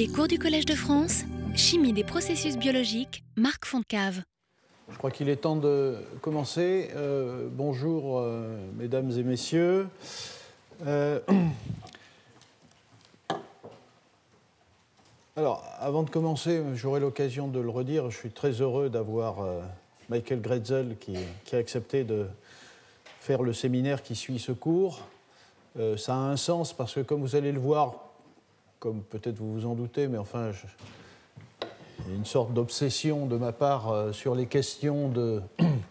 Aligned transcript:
Les 0.00 0.08
cours 0.08 0.28
du 0.28 0.38
Collège 0.38 0.64
de 0.64 0.74
France, 0.74 1.24
Chimie 1.54 1.92
des 1.92 2.04
processus 2.04 2.56
biologiques, 2.56 3.22
Marc 3.36 3.66
Foncave. 3.66 4.22
Je 4.88 4.96
crois 4.96 5.10
qu'il 5.10 5.28
est 5.28 5.36
temps 5.36 5.56
de 5.56 5.98
commencer. 6.22 6.88
Euh, 6.96 7.48
bonjour, 7.52 8.18
euh, 8.18 8.56
mesdames 8.78 9.10
et 9.10 9.22
messieurs. 9.22 9.88
Euh, 10.86 11.20
alors, 15.36 15.62
avant 15.78 16.02
de 16.02 16.08
commencer, 16.08 16.62
j'aurai 16.76 17.00
l'occasion 17.00 17.48
de 17.48 17.60
le 17.60 17.68
redire. 17.68 18.08
Je 18.08 18.16
suis 18.16 18.30
très 18.30 18.52
heureux 18.52 18.88
d'avoir 18.88 19.46
Michael 20.08 20.40
Gretzel 20.40 20.96
qui, 20.98 21.14
a 21.52 21.58
accepté 21.58 22.04
de 22.04 22.26
faire 23.20 23.42
le 23.42 23.52
séminaire 23.52 24.02
qui 24.02 24.16
suit 24.16 24.38
ce 24.38 24.52
cours. 24.52 25.02
ça 25.98 26.14
a 26.14 26.20
un 26.20 26.38
sens 26.38 26.72
parce 26.72 26.94
que, 26.94 27.00
comme 27.00 27.20
vous 27.20 27.36
allez 27.36 27.52
le 27.52 27.60
voir, 27.60 28.09
comme 28.80 29.02
peut-être 29.02 29.36
vous 29.36 29.52
vous 29.52 29.66
en 29.66 29.74
doutez, 29.74 30.08
mais 30.08 30.16
enfin, 30.16 30.52
une 32.08 32.24
sorte 32.24 32.54
d'obsession 32.54 33.26
de 33.26 33.36
ma 33.36 33.52
part 33.52 33.92
euh, 33.92 34.12
sur 34.12 34.34
les 34.34 34.46
questions 34.46 35.12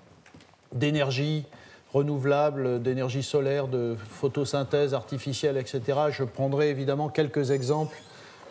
d'énergie 0.74 1.46
renouvelable, 1.94 2.82
d'énergie 2.82 3.22
solaire, 3.22 3.68
de 3.68 3.96
photosynthèse 3.96 4.96
artificielle, 4.96 5.58
etc. 5.58 5.82
Je 6.12 6.24
prendrai 6.24 6.70
évidemment 6.70 7.10
quelques 7.10 7.52
exemples 7.52 7.96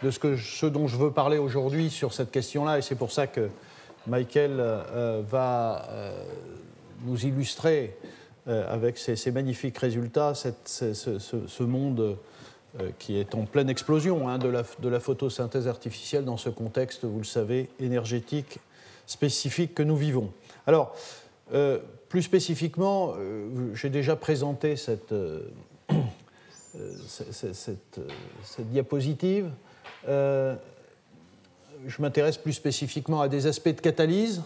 de 0.05 0.11
ce, 0.13 0.67
dont 0.67 0.87
je 0.87 0.97
veux 0.97 1.11
parler 1.11 1.39
aujourd'hui 1.39 1.91
sur 1.91 2.13
cette 2.13 2.31
question-là, 2.31 2.79
et 2.79 2.83
c'est 2.83 2.95
pour 2.95 3.11
ça 3.11 3.27
que 3.27 3.49
Michael 4.07 4.57
euh, 4.61 5.23
va 5.29 5.85
euh, 5.91 6.25
nous 7.05 7.27
illustrer 7.27 7.97
avec 8.47 8.97
ses, 8.97 9.31
magnifiques 9.31 9.77
résultats 9.77 10.33
ce, 10.35 11.63
monde 11.63 12.17
qui 12.99 13.19
est 13.19 13.35
en 13.35 13.45
pleine 13.45 13.71
explosion 13.71 14.29
hein, 14.29 14.39
de, 14.39 14.49
la, 14.49 15.01
photosynthèse 15.01 15.67
artificielle 15.69 16.25
dans 16.25 16.37
ce 16.37 16.51
contexte, 16.51 17.05
vous 17.05 17.19
le 17.19 17.25
savez, 17.25 17.71
énergétique 17.81 18.59
spécifique 19.07 19.75
que 19.75 19.83
nous 19.83 19.97
vivons. 19.97 20.31
Alors, 20.67 20.95
euh, 21.55 21.79
plus 22.09 22.23
spécifiquement, 22.23 23.15
euh, 23.19 23.75
j'ai 23.75 23.89
déjà 23.89 24.17
présenté 24.17 24.77
cette, 24.77 25.15
diapositive. 28.59 29.51
je 30.07 30.57
m'intéresse 31.99 32.37
plus 32.37 32.53
spécifiquement 32.53 33.23
à 33.23 33.29
des 33.29 33.47
aspects 33.47 33.75
de 33.75 33.81
catalyse. 33.81 34.43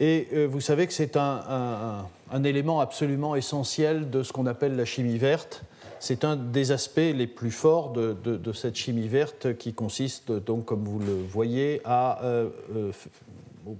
Et 0.00 0.46
vous 0.46 0.60
savez 0.60 0.86
que 0.86 0.92
c'est 0.92 1.16
un, 1.16 2.06
élément 2.44 2.80
absolument 2.80 3.36
essentiel 3.36 4.10
de 4.10 4.22
ce 4.22 4.32
qu'on 4.32 4.46
appelle 4.46 4.74
la 4.74 4.84
chimie 4.84 5.18
verte 5.18 5.62
c'est 6.00 6.24
un 6.24 6.34
des 6.34 6.72
aspects 6.72 6.96
les 6.96 7.26
plus 7.26 7.50
forts 7.50 7.92
de, 7.92 8.52
cette 8.52 8.74
chimie 8.74 9.06
verte 9.06 9.56
qui 9.58 9.74
consiste, 9.74 10.32
donc, 10.32 10.64
comme 10.64 10.82
vous 10.82 10.98
le 10.98 11.12
voyez, 11.12 11.82
euh, 11.86 12.48
euh, 12.74 12.92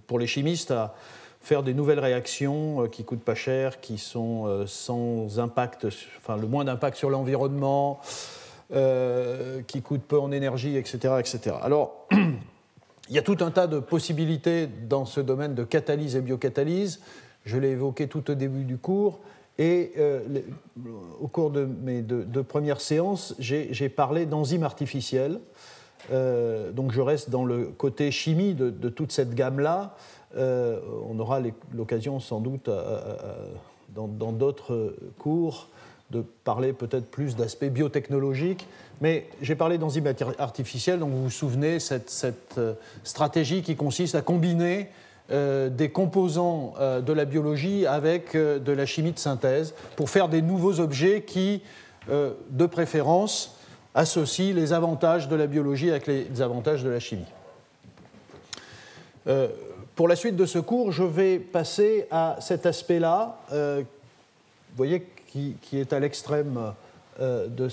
pour 0.07 0.19
les 0.19 0.27
chimistes, 0.27 0.71
à 0.71 0.95
faire 1.41 1.63
des 1.63 1.73
nouvelles 1.73 1.99
réactions 1.99 2.85
euh, 2.85 2.89
qui 2.89 3.05
coûtent 3.05 3.25
pas 3.25 3.35
cher, 3.35 3.81
qui 3.81 3.97
sont 3.97 4.65
sans 4.67 5.41
impact, 5.41 5.87
enfin 6.19 6.37
le 6.37 6.47
moins 6.47 6.65
d'impact 6.65 6.99
sur 6.99 7.09
l'environnement, 7.09 8.01
qui 8.71 9.83
coûtent 9.83 10.05
peu 10.07 10.19
en 10.19 10.31
énergie, 10.31 10.77
etc. 10.77 11.15
etc. 11.19 11.57
Alors, 11.63 12.07
il 13.09 13.17
y 13.17 13.19
a 13.19 13.23
tout 13.23 13.39
un 13.41 13.51
tas 13.51 13.67
de 13.67 13.81
possibilités 13.81 14.67
dans 14.67 15.07
ce 15.07 15.21
domaine 15.21 15.55
de 15.55 15.65
catalyse 15.65 16.17
et 16.17 16.21
biocatalyse. 16.21 17.01
Je 17.47 17.57
l'ai 17.57 17.71
évoqué 17.71 18.09
tout 18.09 18.31
au 18.31 18.35
début 18.35 18.65
du 18.65 18.77
cours. 18.77 19.21
Et 19.61 19.93
euh, 19.99 20.21
au 21.21 21.29
cours 21.29 21.51
de 21.51 21.67
mes 21.67 22.01
deux, 22.01 22.43
premières 22.43 22.81
séances, 22.81 23.35
j'ai 23.39 23.89
parlé 23.91 24.25
d'enzymes 24.25 24.63
artificielles. 24.63 25.39
Euh, 26.11 26.73
donc 26.73 26.93
je 26.93 27.03
reste 27.03 27.29
dans 27.29 27.45
le 27.45 27.67
côté 27.67 28.11
chimie 28.11 28.55
de, 28.55 28.89
toute 28.89 29.13
cette 29.13 29.35
gamme-là. 29.35 29.95
Euh, 30.35 30.81
on 31.07 31.19
aura 31.19 31.41
l'occasion 31.75 32.21
sans 32.21 32.41
doute 32.41 32.71
dans 33.95 34.33
d'autres 34.33 34.97
cours 35.19 35.69
de 36.11 36.25
parler 36.43 36.73
peut-être 36.73 37.11
plus 37.11 37.37
d'aspects 37.37 37.67
biotechnologiques. 37.67 38.67
Mais 39.03 39.29
j'ai 39.43 39.57
parlé 39.57 39.77
d'enzymes 39.77 40.11
artificielles, 40.39 41.01
donc 41.01 41.11
vous 41.11 41.25
vous 41.25 41.31
souvenez, 41.31 41.81
cette, 41.81 42.59
stratégie 43.05 43.61
qui 43.61 43.77
consiste 43.77 44.15
à 44.15 44.23
combiner 44.23 44.89
des 45.31 45.91
composants 45.91 46.75
euh, 46.81 47.01
de 47.01 47.13
la 47.13 47.25
biologie 47.25 47.87
avec 47.87 48.35
euh, 48.35 48.59
de 48.59 48.73
la 48.73 48.85
chimie 48.85 49.13
de 49.13 49.19
synthèse 49.19 49.75
pour 49.95 50.11
faire 50.11 50.29
des 50.29 50.43
nouveaux 50.43 50.81
objets 50.81 51.23
qui, 51.23 51.63
de 52.09 52.67
préférence, 52.67 53.57
associent 53.95 54.55
les 54.55 54.73
avantages 54.73 55.29
de 55.29 55.37
la 55.37 55.47
biologie 55.47 55.91
avec 55.91 56.09
les 56.09 56.41
avantages 56.41 56.83
de 56.83 56.89
la 56.89 56.99
chimie. 56.99 57.27
pour 59.95 60.09
la 60.09 60.17
suite 60.17 60.35
de 60.35 60.47
ce 60.47 60.59
cours, 60.59 60.91
je 60.91 61.05
vais 61.05 61.39
passer 61.39 62.09
à 62.11 62.37
cet 62.41 62.67
aspect-là, 62.67 63.39
vous 63.53 63.85
voyez, 64.77 65.07
qui, 65.29 65.55
est 65.73 65.93
à 65.93 66.01
l'extrême 66.01 66.73
de, 67.21 67.69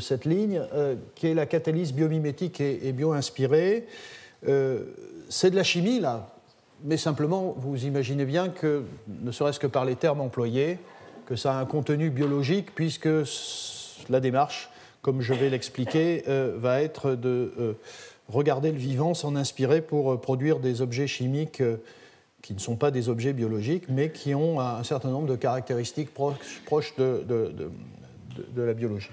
cette 0.00 0.24
ligne, 0.24 0.62
qui 1.14 1.28
est 1.28 1.34
la 1.34 1.46
catalyse 1.46 1.94
biomimétique 1.94 2.60
et, 2.60 2.88
et 2.88 2.92
bio-inspirée 2.92 3.86
c'est 5.28 5.50
de 5.50 5.56
la 5.56 5.62
chimie, 5.62 6.00
là, 6.00 6.34
mais 6.84 6.96
simplement, 6.96 7.54
vous 7.56 7.84
imaginez 7.86 8.24
bien 8.24 8.48
que, 8.48 8.84
ne 9.08 9.30
serait-ce 9.32 9.58
que 9.58 9.66
par 9.66 9.84
les 9.84 9.96
termes 9.96 10.20
employés, 10.20 10.78
que 11.26 11.36
ça 11.36 11.56
a 11.56 11.60
un 11.60 11.64
contenu 11.64 12.10
biologique, 12.10 12.74
puisque 12.74 13.08
la 14.08 14.20
démarche, 14.20 14.70
comme 15.02 15.20
je 15.20 15.32
vais 15.32 15.48
l'expliquer, 15.48 16.24
euh, 16.28 16.54
va 16.56 16.82
être 16.82 17.14
de 17.14 17.52
euh, 17.58 17.72
regarder 18.28 18.70
le 18.70 18.78
vivant, 18.78 19.14
s'en 19.14 19.34
inspirer 19.36 19.80
pour 19.80 20.12
euh, 20.12 20.20
produire 20.20 20.60
des 20.60 20.82
objets 20.82 21.06
chimiques 21.06 21.62
qui 22.42 22.52
ne 22.52 22.58
sont 22.58 22.76
pas 22.76 22.90
des 22.90 23.08
objets 23.08 23.32
biologiques, 23.32 23.84
mais 23.88 24.10
qui 24.10 24.34
ont 24.34 24.60
un 24.60 24.84
certain 24.84 25.08
nombre 25.08 25.26
de 25.26 25.36
caractéristiques 25.36 26.12
proches, 26.12 26.94
de, 26.98 27.24
de, 27.26 28.62
la 28.62 28.74
biologie. 28.74 29.08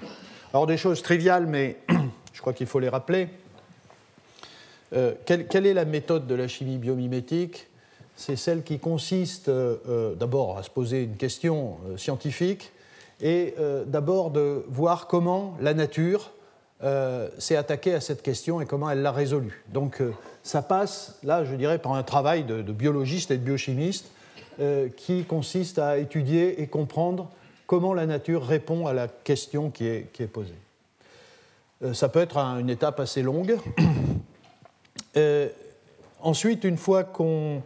Alors 0.53 0.67
des 0.67 0.75
choses 0.75 1.01
triviales, 1.01 1.47
mais 1.47 1.77
je 2.33 2.41
crois 2.41 2.51
qu'il 2.51 2.67
faut 2.67 2.79
les 2.79 2.89
rappeler. 2.89 3.29
Euh, 4.93 5.13
quelle, 5.25 5.65
est 5.65 5.73
la 5.73 5.85
méthode 5.85 6.27
de 6.27 6.35
la 6.35 6.47
chimie 6.47 6.77
biomimétique? 6.77 7.67
C'est 8.15 8.35
celle 8.35 8.63
qui 8.63 8.77
consiste 8.77 9.47
euh, 9.47 9.77
euh, 9.87 10.15
d'abord 10.15 10.57
à 10.57 10.63
se 10.63 10.69
poser 10.69 11.03
une 11.03 11.15
question 11.15 11.77
scientifique 11.97 12.71
et 13.21 13.53
d'abord 13.85 14.31
de 14.31 14.65
voir 14.67 15.05
comment 15.05 15.55
la 15.61 15.75
nature 15.75 16.31
s'est 17.37 17.55
attaquée 17.55 17.93
à 17.93 18.01
cette 18.01 18.23
question 18.23 18.61
et 18.61 18.65
comment 18.65 18.89
elle 18.89 19.03
l'a 19.03 19.11
résolue. 19.11 19.63
Donc 19.71 20.01
ça 20.41 20.63
passe, 20.63 21.19
là, 21.21 21.45
je 21.45 21.53
dirais, 21.53 21.77
par 21.77 21.93
un 21.93 22.01
travail 22.01 22.43
de, 22.45 22.63
biologiste 22.63 23.29
et 23.29 23.37
de 23.37 23.43
biochimiste 23.43 24.09
qui 24.97 25.23
consiste 25.25 25.77
à 25.77 25.99
étudier 25.99 26.63
et 26.63 26.65
comprendre 26.65 27.29
comment 27.67 27.93
la 27.93 28.07
nature 28.07 28.43
répond 28.43 28.87
à 28.87 28.93
la 28.93 29.07
question 29.07 29.69
qui 29.69 29.85
est, 29.85 30.11
qui 30.13 30.23
est 30.23 30.27
posée. 30.27 30.57
ça 31.93 32.09
peut 32.09 32.21
être 32.21 32.39
une 32.39 32.71
étape 32.71 32.99
assez 32.99 33.21
longue. 33.21 33.55
Euh, 35.17 35.49
ensuite, 36.21 36.63
une 36.63 36.77
fois 36.77 37.03
qu'on 37.03 37.61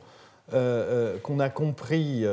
euh, 0.54 1.18
euh, 1.30 1.40
a 1.40 1.50
compris 1.50 2.26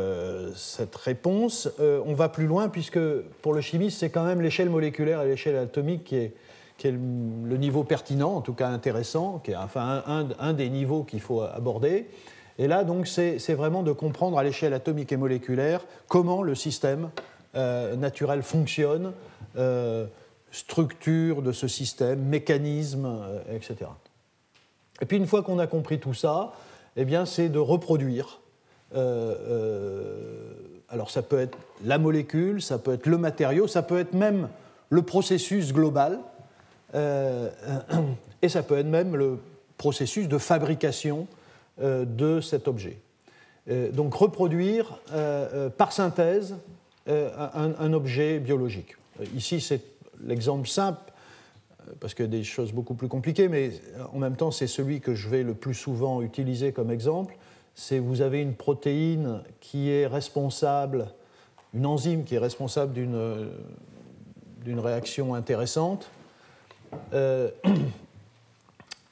cette 0.54 0.96
réponse, 0.96 1.68
on 1.78 2.14
va 2.14 2.28
plus 2.28 2.46
loin 2.46 2.68
puisque 2.68 3.00
pour 3.42 3.54
le 3.54 3.60
chimiste, 3.60 3.98
c'est 3.98 4.10
quand 4.10 4.24
même 4.24 4.40
l'échelle 4.40 4.70
moléculaire 4.70 5.22
et 5.22 5.26
l'échelle 5.26 5.56
atomique 5.56 6.04
qui 6.04 6.16
est, 6.16 6.34
le 6.84 7.56
niveau 7.58 7.84
pertinent, 7.84 8.34
en 8.34 8.40
tout 8.40 8.54
cas 8.54 8.68
intéressant, 8.68 9.40
qui 9.44 9.52
est 9.52 9.56
enfin 9.56 10.02
un, 10.04 10.28
un, 10.40 10.52
des 10.52 10.68
niveaux 10.68 11.04
qu'il 11.04 11.20
faut 11.20 11.40
aborder. 11.40 12.08
Et 12.58 12.66
là, 12.66 12.82
donc, 12.82 13.06
c'est 13.06 13.54
vraiment 13.54 13.84
de 13.84 13.92
comprendre 13.92 14.36
à 14.36 14.42
l'échelle 14.42 14.74
atomique 14.74 15.12
et 15.12 15.16
moléculaire 15.16 15.82
comment 16.08 16.42
le 16.42 16.56
système 16.56 17.10
naturel 17.54 18.42
fonctionne, 18.42 19.12
structure 20.50 21.42
de 21.42 21.52
ce 21.52 21.68
système, 21.68 22.20
mécanisme, 22.20 23.16
etc. 23.54 23.86
Et 25.02 25.04
puis 25.04 25.16
une 25.16 25.26
fois 25.26 25.42
qu'on 25.42 25.58
a 25.58 25.66
compris 25.66 25.98
tout 25.98 26.14
ça, 26.14 26.52
eh 26.96 27.04
bien 27.04 27.26
c'est 27.26 27.48
de 27.48 27.58
reproduire. 27.58 28.40
Euh, 28.94 29.34
euh, 29.48 30.52
alors 30.88 31.10
ça 31.10 31.22
peut 31.22 31.40
être 31.40 31.58
la 31.84 31.98
molécule, 31.98 32.62
ça 32.62 32.78
peut 32.78 32.94
être 32.94 33.06
le 33.06 33.18
matériau, 33.18 33.66
ça 33.66 33.82
peut 33.82 33.98
être 33.98 34.14
même 34.14 34.48
le 34.90 35.02
processus 35.02 35.72
global, 35.72 36.20
euh, 36.94 37.50
et 38.42 38.48
ça 38.48 38.62
peut 38.62 38.78
être 38.78 38.86
même 38.86 39.16
le 39.16 39.38
processus 39.76 40.28
de 40.28 40.38
fabrication 40.38 41.26
de 41.80 42.40
cet 42.40 42.68
objet. 42.68 42.98
donc 43.66 44.14
reproduire 44.14 44.98
par 45.78 45.90
synthèse 45.90 46.54
un, 47.08 47.72
un, 47.80 47.92
objet 47.94 48.38
biologique. 48.38 48.94
Ici 49.34 49.60
c'est 49.60 49.80
l'exemple 50.22 50.68
simple 50.68 51.11
parce 52.00 52.14
qu'il 52.14 52.24
y 52.24 52.28
a 52.28 52.30
des 52.30 52.44
choses 52.44 52.72
beaucoup 52.72 52.94
plus 52.94 53.08
compliquées, 53.08 53.48
mais 53.48 53.72
en 54.12 54.18
même 54.18 54.36
temps, 54.36 54.50
c'est 54.50 54.66
celui 54.66 55.00
que 55.00 55.14
je 55.14 55.28
vais 55.28 55.42
le 55.42 55.54
plus 55.54 55.74
souvent 55.74 56.22
utiliser 56.22 56.72
comme 56.72 56.90
exemple. 56.90 57.36
C'est 57.74 57.98
vous 57.98 58.20
avez 58.20 58.40
une 58.40 58.54
protéine 58.54 59.40
qui 59.60 59.90
est 59.90 60.06
responsable, 60.06 61.06
une 61.74 61.86
enzyme 61.86 62.24
qui 62.24 62.34
est 62.34 62.38
responsable 62.38 62.92
d'une 62.92 64.78
réaction 64.78 65.34
intéressante. 65.34 66.10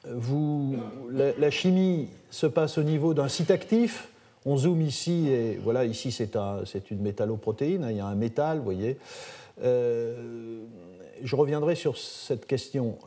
vous, 0.05 0.75
la, 1.11 1.51
chimie 1.51 2.09
se 2.29 2.45
passe 2.47 2.77
au 2.77 2.83
niveau 2.83 3.13
d'un 3.13 3.27
site 3.27 3.51
actif. 3.51 4.09
On 4.45 4.57
zoome 4.57 4.81
ici, 4.81 5.29
et 5.29 5.59
voilà, 5.63 5.85
ici 5.85 6.11
c'est 6.11 6.35
un, 6.35 6.63
une 6.89 7.01
métalloprotéine, 7.01 7.87
il 7.89 7.97
y 7.97 7.99
a 7.99 8.07
un 8.07 8.15
métal, 8.15 8.57
vous 8.57 8.63
voyez. 8.63 8.97
Je 11.23 11.35
reviendrai 11.35 11.75
sur 11.75 11.97
cette 11.97 12.45
question. 12.45 12.97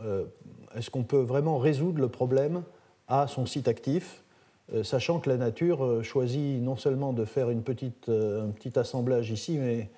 Est-ce 0.75 0.91
qu'on 0.91 1.05
peut 1.05 1.21
vraiment 1.21 1.59
résoudre 1.59 2.01
le 2.01 2.09
problème 2.09 2.63
à 3.09 3.27
son 3.27 3.47
site 3.47 3.69
actif 3.69 4.25
euh, 4.73 4.83
sachant 4.83 5.21
que 5.21 5.29
la 5.29 5.37
nature 5.37 5.85
euh, 5.85 6.03
choisit 6.03 6.63
non 6.63 6.77
seulement 6.77 7.13
de 7.13 7.27
faire 7.27 7.49
euh, 7.49 8.47
un 8.47 8.51
petit 8.51 8.79
assemblage 8.79 9.31
ici, 9.31 9.59
mais 9.59 9.91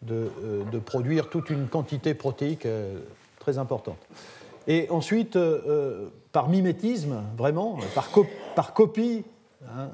de, 0.00 0.30
produire 0.84 1.28
toute 1.28 1.50
une 1.50 1.66
quantité 1.66 2.14
protéique 2.14 2.66
très 3.38 3.56
importante. 3.56 3.96
Et 4.66 4.86
ensuite, 4.90 5.38
par 6.30 6.50
mimétisme, 6.50 7.22
vraiment, 7.38 7.78
par, 7.94 8.10
par 8.54 8.74
copie, 8.74 9.24
hein, 9.66 9.88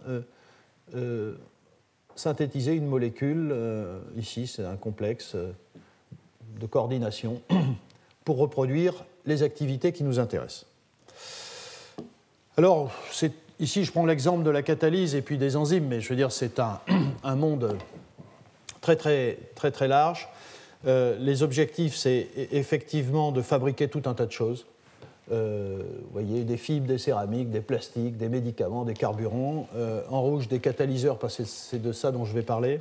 synthétiser 2.17 2.73
une 2.73 2.87
molécule, 2.87 3.55
ici 4.17 4.49
c'est 4.49 4.65
un 4.65 4.75
complexe 4.75 5.37
de 6.59 6.67
coordination, 6.67 7.41
pour 8.25 8.39
reproduire 8.39 9.05
les 9.27 9.43
activités 9.43 9.93
qui 9.93 10.05
nous 10.05 10.19
intéressent. 10.19 10.67
Alors, 12.57 12.91
Ici, 13.61 13.85
je 13.85 13.93
prends 13.93 14.07
l'exemple 14.07 14.43
de 14.43 14.49
la 14.49 14.63
catalyse 14.63 15.15
et 15.15 15.21
puis 15.21 15.37
des 15.37 15.55
enzymes, 15.55 15.87
mais 15.87 16.01
je 16.01 16.09
veux 16.09 16.17
dire, 16.17 16.33
c'est 16.33 16.59
un, 17.25 17.37
monde 17.37 17.77
très, 18.81 18.97
très, 18.97 19.37
très, 19.55 19.71
très 19.71 19.87
large. 19.87 20.31
Euh, 20.87 21.19
les 21.19 21.43
objectifs, 21.43 21.95
c'est 21.95 22.29
e-, 22.39 22.47
effectivement 22.53 23.33
de 23.33 23.43
fabriquer 23.43 23.89
tout 23.89 24.03
un 24.07 24.15
tas 24.15 24.25
de 24.25 24.33
choses. 24.33 24.65
Euh, 25.31 25.83
vous 26.05 26.13
voyez, 26.13 26.45
des 26.45 26.57
fibres, 26.57 26.87
des 26.87 26.97
céramiques, 26.97 27.51
des 27.51 27.61
plastiques, 27.61 28.17
des 28.17 28.31
médicaments, 28.31 28.87
des 28.87 28.95
carburants. 28.95 29.69
Euh, 29.77 30.01
en 30.09 30.23
rouge, 30.23 30.49
des 30.49 30.59
catalyseurs, 30.59 31.19
parce 31.19 31.37
que 31.37 31.45
c'est 31.45 31.83
de 31.83 31.93
ça 31.93 32.13
dont 32.13 32.25
je 32.25 32.33
vais 32.33 32.43
parler. 32.43 32.81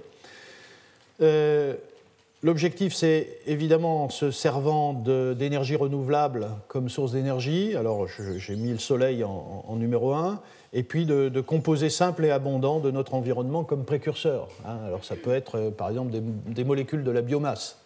L'objectif, 2.42 2.94
c'est 2.94 3.38
évidemment 3.48 4.06
en 4.06 4.10
se 4.10 4.32
servant 4.32 4.94
d'énergie 4.94 5.76
renouvelable 5.76 6.48
comme 6.70 6.88
source 6.88 7.12
d'énergie. 7.12 7.76
Alors, 7.76 8.08
j'ai 8.08 8.56
mis 8.56 8.72
le 8.72 8.78
soleil 8.78 9.26
en, 9.26 9.76
numéro 9.76 10.14
un 10.14 10.42
et 10.72 10.84
puis 10.84 11.06
de, 11.06 11.42
composés 11.42 11.90
simples 11.90 12.24
et 12.24 12.32
abondants 12.32 12.80
de 12.80 12.92
notre 12.92 13.14
environnement 13.14 13.66
comme 13.66 13.84
précurseurs. 13.84 14.48
Hein. 14.66 14.78
Alors 14.86 15.04
ça 15.04 15.16
peut 15.16 15.34
être 15.34 15.56
euh, 15.56 15.72
par 15.72 15.90
exemple 15.90 16.12
des, 16.46 16.64
molécules 16.64 17.04
de 17.04 17.12
la 17.12 17.22
biomasse. 17.22 17.80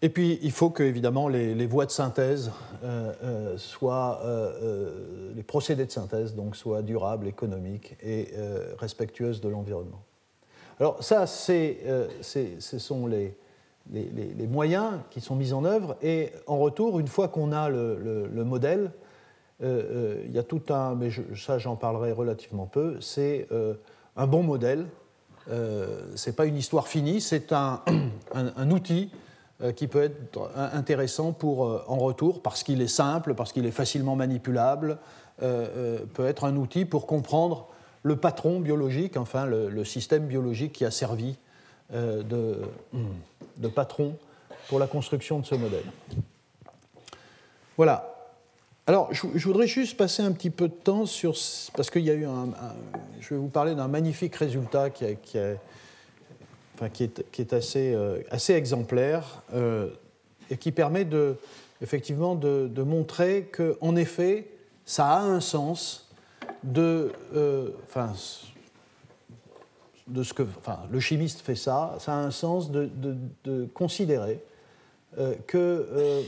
Et 0.00 0.08
puis 0.08 0.38
il 0.42 0.52
faut 0.52 0.70
que 0.70 0.82
évidemment 0.82 1.28
les, 1.28 1.66
voies 1.66 1.86
de 1.86 1.90
synthèse 1.90 2.52
euh, 2.84 3.12
euh, 3.22 3.58
soient, 3.58 4.22
les 5.34 5.42
procédés 5.42 5.84
de 5.84 5.90
synthèse 5.90 6.34
donc 6.34 6.56
soient 6.56 6.82
durables, 6.82 7.26
économiques 7.26 7.96
et 8.02 8.28
respectueuses 8.78 9.42
de 9.42 9.48
l'environnement. 9.48 10.02
Alors 10.80 11.02
ça, 11.02 11.26
c'est, 11.26 11.78
ce 12.22 12.78
sont 12.78 13.06
les, 13.06 13.36
moyens 14.48 14.92
qui 15.10 15.20
sont 15.20 15.36
mis 15.36 15.52
en 15.52 15.64
œuvre 15.64 15.96
et 16.02 16.30
en 16.46 16.58
retour, 16.58 16.98
une 16.98 17.08
fois 17.08 17.28
qu'on 17.28 17.52
a 17.52 17.68
le, 17.68 18.28
le 18.32 18.44
modèle, 18.44 18.90
euh, 19.62 19.66
euh, 19.66 20.22
il 20.26 20.32
y 20.32 20.38
a 20.38 20.42
tout 20.42 20.62
un, 20.70 20.94
mais 20.94 21.10
ça 21.36 21.58
j'en 21.58 21.76
parlerai 21.76 22.12
relativement 22.12 22.66
peu, 22.66 23.00
c'est 23.00 23.46
euh, 23.52 23.74
un 24.16 24.26
bon 24.26 24.42
modèle. 24.42 24.86
ce 25.48 26.26
n'est 26.26 26.32
pas 26.34 26.46
une 26.46 26.56
histoire 26.56 26.88
finie, 26.88 27.20
c'est 27.20 27.52
un, 27.52 27.80
un, 28.34 28.70
outil 28.70 29.10
qui 29.76 29.86
peut 29.86 30.02
être 30.02 30.50
intéressant 30.56 31.32
pour, 31.32 31.84
en 31.88 31.96
retour, 31.96 32.42
parce 32.42 32.64
qu'il 32.64 32.82
est 32.82 32.88
simple, 32.88 33.34
parce 33.34 33.52
qu'il 33.52 33.64
est 33.66 33.70
facilement 33.70 34.16
manipulable, 34.16 34.98
peut 35.38 36.26
être 36.26 36.44
un 36.44 36.56
outil 36.56 36.84
pour 36.84 37.06
comprendre 37.06 37.68
le 38.04 38.16
patron 38.16 38.60
biologique, 38.60 39.16
enfin 39.16 39.46
le, 39.46 39.84
système 39.84 40.26
biologique 40.26 40.74
qui 40.74 40.84
a 40.84 40.92
servi 40.92 41.36
de, 41.92 42.60
de 43.56 43.68
patron 43.68 44.16
pour 44.68 44.78
la 44.78 44.86
construction 44.86 45.40
de 45.40 45.46
ce 45.46 45.56
modèle. 45.56 45.84
Voilà, 47.76 48.14
alors, 48.86 49.08
je, 49.12 49.46
voudrais 49.46 49.66
juste 49.66 49.96
passer 49.96 50.22
un 50.22 50.32
petit 50.32 50.50
peu 50.50 50.68
de 50.68 50.74
temps 50.74 51.06
sur. 51.06 51.34
Parce 51.74 51.90
qu'il 51.90 52.02
y 52.02 52.10
a 52.10 52.14
eu 52.14 52.26
un. 52.26 52.50
je 53.18 53.30
vais 53.30 53.40
vous 53.40 53.48
parler 53.48 53.74
d'un 53.74 53.88
magnifique 53.88 54.36
résultat 54.36 54.90
qui, 54.90 55.06
qui, 55.22 55.38
enfin, 56.74 56.90
qui, 56.90 57.04
est, 57.04 57.30
qui 57.30 57.40
est, 57.40 57.54
assez, 57.54 57.94
euh, 57.94 58.20
assez 58.30 58.52
exemplaire 58.52 59.42
euh, 59.54 59.88
et 60.50 60.58
qui 60.58 60.70
permet 60.70 61.06
de, 61.06 61.36
effectivement 61.80 62.34
de, 62.34 62.82
montrer 62.82 63.50
qu'en 63.50 63.96
effet, 63.96 64.50
ça 64.84 65.06
a 65.06 65.20
un 65.20 65.40
sens 65.40 66.03
de. 66.64 67.12
Euh, 67.34 67.70
de 70.06 70.22
ce 70.22 70.34
que, 70.34 70.42
le 70.90 71.00
chimiste 71.00 71.40
fait 71.40 71.54
ça, 71.54 71.96
ça 71.98 72.12
a 72.12 72.18
un 72.18 72.30
sens 72.30 72.70
de, 72.70 72.90
considérer 73.72 74.38
que 75.46 76.22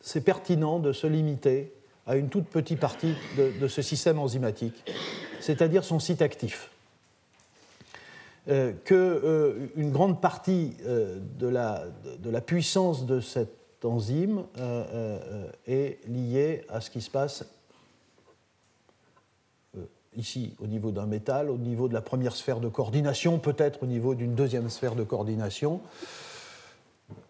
c'est 0.00 0.20
pertinent 0.20 0.78
de 0.78 0.92
se 0.92 1.06
limiter 1.06 1.72
à 2.08 2.16
une 2.16 2.30
toute 2.30 2.46
petite 2.46 2.80
partie 2.80 3.14
de, 3.36 3.68
ce 3.68 3.82
système 3.82 4.18
enzymatique, 4.18 4.82
c'est-à-dire 5.40 5.84
son 5.84 6.00
site 6.00 6.22
actif. 6.22 6.70
Euh, 8.48 8.72
Qu'une 8.84 8.96
euh, 8.96 9.68
grande 9.76 10.22
partie 10.22 10.74
euh, 10.86 11.18
de, 11.38 11.48
la, 11.48 12.40
puissance 12.40 13.04
de 13.04 13.20
cette 13.20 13.84
enzyme 13.84 14.44
euh, 14.56 15.50
est 15.66 15.98
liée 16.08 16.64
à 16.70 16.80
ce 16.80 16.88
qui 16.88 17.02
se 17.02 17.10
passe 17.10 17.44
ici 20.16 20.54
au 20.60 20.66
niveau 20.66 20.90
d'un 20.90 21.06
métal, 21.06 21.50
au 21.50 21.58
niveau 21.58 21.88
de 21.88 21.94
la 21.94 22.00
première 22.00 22.34
sphère 22.34 22.60
de 22.60 22.68
coordination, 22.68 23.38
peut-être 23.38 23.82
au 23.82 23.86
niveau 23.86 24.14
d'une 24.14 24.34
deuxième 24.34 24.68
sphère 24.70 24.94
de 24.94 25.04
coordination. 25.04 25.80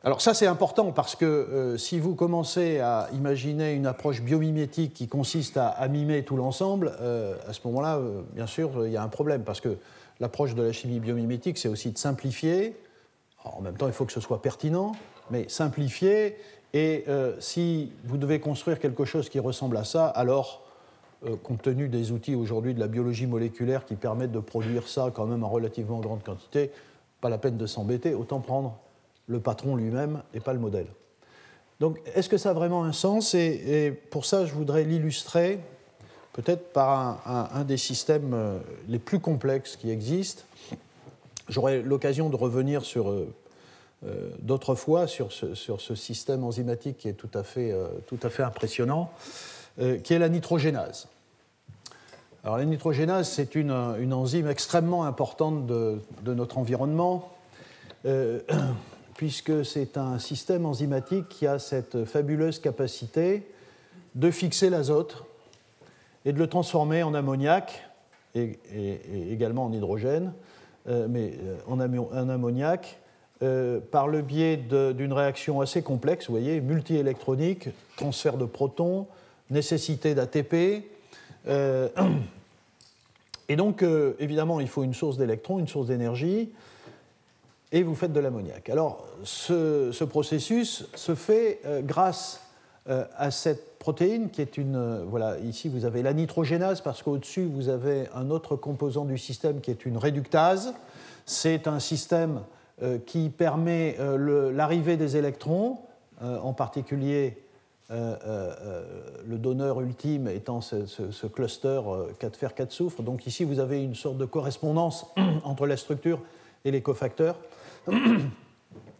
Alors 0.02 0.20
ça 0.20 0.34
c'est 0.34 0.46
important 0.46 0.92
parce 0.92 1.14
que 1.14 1.25
euh, 1.25 1.76
si 1.76 2.00
vous 2.00 2.14
commencez 2.14 2.80
à 2.80 3.08
imaginer 3.12 3.72
une 3.72 3.86
approche 3.86 4.22
biomimétique 4.22 4.94
qui 4.94 5.08
consiste 5.08 5.56
à, 5.56 5.86
mimer 5.88 6.25
tout 6.25 6.36
l'ensemble, 6.36 6.92
euh, 7.00 7.36
à 7.48 7.52
ce 7.52 7.60
moment-là, 7.66 7.98
euh, 7.98 8.22
bien 8.32 8.46
sûr, 8.46 8.86
il 8.86 8.92
y 8.92 8.96
a 8.96 9.02
un 9.02 9.08
problème 9.08 9.42
parce 9.42 9.60
que 9.60 9.76
l'approche 10.20 10.54
de 10.54 10.62
la 10.62 10.72
chimie 10.72 11.00
biomimétique, 11.00 11.58
c'est 11.58 11.69
aussi 11.69 11.90
de 11.92 11.98
simplifier. 11.98 12.76
en 13.44 13.60
même 13.60 13.76
temps, 13.76 13.86
il 13.86 13.92
faut 13.92 14.04
que 14.04 14.12
ce 14.12 14.20
soit 14.20 14.42
pertinent, 14.42 14.92
mais 15.31 15.48
simplifier. 15.48 16.36
Et 16.74 17.06
si 17.38 17.92
vous 18.04 18.19
devez 18.19 18.40
construire 18.40 18.79
quelque 18.79 19.06
chose 19.06 19.31
qui 19.31 19.38
ressemble 19.38 19.79
à 19.79 19.84
ça, 19.84 20.06
alors, 20.06 20.68
compte 21.43 21.63
tenu 21.63 21.89
des 21.89 22.13
outils 22.13 22.34
aujourd'hui 22.34 22.75
de 22.75 22.81
la 22.81 22.87
biologie 22.87 23.27
moléculaire 23.27 23.84
qui 23.84 23.96
permettent 23.96 24.32
de 24.32 24.39
produire 24.39 24.87
ça 24.87 25.10
quand 25.13 25.27
même 25.27 25.43
en 25.43 25.48
relativement 25.48 25.98
grande 26.01 26.22
quantité, 26.22 26.70
pas 27.20 27.29
la 27.29 27.39
peine 27.39 27.56
de 27.56 27.67
s'embêter, 27.67 28.15
autant 28.15 28.41
prendre 28.41 28.79
le 29.27 29.41
patron 29.41 29.77
lui-même 29.77 30.22
et 30.34 30.41
pas 30.41 30.53
le 30.53 30.58
modèle. 30.58 30.87
Donc, 31.81 32.01
est-ce 32.15 32.29
que 32.29 32.39
ça 32.39 32.51
a 32.51 32.53
vraiment 32.53 32.84
un 32.84 32.93
sens 32.93 33.34
et, 33.34 33.93
pour 34.10 34.25
ça, 34.25 34.44
je 34.44 34.53
voudrais 34.53 34.84
l'illustrer 34.84 35.60
peut-être 36.32 36.72
par 36.72 37.22
un, 37.27 37.65
des 37.65 37.77
systèmes 37.77 38.32
euh, 38.32 38.58
les 38.89 39.01
plus 39.01 39.19
complexes 39.19 39.77
qui 39.77 39.91
existent. 39.91 40.43
J'aurai 41.48 41.82
l'occasion 41.82 42.31
de 42.31 42.37
revenir 42.37 42.84
sur 42.84 43.10
euh, 43.10 43.34
euh, 44.06 44.31
d'autres 44.41 44.77
fois 44.77 45.08
sur 45.08 45.32
ce, 45.32 45.56
sur 45.56 45.81
ce, 45.81 45.96
système 45.96 46.44
enzymatique 46.44 46.98
qui 46.98 47.08
est 47.08 47.15
tout 47.15 47.31
à 47.34 47.43
fait, 47.43 47.75
tout 48.06 48.19
à 48.22 48.31
fait 48.31 48.44
impressionnant, 48.44 49.10
qui 49.79 50.15
est 50.15 50.19
la 50.19 50.29
nitrogénase. 50.29 51.08
Alors, 52.44 52.58
la 52.58 52.65
nitrogénase, 52.65 53.29
c'est 53.29 53.55
une, 53.55 53.70
enzyme 53.70 54.49
extrêmement 54.49 55.05
importante 55.05 55.67
de, 55.67 56.01
notre 56.27 56.58
environnement 56.58 57.32
puisque 59.17 59.65
c'est 59.65 59.99
un 59.99 60.19
système 60.19 60.65
enzymatique 60.65 61.29
qui 61.29 61.47
a 61.47 61.58
cette 61.58 62.05
fabuleuse 62.05 62.61
capacité 62.61 63.47
de 64.15 64.31
fixer 64.31 64.70
l'azote 64.70 65.25
et 66.25 66.32
de 66.32 66.39
le 66.39 66.47
transformer 66.47 67.03
en 67.03 67.15
ammoniac 67.15 67.89
et, 68.35 68.58
également 69.31 69.65
en 69.67 69.73
hydrogène, 69.73 70.32
euh, 70.89 71.06
mais 71.08 71.32
euh, 71.43 71.56
en, 71.67 72.29
ammoniac, 72.29 72.99
euh, 73.43 73.81
par 73.81 74.08
le 74.08 74.23
biais 74.23 74.56
d'une 74.56 75.13
réaction 75.13 75.61
assez 75.61 75.82
complexe, 75.82 76.27
vous 76.27 76.35
voyez, 76.35 76.61
multiélectronique, 76.61 77.69
transfert 77.97 78.37
de 78.37 78.44
protons, 78.44 79.06
nécessité 79.50 80.14
d'ATP. 80.14 80.84
et 83.48 83.56
donc, 83.56 83.82
évidemment, 84.19 84.60
il 84.60 84.69
faut 84.69 84.82
une 84.82 84.94
source 84.94 85.17
d'électrons, 85.17 85.58
une 85.58 85.69
source 85.69 85.86
d'énergie 85.86 86.50
et 87.72 87.82
vous 87.82 87.94
faites 87.94 88.12
de 88.12 88.20
l'ammoniac. 88.20 88.69
Alors, 88.70 89.06
ce, 89.24 90.05
processus 90.05 90.86
se 90.94 91.14
fait 91.14 91.60
euh, 91.67 91.82
grâce 91.82 92.43
euh, 92.88 93.05
à 93.17 93.31
cette 93.31 93.78
protéine 93.78 94.31
qui 94.31 94.40
est 94.40 94.56
une. 94.56 94.76
Euh, 94.76 95.05
voilà, 95.06 95.38
ici 95.40 95.69
vous 95.69 95.84
avez 95.84 96.02
la 96.02 96.14
nitrogénase 96.14 96.81
parce 96.81 97.02
qu'au-dessus 97.02 97.44
vous 97.44 97.69
avez 97.69 98.08
un 98.14 98.31
autre 98.31 98.56
composant 98.56 99.05
du 99.05 99.19
système 99.19 99.60
qui 99.60 99.70
est 99.70 99.84
une 99.84 99.98
réductase. 99.98 100.74
C'est 101.26 101.67
un 101.69 101.78
système 101.78 102.40
qui 103.06 103.28
permet 103.28 103.98
l'arrivée 103.98 104.96
des 104.96 105.17
électrons 105.17 105.78
en 106.22 106.55
particulier 106.55 107.36
le 107.90 109.36
donneur 109.38 109.80
ultime 109.80 110.28
étant 110.28 110.60
ce, 110.60 111.26
cluster 111.26 111.80
4 112.18 112.36
fer 112.36 112.54
4 112.54 112.70
soufre. 112.70 113.02
Donc 113.02 113.26
ici, 113.26 113.44
vous 113.44 113.60
avez 113.60 113.82
une 113.82 113.94
sorte 113.94 114.18
de 114.18 114.24
correspondance 114.24 115.06
entre 115.44 115.66
la 115.66 115.76
structure 115.76 116.20
et 116.64 116.70
les 116.70 116.82
cofacteurs. 116.82 117.38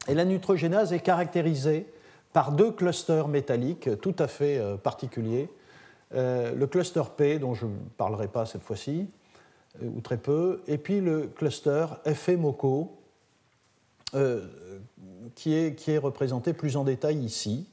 Et 0.09 0.15
la 0.15 0.25
nitrogénase 0.25 0.93
est 0.93 1.01
caractérisée 1.01 1.87
par 2.33 2.53
deux 2.53 2.73
clusters 2.73 3.29
métalliques 3.29 4.01
tout 4.01 4.15
à 4.19 4.27
fait 4.27 4.61
particuliers. 4.83 5.51
le 6.13 6.65
cluster 6.67 7.03
P, 7.17 7.39
dont 7.39 7.55
je 7.55 7.67
ne 7.67 7.77
parlerai 7.99 8.29
pas 8.29 8.47
cette 8.47 8.63
fois-ci, 8.63 9.07
ou 9.83 10.01
très 10.01 10.17
peu, 10.17 10.63
et 10.67 10.79
puis 10.79 11.01
le 11.01 11.27
cluster 11.27 11.87
euh, 14.15 14.47
qui, 15.35 15.55
est, 15.55 15.75
qui, 15.75 15.91
est, 15.91 15.99
représenté 15.99 16.53
plus 16.53 16.77
en 16.77 16.85
détail 16.85 17.19
ici. 17.19 17.67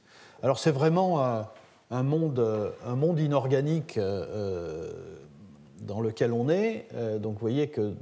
Alors 0.46 0.60
c'est 0.60 0.70
vraiment 0.70 1.24
un, 1.90 2.04
monde, 2.04 2.72
un, 2.86 2.96
monde, 2.96 3.20
inorganique 3.20 3.98
euh, 3.98 4.92
dans 5.82 6.02
lequel 6.02 6.32
on 6.34 6.50
est. 6.50 6.88
Euh, 6.94 7.18
donc 7.18 7.34
vous 7.34 7.40
voyez 7.40 7.70
que, 7.70 7.96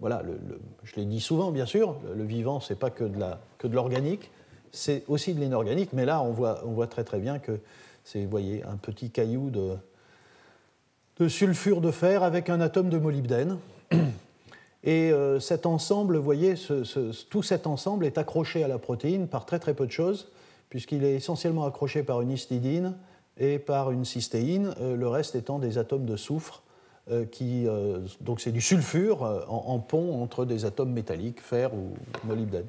voilà, 0.00 0.24
je 0.82 0.96
l'ai 0.96 1.04
dit 1.04 1.20
souvent 1.20 1.52
bien 1.52 1.64
sûr, 1.64 1.94
le 2.12 2.24
vivant 2.24 2.58
c'est 2.58 2.74
pas 2.74 2.90
que 2.90 3.04
de 3.04 3.72
l'organique, 3.72 4.32
c'est 4.72 5.04
aussi 5.06 5.32
de 5.32 5.38
l'inorganique, 5.38 5.90
mais 5.92 6.06
là 6.06 6.20
on 6.22 6.32
voit, 6.32 6.64
on 6.66 6.84
très 6.88 7.04
très 7.04 7.20
bien 7.20 7.38
que 7.38 7.60
c'est, 8.02 8.24
voyez, 8.24 8.64
un 8.64 8.76
petit 8.76 9.10
caillou 9.10 9.50
de, 9.50 11.28
sulfure 11.28 11.80
de 11.80 11.92
fer 11.92 12.24
avec 12.24 12.50
un 12.50 12.60
atome 12.60 12.88
de 12.88 12.98
molybdène. 12.98 13.58
Et 14.82 15.12
euh, 15.12 15.38
cet 15.38 15.66
ensemble, 15.66 16.16
voyez, 16.16 16.54
tout 17.30 17.42
cet 17.44 17.68
ensemble 17.68 18.06
est 18.06 18.18
accroché 18.18 18.64
à 18.64 18.66
la 18.66 18.78
protéine 18.78 19.28
par 19.28 19.46
très 19.46 19.60
très 19.60 19.74
peu 19.74 19.86
de 19.86 19.92
choses, 19.92 20.26
puisqu'il 20.72 21.04
est 21.04 21.12
essentiellement 21.12 21.66
accroché 21.66 22.02
par 22.02 22.22
une 22.22 22.30
histidine 22.30 22.96
et 23.36 23.58
par 23.58 23.90
une 23.90 24.06
cystéine, 24.06 24.74
euh, 24.80 24.96
le 24.96 25.06
reste 25.06 25.34
étant 25.34 25.58
des 25.58 25.76
atomes 25.76 26.06
de 26.06 26.16
soufre, 26.16 26.62
euh, 27.10 27.26
qui, 27.26 27.66
donc 28.22 28.40
c'est 28.40 28.52
du 28.52 28.62
sulfure 28.62 29.44
en, 29.48 29.78
pont 29.80 30.22
entre 30.22 30.46
des 30.46 30.64
atomes 30.64 30.92
métalliques, 30.92 31.42
fer 31.42 31.74
ou 31.74 31.90
molybdène. 32.24 32.64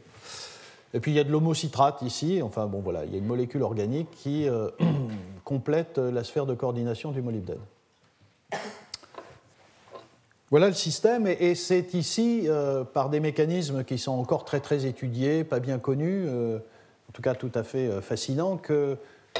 Et 0.93 0.99
puis 0.99 1.11
il 1.11 1.15
y 1.15 1.19
a 1.19 1.23
de 1.23 1.31
l'homocitrate 1.31 2.01
ici, 2.01 2.41
enfin 2.41 2.67
bon 2.67 2.81
voilà, 2.81 3.05
il 3.05 3.13
y 3.13 3.15
a 3.15 3.19
une 3.19 3.25
molécule 3.25 3.63
organique 3.63 4.11
qui 4.11 4.47
complète 5.45 5.97
la 5.97 6.25
sphère 6.25 6.45
de 6.45 6.55
coordination 6.55 7.13
du 7.13 7.21
molybdène. 7.21 7.61
Voilà 10.53 10.67
le 10.67 10.75
système, 10.75 11.25
et, 11.25 11.55
c'est 11.55 11.95
ici, 11.95 12.43
euh, 12.45 12.83
par 12.83 13.09
des 13.09 13.19
mécanismes 13.19 13.83
qui 13.83 13.97
sont 13.97 14.11
encore 14.11 14.45
très 14.45 14.59
très 14.59 14.85
étudiés, 14.85 15.43
pas 15.43 15.59
bien 15.59 15.79
connus, 15.79 16.25
euh, 16.27 16.59
tout 17.13 17.21
cas 17.21 17.35
tout 17.35 17.51
à 17.55 17.63
fait 17.63 17.87
euh, 17.87 18.01
fascinants, 18.01 18.57
que, 18.57 18.97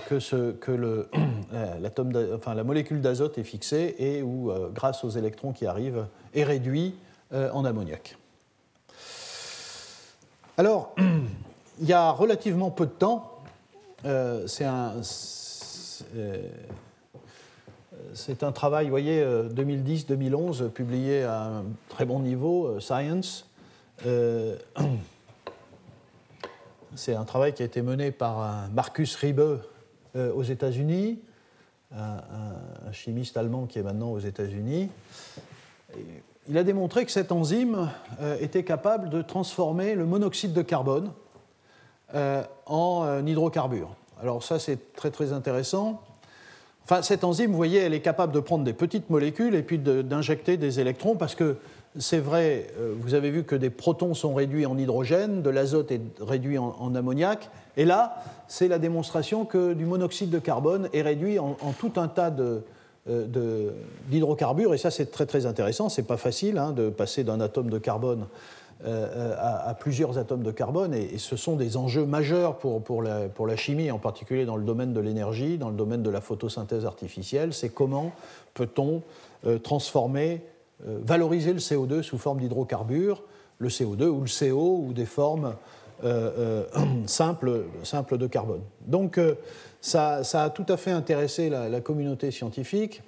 que, 0.08 0.72
le, 0.72 1.10
la 1.52 2.64
molécule 2.64 3.02
d'azote 3.02 3.38
est 3.38 3.44
fixée 3.44 3.96
et 4.00 4.22
où, 4.22 4.52
grâce 4.74 5.04
aux 5.04 5.10
électrons 5.10 5.54
qui 5.54 5.66
arrivent, 5.66 6.06
est 6.34 6.44
réduit 6.44 6.96
en 7.32 7.66
ammoniac. 7.66 8.18
Alors, 10.58 10.96
il 11.82 11.88
y 11.88 11.94
a 11.94 12.12
relativement 12.12 12.72
peu 12.72 12.86
de 12.86 12.92
temps, 12.92 13.40
c'est 14.04 14.66
un 14.66 15.02
un 18.42 18.52
travail, 18.52 18.86
vous 18.86 18.92
voyez, 18.92 19.24
2010-2011, 19.24 20.64
euh, 20.64 20.68
publié 20.70 21.24
à 21.24 21.44
un 21.46 21.64
très 21.90 22.06
bon 22.06 22.20
niveau, 22.20 22.68
euh, 22.68 22.80
Science. 22.80 23.48
Euh, 24.06 24.56
c'est 26.96 27.16
un 27.16 27.26
travail 27.26 27.54
qui 27.54 27.62
a 27.64 27.66
été 27.66 27.82
mené 27.82 28.12
par 28.12 28.70
Marcus 28.74 29.16
Riebe 29.16 29.60
aux 30.16 30.44
États-Unis, 30.44 31.20
un, 31.96 32.22
chimiste 32.92 33.38
allemand 33.38 33.66
qui 33.66 33.80
est 33.80 33.84
maintenant 33.84 34.12
aux 34.12 34.20
États-Unis. 34.20 34.90
Il 36.48 36.58
a 36.58 36.64
démontré 36.64 37.06
que 37.06 37.12
cette 37.12 37.32
enzyme 37.32 37.90
était 38.40 38.64
capable 38.64 39.10
de 39.10 39.22
transformer 39.22 39.96
le 39.96 40.06
monoxyde 40.06 40.54
de 40.54 40.62
carbone 40.62 41.12
en 42.66 43.26
hydrocarbure. 43.26 43.96
Alors 44.22 44.44
ça, 44.44 44.60
c'est 44.60 44.94
très 44.94 45.12
très 45.12 45.34
intéressant 45.34 46.02
Enfin, 46.86 47.02
cette 47.02 47.24
enzyme, 47.24 47.52
vous 47.52 47.58
voyez, 47.58 47.80
elle 47.80 47.94
est 47.94 48.02
capable 48.02 48.34
de 48.34 48.42
prendre 48.42 48.66
des 48.66 48.74
petites 48.74 49.10
molécules 49.10 49.56
et 49.56 49.64
puis 49.64 49.80
d'injecter 49.80 50.58
des 50.58 50.80
électrons 50.80 51.16
parce 51.16 51.34
que 51.34 51.58
c'est 52.00 52.20
vrai, 52.20 52.68
euh, 52.80 52.94
vous 52.98 53.14
avez 53.14 53.30
vu 53.30 53.44
que 53.44 53.56
des 53.56 53.70
protons 53.70 54.14
sont 54.14 54.34
réduits 54.34 54.66
en 54.66 54.78
hydrogène, 54.78 55.42
de 55.42 55.50
l'azote 55.50 55.92
est 55.92 56.02
réduit 56.20 56.58
en, 56.58 56.96
ammoniac, 56.96 57.50
et 57.78 57.86
là, 57.86 58.24
c'est 58.48 58.68
la 58.68 58.80
démonstration 58.80 59.46
que 59.46 59.74
du 59.74 59.86
monoxyde 59.86 60.30
de 60.30 60.40
carbone 60.40 60.90
est 60.94 61.02
réduit 61.02 61.40
en, 61.40 61.56
tout 61.78 61.94
un 61.98 62.08
tas 62.08 62.34
euh, 63.08 63.72
d'hydrocarbures, 64.10 64.74
et 64.74 64.78
ça 64.78 64.90
c'est 64.92 65.12
très 65.12 65.26
très 65.26 65.46
intéressant, 65.46 65.90
c'est 65.90 66.08
pas 66.08 66.18
facile 66.18 66.58
hein, 66.58 66.72
de 66.72 66.90
passer 66.90 67.24
d'un 67.24 67.40
atome 67.40 67.70
de 67.70 67.78
carbone 67.78 68.26
euh, 68.86 69.36
à, 69.38 69.74
plusieurs 69.76 70.18
atomes 70.18 70.44
de 70.44 70.52
carbone, 70.52 70.94
et, 70.96 71.18
ce 71.20 71.36
sont 71.36 71.56
des 71.56 71.78
enjeux 71.78 72.06
majeurs 72.06 72.58
pour, 72.58 73.04
la, 73.04 73.56
chimie, 73.56 73.92
en 73.92 74.00
particulier 74.00 74.46
dans 74.46 74.58
le 74.58 74.66
domaine 74.66 74.94
de 74.94 75.00
l'énergie, 75.00 75.60
dans 75.60 75.70
le 75.70 75.76
domaine 75.76 76.02
de 76.02 76.10
la 76.10 76.22
photosynthèse 76.22 76.86
artificielle, 76.86 77.54
c'est 77.54 77.70
comment 77.70 78.12
peut-on 78.56 79.04
transformer, 79.62 80.42
valoriser 80.86 81.54
le 81.54 81.60
CO2 81.60 82.02
sous 82.02 82.18
forme 82.18 82.40
d'hydrocarbures, 82.40 83.24
le 83.60 83.70
CO2 83.70 84.06
ou 84.06 84.22
le 84.22 84.28
CO 84.28 84.84
ou 84.86 84.94
des 84.94 85.06
formes 85.06 85.56
simples, 87.06 87.66
simples, 87.84 88.18
de 88.18 88.28
carbone. 88.28 88.62
Donc 88.86 89.20
ça, 89.80 90.24
ça, 90.24 90.44
a 90.44 90.50
tout 90.50 90.66
à 90.68 90.76
fait 90.76 90.92
intéressé 90.92 91.50
la, 91.50 91.80
communauté 91.80 92.32
scientifique, 92.32 93.02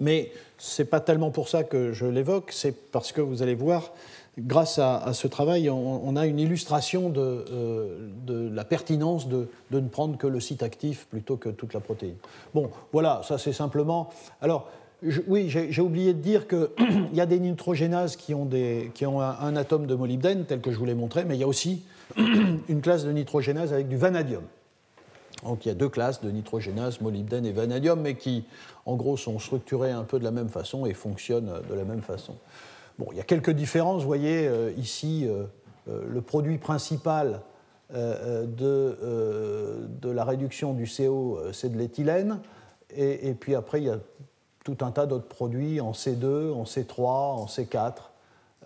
mais 0.00 0.32
ce 0.58 0.82
n'est 0.82 0.88
pas 0.88 1.00
tellement 1.00 1.30
pour 1.30 1.48
ça 1.48 1.62
que 1.64 1.92
je 1.92 2.06
l'évoque, 2.06 2.52
c'est 2.52 2.72
parce 2.90 3.12
que 3.12 3.20
vous 3.20 3.42
allez 3.42 3.54
voir, 3.54 3.92
grâce 4.38 4.78
à, 4.78 5.12
ce 5.12 5.26
travail, 5.26 5.68
on, 5.70 6.16
a 6.16 6.26
une 6.26 6.38
illustration 6.38 7.12
euh, 7.16 8.08
de, 8.26 8.48
la 8.54 8.64
pertinence 8.64 9.28
de, 9.28 9.48
ne 9.70 9.88
prendre 9.88 10.16
que 10.16 10.26
le 10.26 10.40
site 10.40 10.62
actif 10.62 11.06
plutôt 11.06 11.36
que 11.36 11.48
toute 11.48 11.74
la 11.74 11.80
protéine. 11.80 12.16
Bon, 12.54 12.70
voilà, 12.92 13.22
ça 13.24 13.38
c'est 13.38 13.52
simplement. 13.52 14.10
Alors, 14.40 14.70
oui, 15.26 15.48
j'ai 15.48 15.82
oublié 15.82 16.14
de 16.14 16.20
dire 16.20 16.46
qu'il 16.46 16.68
y 17.14 17.20
a 17.20 17.26
des 17.26 17.38
nitrogénases 17.40 18.16
qui 18.16 18.34
ont, 18.34 18.50
un, 19.20 19.56
atome 19.56 19.86
de 19.86 19.94
molybdène, 19.94 20.44
tel 20.44 20.60
que 20.60 20.70
je 20.70 20.78
vous 20.78 20.84
l'ai 20.84 20.94
montré, 20.94 21.24
mais 21.24 21.36
il 21.36 21.40
y 21.40 21.44
a 21.44 21.48
aussi 21.48 21.82
une 22.16 22.80
classe 22.80 23.04
de 23.04 23.12
nitrogénase 23.12 23.72
avec 23.72 23.88
du 23.88 23.96
vanadium. 23.96 24.42
Donc 25.44 25.64
il 25.64 25.68
y 25.68 25.72
a 25.72 25.74
deux 25.74 25.88
classes 25.88 26.20
de 26.20 26.30
nitrogénase, 26.30 27.00
molybdène 27.00 27.46
et 27.46 27.52
vanadium, 27.52 28.00
mais 28.00 28.14
qui, 28.14 28.44
en 28.84 28.96
gros, 28.96 29.16
sont 29.16 29.38
structurées 29.38 29.90
un 29.90 30.04
peu 30.04 30.18
de 30.18 30.24
la 30.24 30.30
même 30.30 30.50
façon 30.50 30.84
et 30.84 30.92
fonctionnent 30.92 31.52
de 31.68 31.74
la 31.74 31.84
même 31.84 32.02
façon 32.02 32.34
il 33.10 33.16
y 33.16 33.20
a 33.20 33.24
quelques 33.24 33.50
différences. 33.50 34.02
Vous 34.02 34.08
voyez 34.08 34.46
euh, 34.46 34.72
ici 34.76 35.26
euh, 35.26 35.44
euh, 35.88 36.02
le 36.08 36.20
produit 36.20 36.58
principal 36.58 37.40
de, 37.92 38.96
la 40.04 40.24
réduction 40.24 40.74
du 40.74 40.84
CO, 40.86 41.40
c'est 41.52 41.72
de 41.72 41.76
l'éthylène. 41.76 42.38
Et, 42.96 43.34
puis 43.34 43.56
après, 43.56 43.80
il 43.80 43.86
y 43.86 43.90
a 43.90 43.98
tout 44.64 44.78
un 44.82 44.90
tas 44.90 45.06
d'autres 45.06 45.28
produits 45.28 45.80
en 45.80 45.92
C2, 45.92 46.52
en 46.52 46.64
C3, 46.64 47.04
en 47.04 47.46
C4. 47.46 47.94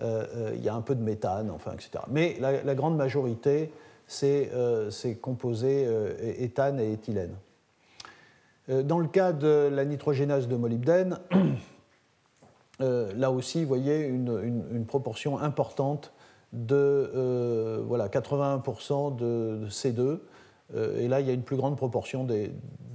il 0.01 0.63
y 0.63 0.69
a 0.69 0.75
un 0.75 0.81
peu 0.81 0.95
de 0.95 1.03
méthane, 1.03 1.51
enfin, 1.51 1.73
etc. 1.73 2.05
Mais 2.09 2.37
la, 2.41 2.75
grande 2.75 2.97
majorité, 2.97 3.73
c'est 4.07 4.51
composés 5.23 5.89
éthane 6.39 6.81
et 6.81 6.93
éthylène. 6.93 7.35
Dans 8.69 8.99
le 8.99 9.09
cas 9.09 9.33
de 9.33 9.69
la 9.71 9.85
nitrogénase 9.85 10.49
de 10.49 10.57
molybdène, 10.57 11.19
euh, 12.81 13.13
là 13.15 13.31
aussi, 13.31 13.63
vous 13.63 13.69
voyez 13.69 14.07
une, 14.07 14.85
proportion 14.87 15.39
importante 15.39 16.13
de 16.53 16.77
euh, 16.77 17.83
voilà, 17.87 18.09
81% 18.09 19.17
de, 19.17 19.67
C2, 19.69 20.21
euh, 20.75 21.01
et 21.01 21.09
là, 21.09 21.21
il 21.21 21.27
y 21.27 21.31
a 21.31 21.33
une 21.33 21.43
plus 21.43 21.57
grande 21.57 21.77
proportion 21.77 22.27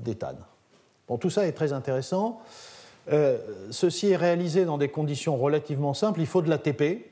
d'éthane. 0.04 0.38
Bon, 1.08 1.18
tout 1.18 1.30
ça 1.30 1.46
est 1.46 1.52
très 1.52 1.74
intéressant. 1.74 2.42
Ceci 3.72 4.10
est 4.10 4.16
réalisé 4.16 4.66
dans 4.66 4.78
des 4.78 4.90
conditions 4.90 5.36
relativement 5.36 5.94
simples. 5.94 6.20
Il 6.20 6.28
faut 6.28 6.42
de 6.42 6.50
l'ATP, 6.50 7.06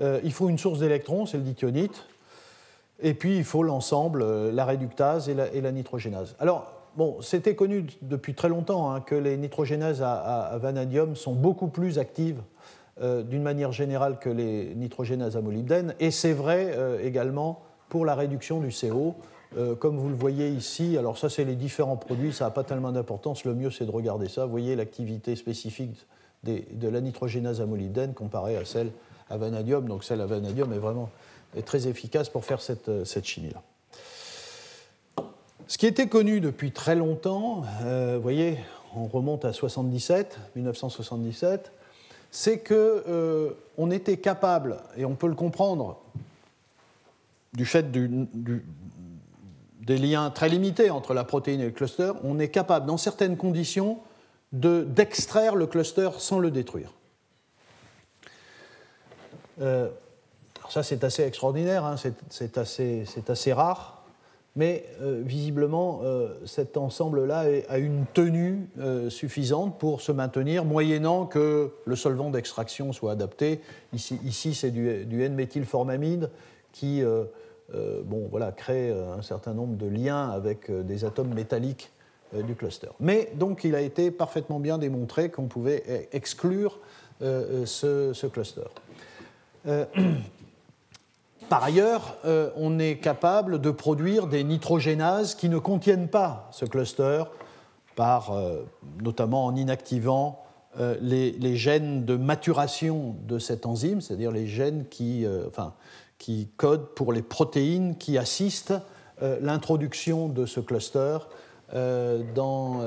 il 0.00 0.32
faut 0.32 0.48
une 0.48 0.58
source 0.58 0.78
d'électrons, 0.78 1.26
c'est 1.26 1.36
le 1.36 1.42
dithionite, 1.42 2.06
et 3.02 3.14
puis 3.14 3.36
il 3.36 3.44
faut 3.44 3.62
l'ensemble, 3.62 4.50
la 4.50 4.64
réductase 4.64 5.28
et 5.28 5.34
la, 5.34 5.72
nitrogénase. 5.72 6.36
Alors, 6.38 6.72
bon, 6.96 7.20
c'était 7.20 7.54
connu 7.54 7.86
depuis 8.02 8.34
très 8.34 8.48
longtemps 8.48 8.92
hein, 8.92 9.00
que 9.00 9.14
les 9.14 9.36
nitrogénases 9.36 10.02
à, 10.02 10.58
vanadium 10.60 11.16
sont 11.16 11.34
beaucoup 11.34 11.68
plus 11.68 11.98
actives 11.98 12.42
euh, 13.00 13.22
d'une 13.22 13.42
manière 13.42 13.72
générale 13.72 14.18
que 14.18 14.28
les 14.28 14.74
nitrogénases 14.74 15.36
à 15.36 15.40
molybdène, 15.40 15.94
et 16.00 16.10
c'est 16.10 16.32
vrai 16.32 16.72
euh, 16.76 17.02
également 17.02 17.62
pour 17.88 18.04
la 18.04 18.14
réduction 18.14 18.60
du 18.60 18.70
CO. 18.70 19.14
Euh, 19.56 19.74
comme 19.74 19.98
vous 19.98 20.08
le 20.08 20.14
voyez 20.14 20.48
ici, 20.48 20.96
alors 20.96 21.18
ça 21.18 21.28
c'est 21.28 21.44
les 21.44 21.56
différents 21.56 21.96
produits, 21.96 22.32
ça 22.32 22.44
n'a 22.44 22.50
pas 22.50 22.62
tellement 22.62 22.92
d'importance, 22.92 23.44
le 23.44 23.54
mieux 23.54 23.70
c'est 23.70 23.84
de 23.84 23.90
regarder 23.90 24.28
ça. 24.28 24.44
Vous 24.44 24.50
voyez 24.50 24.76
l'activité 24.76 25.34
spécifique 25.34 26.06
de 26.44 26.88
la 26.88 27.00
nitrogénase 27.00 27.60
à 27.60 27.66
molybdène 27.66 28.14
comparée 28.14 28.56
à 28.56 28.64
celle 28.64 28.92
à 29.28 29.36
vanadium, 29.36 29.86
donc 29.86 30.04
celle 30.04 30.20
à 30.20 30.26
vanadium 30.26 30.72
est 30.72 30.78
vraiment 30.78 31.10
est 31.56 31.62
très 31.62 31.88
efficace 31.88 32.28
pour 32.28 32.44
faire 32.44 32.60
cette, 32.60 33.04
cette 33.04 33.24
chimie-là. 33.24 33.62
Ce 35.66 35.78
qui 35.78 35.86
était 35.86 36.06
connu 36.06 36.40
depuis 36.40 36.70
très 36.70 36.94
longtemps, 36.94 37.62
vous 37.82 38.20
voyez, 38.22 38.56
on 38.96 39.06
remonte 39.06 39.44
à 39.44 39.52
77, 39.52 40.38
1977, 40.56 41.72
c'est 42.30 42.58
que 42.58 43.54
on 43.76 43.90
était 43.90 44.16
capable, 44.16 44.78
et 44.96 45.04
on 45.04 45.14
peut 45.14 45.28
le 45.28 45.34
comprendre 45.34 45.98
du 47.52 47.66
fait 47.66 47.90
des 49.80 49.98
liens 49.98 50.30
très 50.30 50.48
limités 50.48 50.90
entre 50.90 51.14
la 51.14 51.24
protéine 51.24 51.60
et 51.60 51.66
le 51.66 51.70
cluster, 51.70 52.12
on 52.22 52.38
est 52.38 52.48
capable, 52.48 52.86
dans 52.86 52.98
certaines 52.98 53.36
conditions, 53.36 53.98
d'extraire 54.52 55.54
le 55.54 55.66
cluster 55.66 56.10
sans 56.18 56.38
le 56.38 56.50
détruire. 56.50 56.92
Euh, 59.60 59.88
ça, 60.68 60.82
c'est 60.82 61.04
assez 61.04 61.22
extraordinaire, 61.22 61.84
hein, 61.84 61.96
c'est 62.30 62.58
assez, 62.58 63.52
rare, 63.52 64.04
mais 64.56 64.84
euh, 65.02 65.22
visiblement, 65.24 66.00
euh, 66.02 66.28
cet 66.46 66.76
ensemble-là 66.76 67.44
a 67.68 67.78
une 67.78 68.04
tenue 68.12 68.68
suffisante 69.08 69.78
pour 69.78 70.00
se 70.00 70.12
maintenir, 70.12 70.64
moyennant 70.64 71.26
que 71.26 71.72
le 71.84 71.96
solvant 71.96 72.30
d'extraction 72.30 72.92
soit 72.92 73.12
adapté. 73.12 73.60
Ici, 73.92 74.18
ici 74.24 74.54
c'est 74.54 74.70
du, 74.70 75.04
du 75.06 75.22
N-méthylformamide 75.22 76.30
qui 76.72 77.02
bon, 78.04 78.28
voilà, 78.30 78.52
crée 78.52 78.90
un 78.90 79.22
certain 79.22 79.54
nombre 79.54 79.76
de 79.76 79.86
liens 79.86 80.28
avec 80.30 80.70
des 80.70 81.04
atomes 81.04 81.32
métalliques 81.34 81.90
du 82.32 82.54
cluster. 82.54 82.88
Mais 83.00 83.32
donc, 83.34 83.64
il 83.64 83.74
a 83.74 83.80
été 83.80 84.10
parfaitement 84.10 84.60
bien 84.60 84.78
démontré 84.78 85.30
qu'on 85.30 85.46
pouvait 85.46 85.82
e-, 85.88 86.16
exclure 86.16 86.78
ce, 87.20 88.26
cluster. 88.26 88.62
Euh, 89.66 89.84
par 91.48 91.64
ailleurs, 91.64 92.16
euh, 92.24 92.50
on 92.56 92.78
est 92.78 92.96
capable 92.96 93.60
de 93.60 93.70
produire 93.70 94.26
des 94.26 94.44
nitrogénases 94.44 95.34
qui 95.34 95.48
ne 95.48 95.58
contiennent 95.58 96.08
pas 96.08 96.48
ce 96.52 96.64
cluster, 96.64 97.24
par, 97.96 98.32
euh, 98.32 98.62
notamment 99.02 99.46
en 99.46 99.56
inactivant 99.56 100.44
les, 101.00 101.56
gènes 101.56 102.04
de 102.04 102.14
maturation 102.14 103.16
de 103.26 103.40
cette 103.40 103.66
enzyme, 103.66 104.00
c'est-à-dire 104.00 104.30
les 104.30 104.46
gènes 104.46 104.86
qui, 104.88 105.26
enfin, 105.48 105.74
qui, 106.20 106.48
codent 106.56 106.94
pour 106.94 107.12
les 107.12 107.22
protéines 107.22 107.96
qui 107.96 108.16
assistent 108.18 108.74
l'introduction 109.20 110.28
de 110.28 110.46
ce 110.46 110.60
cluster 110.60 111.18
dans, 111.74 112.80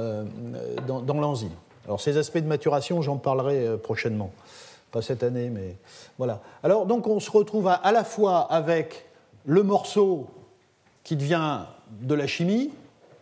dans, 0.87 1.01
dans 1.01 1.19
l'enzyme. 1.19 1.51
Alors 1.85 1.99
ces 1.99 2.17
aspects 2.17 2.37
de 2.37 2.47
maturation, 2.47 3.01
j'en 3.01 3.17
parlerai 3.17 3.77
prochainement 3.77 4.31
pas 4.93 5.01
cette 5.01 5.23
année, 5.23 5.49
mais 5.49 5.75
voilà. 6.17 6.41
Alors 6.61 6.85
donc 6.85 7.07
on 7.07 7.19
se 7.19 7.29
retrouve 7.29 7.67
à, 7.67 7.91
la 7.91 8.03
fois 8.05 8.41
avec 8.41 9.05
le 9.45 9.63
morceau 9.63 10.27
qui 11.03 11.17
devient 11.17 11.61
de 11.99 12.13
la 12.13 12.27
chimie, 12.27 12.69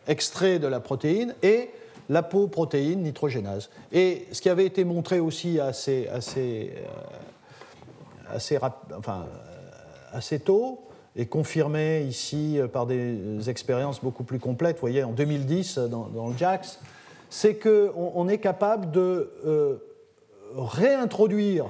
extrait 0.05 0.59
de 0.59 0.67
la 0.67 0.79
protéine, 0.79 1.33
et 1.41 1.71
l'apoprotéine 2.09 3.01
nitrogénase. 3.01 3.69
Et 3.91 4.27
ce 4.33 4.41
qui 4.41 4.49
avait 4.49 4.65
été 4.65 4.83
montré 4.83 5.19
aussi 5.19 5.59
assez, 5.59 6.07
assez, 6.09 6.73
euh, 6.75 8.35
assez, 8.35 8.59
enfin, 8.97 9.25
euh, 9.25 9.50
assez 10.11 10.39
tôt, 10.39 10.81
et 11.15 11.25
confirmé 11.25 12.03
ici 12.03 12.59
par 12.71 12.85
des 12.85 13.49
expériences 13.49 14.01
beaucoup 14.01 14.23
plus 14.23 14.39
complètes, 14.39 14.77
vous 14.77 14.81
voyez, 14.81 15.03
en 15.03 15.11
2010 15.11 15.77
dans, 15.77 16.27
le 16.29 16.37
JAX, 16.37 16.79
c'est 17.29 17.55
qu'on 17.55 18.11
on 18.15 18.27
est 18.29 18.37
capable 18.37 18.91
de 18.91 19.31
euh, 19.45 19.77
réintroduire, 20.55 21.65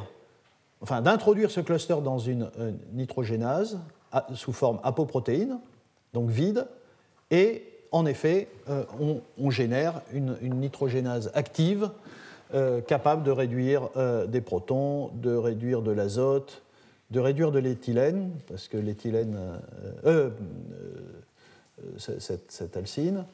enfin 0.81 1.01
d'introduire 1.01 1.49
ce 1.49 1.59
cluster 1.59 1.97
dans 2.03 2.19
une, 2.19 2.51
nitrogénase 2.93 3.79
sous 4.33 4.53
forme 4.53 4.79
apoprotéine, 4.83 5.59
donc 6.13 6.29
vide, 6.29 6.67
et 7.31 7.63
en 7.91 8.05
effet, 8.05 8.47
euh, 8.69 8.83
on, 9.37 9.49
génère 9.49 10.01
une, 10.13 10.37
nitrogénase 10.41 11.31
active 11.33 11.89
euh, 12.53 12.81
capable 12.81 13.23
de 13.23 13.31
réduire 13.31 13.89
euh, 13.97 14.25
des 14.27 14.41
protons, 14.41 15.09
de 15.15 15.35
réduire 15.35 15.81
de 15.81 15.91
l'azote, 15.91 16.61
de 17.11 17.19
réduire 17.19 17.51
de 17.51 17.59
l'éthylène, 17.59 18.31
parce 18.47 18.67
que 18.67 18.77
l'éthylène, 18.77 19.37
cette, 21.97 22.51
cette, 22.51 22.77
alcine. 22.77 23.25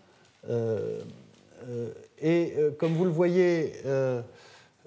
et 2.21 2.53
comme 2.79 2.93
vous 2.93 3.05
le 3.05 3.11
voyez, 3.11 3.73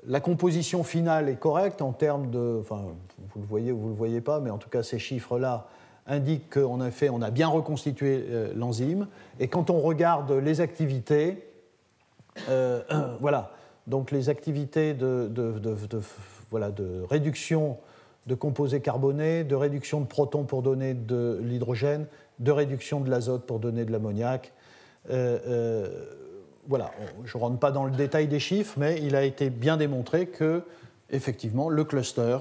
la 0.07 0.21
composition 0.21 0.83
finale 0.83 1.29
est 1.29 1.37
correcte 1.37 1.83
en 1.83 1.93
termes 1.93 2.31
de. 2.31 2.59
Enfin, 2.61 2.83
vous 3.35 3.41
le 3.41 3.47
voyez 3.47 3.73
ou 3.73 3.79
vous 3.79 3.87
ne 3.87 3.91
le 3.91 3.97
voyez 3.97 4.21
pas, 4.21 4.41
mais 4.41 4.51
en 4.51 4.59
tout 4.59 4.71
cas, 4.71 4.83
ces 4.83 4.99
chiffres-là 4.99 5.67
indiquent 6.07 6.51
qu'en 6.51 6.85
effet, 6.85 7.09
on 7.11 7.23
a 7.23 7.31
bien 7.31 7.49
reconstitué 7.49 8.25
euh, 8.29 8.53
l'enzyme. 8.55 9.07
Et 9.39 9.49
quand 9.49 9.71
on 9.71 9.81
regarde 9.81 10.33
les 10.33 10.61
activités, 10.61 11.45
euh, 12.49 12.81
voilà, 13.21 13.53
donc 13.87 14.11
les 14.11 14.29
activités 14.29 14.95
de, 14.95 15.31
voilà, 16.51 16.71
de 16.71 17.03
réduction 17.09 17.79
de 18.27 18.35
composés 18.35 18.81
carbonés, 18.81 19.45
de 19.45 19.55
réduction 19.55 20.01
de 20.01 20.07
protons 20.07 20.45
pour 20.45 20.63
donner 20.63 20.95
de 20.95 21.41
l'hydrogène, 21.43 22.07
de 22.39 22.53
réduction 22.53 23.01
de 23.01 23.11
l'azote 23.11 23.47
pour 23.47 23.59
donner 23.59 23.85
de 23.85 23.93
l'ammoniac. 23.93 24.53
Euh, 25.11 25.89
voilà, 26.67 26.91
je 27.25 27.37
ne 27.37 27.43
rentre 27.43 27.59
pas 27.59 27.73
dans 27.73 27.85
le 27.85 27.91
détail 27.91 28.29
des 28.29 28.39
chiffres, 28.39 28.75
mais 28.77 29.01
il 29.03 29.17
a 29.17 29.25
été 29.25 29.51
bien 29.51 29.77
démontré 29.77 30.27
que, 30.27 30.63
effectivement, 31.11 31.69
le 31.69 31.85
cluster 31.85 32.39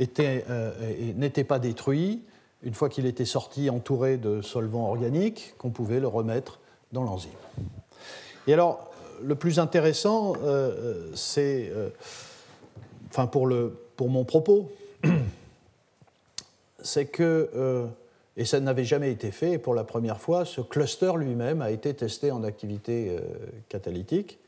euh, 0.00 0.72
n'était 1.16 1.44
pas 1.44 1.58
détruit 1.58 2.22
une 2.62 2.74
fois 2.74 2.88
qu'il 2.88 3.06
était 3.06 3.24
sorti 3.24 3.70
entouré 3.70 4.16
de 4.16 4.40
solvants 4.40 4.88
organiques, 4.88 5.54
qu'on 5.58 5.70
pouvait 5.70 6.00
le 6.00 6.08
remettre 6.08 6.58
dans 6.92 7.02
l'enzyme. 7.02 7.30
Et 8.46 8.52
alors, 8.52 8.90
le 9.22 9.34
plus 9.34 9.58
intéressant, 9.58 10.34
euh, 10.36 10.40
euh, 10.46 11.10
c'est, 11.14 11.70
enfin 13.08 13.26
pour, 13.26 13.46
le, 13.46 13.76
pour 13.96 14.08
mon 14.08 14.24
propos, 14.24 14.70
c'est 16.82 17.06
que 17.06 17.88
et 18.36 18.44
ça 18.44 18.60
n'avait 18.60 18.84
jamais 18.84 19.10
été 19.10 19.30
fait. 19.30 19.58
Pour 19.58 19.74
la 19.74 19.84
première 19.84 20.20
fois, 20.20 20.44
ce 20.44 20.60
cluster 20.60 21.12
lui-même 21.16 21.62
a 21.62 21.70
été 21.70 21.94
testé 21.94 22.30
en 22.30 22.44
activité 22.44 23.08
euh, 23.10 23.20
catalytique, 23.68 24.38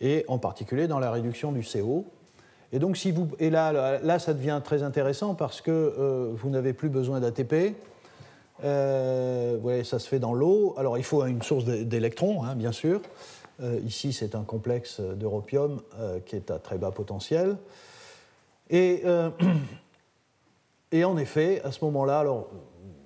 et 0.00 0.24
en 0.26 0.38
particulier 0.38 0.88
dans 0.88 0.98
la 0.98 1.12
réduction 1.12 1.52
du 1.52 1.62
CO. 1.62 2.04
Et 2.72 2.80
donc, 2.80 2.96
si 2.96 3.12
vous, 3.12 3.28
et 3.38 3.50
là, 3.50 4.00
là, 4.00 4.18
ça 4.18 4.34
devient 4.34 4.60
très 4.64 4.82
intéressant 4.82 5.34
parce 5.34 5.60
que 5.60 5.70
euh, 5.70 6.32
vous 6.34 6.50
n'avez 6.50 6.72
plus 6.72 6.88
besoin 6.88 7.20
d'ATP. 7.20 7.76
Euh, 8.64 9.84
ça 9.84 10.00
se 10.00 10.08
fait 10.08 10.18
dans 10.18 10.34
l'eau. 10.34 10.74
Alors, 10.76 10.98
il 10.98 11.04
faut 11.04 11.24
une 11.24 11.42
source 11.42 11.64
d'électrons, 11.64 12.42
hein, 12.42 12.56
bien 12.56 12.72
sûr. 12.72 13.00
ici, 13.84 14.12
c'est 14.12 14.34
un 14.34 14.42
complexe 14.42 15.00
d'europium 15.00 15.80
qui 16.26 16.34
est 16.34 16.50
à 16.50 16.58
très 16.58 16.78
bas 16.78 16.90
potentiel. 16.90 17.56
Et, 18.70 19.04
et 20.92 21.04
en 21.04 21.16
effet, 21.16 21.62
à 21.64 21.72
ce 21.72 21.82
moment-là, 21.86 22.20
alors 22.20 22.48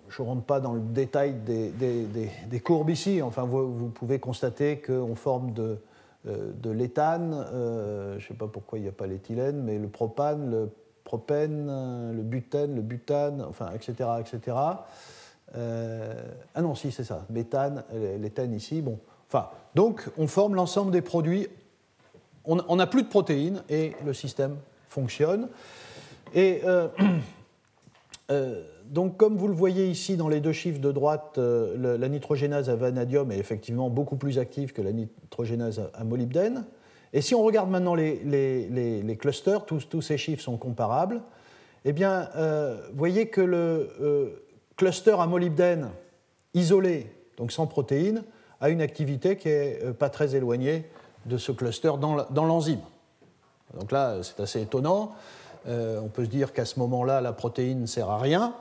je 0.08 0.22
ne 0.22 0.26
rentre 0.26 0.42
pas 0.42 0.60
dans 0.60 0.72
le 0.72 0.80
détail 0.80 1.34
des, 1.34 2.60
courbes 2.60 2.90
ici. 2.90 3.22
Enfin, 3.22 3.44
vous, 3.44 3.88
pouvez 3.88 4.18
constater 4.18 4.80
qu'on 4.80 5.14
forme 5.14 5.52
de, 5.52 5.78
euh, 6.26 6.52
l'éthane, 6.64 7.32
euh, 7.52 8.18
je 8.18 8.24
ne 8.24 8.28
sais 8.28 8.34
pas 8.34 8.48
pourquoi 8.48 8.78
il 8.78 8.82
n'y 8.82 8.88
a 8.88 8.92
pas 8.92 9.06
l'éthylène, 9.06 9.62
mais 9.62 9.78
le 9.78 9.88
propane, 9.88 10.50
le 10.50 10.70
propène, 11.04 11.66
le 12.12 12.22
butène, 12.22 12.74
le 12.74 12.82
butane, 12.82 13.44
enfin, 13.48 13.70
etc. 13.72 14.10
etc. 14.18 14.56
Euh, 15.56 16.12
ah 16.56 16.62
non, 16.62 16.74
si, 16.74 16.90
c'est 16.90 17.04
ça, 17.04 17.24
méthane, 17.30 17.84
l'éthane 18.18 18.52
ici. 18.52 18.82
Bon. 18.82 18.98
Enfin, 19.28 19.50
donc, 19.76 20.08
on 20.18 20.26
forme 20.26 20.56
l'ensemble 20.56 20.90
des 20.90 21.02
produits. 21.02 21.46
On 22.44 22.76
n'a 22.76 22.86
plus 22.86 23.02
de 23.02 23.08
protéines 23.08 23.62
et 23.68 23.94
le 24.04 24.12
système 24.12 24.56
fonctionne. 24.88 25.48
Et. 26.34 26.62
donc, 28.90 29.16
comme 29.16 29.36
vous 29.36 29.48
le 29.48 29.54
voyez 29.54 29.88
ici 29.88 30.16
dans 30.16 30.28
les 30.28 30.40
deux 30.40 30.52
chiffres 30.52 30.80
de 30.80 30.92
droite, 30.92 31.38
euh, 31.38 31.96
la 31.98 32.08
nitrogénase 32.08 32.70
à 32.70 32.76
vanadium 32.76 33.32
est 33.32 33.38
effectivement 33.38 33.90
beaucoup 33.90 34.16
plus 34.16 34.38
active 34.38 34.72
que 34.72 34.82
la 34.82 34.92
nitrogénase 34.92 35.82
à, 35.92 36.04
molybdène. 36.04 36.64
Et 37.12 37.20
si 37.20 37.34
on 37.34 37.42
regarde 37.42 37.70
maintenant 37.70 37.94
les, 37.94 39.18
clusters, 39.18 39.64
tous, 39.64 40.00
ces 40.00 40.18
chiffres 40.18 40.42
sont 40.42 40.56
comparables, 40.56 41.22
eh 41.84 41.92
bien, 41.92 42.28
euh, 42.36 42.80
voyez 42.94 43.28
que 43.28 43.40
le 43.40 43.90
euh, 44.00 44.28
cluster 44.76 45.16
à 45.18 45.26
molybdène 45.26 45.88
isolé, 46.54 47.06
donc 47.36 47.52
sans 47.52 47.66
protéines, 47.66 48.22
a 48.60 48.70
une 48.70 48.80
activité 48.80 49.36
qui 49.36 49.48
n'est 49.48 49.92
pas 49.98 50.10
très 50.10 50.34
éloignée 50.34 50.86
de 51.26 51.38
ce 51.38 51.52
cluster 51.52 51.92
dans 51.98 52.44
l'enzyme. 52.44 52.80
Donc 53.78 53.92
là, 53.92 54.16
c'est 54.22 54.40
assez 54.40 54.62
étonnant. 54.62 55.12
On 55.66 56.08
peut 56.08 56.24
se 56.24 56.30
dire 56.30 56.52
qu'à 56.52 56.64
ce 56.64 56.78
moment-là, 56.78 57.20
la 57.20 57.32
protéine 57.32 57.80
ne 57.80 57.86
sert 57.86 58.10
à 58.10 58.18
rien. 58.18 58.54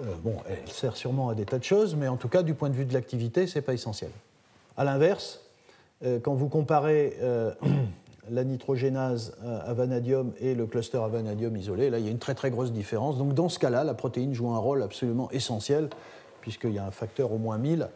Euh, 0.00 0.14
bon, 0.22 0.36
elle 0.48 0.70
sert 0.70 0.96
sûrement 0.96 1.28
à 1.28 1.34
des 1.34 1.44
tas 1.44 1.58
de 1.58 1.64
choses, 1.64 1.96
mais 1.96 2.08
en 2.08 2.16
tout 2.16 2.28
cas, 2.28 2.42
du 2.42 2.54
point 2.54 2.68
de 2.68 2.74
vue 2.74 2.84
de 2.84 2.94
l'activité, 2.94 3.46
ce 3.46 3.58
n'est 3.58 3.62
pas 3.62 3.74
essentiel. 3.74 4.10
A 4.76 4.84
l'inverse, 4.84 5.40
euh, 6.04 6.18
quand 6.20 6.34
vous 6.34 6.48
comparez 6.48 7.16
euh, 7.20 7.52
la 8.30 8.44
nitrogénase 8.44 9.36
à 9.66 9.72
vanadium 9.72 10.32
et 10.40 10.54
le 10.54 10.66
cluster 10.66 10.98
à 10.98 11.08
vanadium 11.08 11.56
isolé, 11.56 11.90
là, 11.90 11.98
il 11.98 12.04
y 12.04 12.08
a 12.08 12.10
une 12.10 12.18
très 12.18 12.34
très 12.34 12.50
grosse 12.50 12.72
différence. 12.72 13.18
Donc 13.18 13.34
dans 13.34 13.48
ce 13.48 13.58
cas-là, 13.58 13.84
la 13.84 13.94
protéine 13.94 14.34
joue 14.34 14.50
un 14.50 14.58
rôle 14.58 14.82
absolument 14.82 15.30
essentiel, 15.30 15.88
puisqu'il 16.40 16.72
y 16.72 16.78
a 16.78 16.84
un 16.84 16.90
facteur 16.90 17.32
au 17.32 17.38
moins 17.38 17.58
1000 17.58 17.88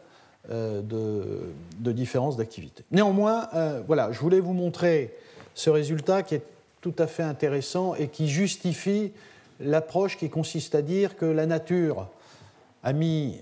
de, 0.49 1.53
de, 1.79 1.91
différence 1.93 2.35
d'activité. 2.35 2.83
Néanmoins, 2.91 3.47
voilà, 3.87 4.11
je 4.11 4.19
voulais 4.19 4.41
vous 4.41 4.51
montrer 4.51 5.15
ce 5.53 5.69
résultat 5.69 6.21
qui 6.21 6.35
est 6.35 6.43
tout 6.83 6.93
à 6.99 7.07
fait 7.07 7.23
intéressant 7.23 7.95
et 7.95 8.09
qui 8.09 8.27
justifie 8.27 9.13
l'approche 9.59 10.17
qui 10.17 10.29
consiste 10.29 10.75
à 10.75 10.81
dire 10.81 11.15
que 11.15 11.25
la 11.25 11.45
nature 11.45 12.09
a 12.83 12.91
mis, 12.91 13.39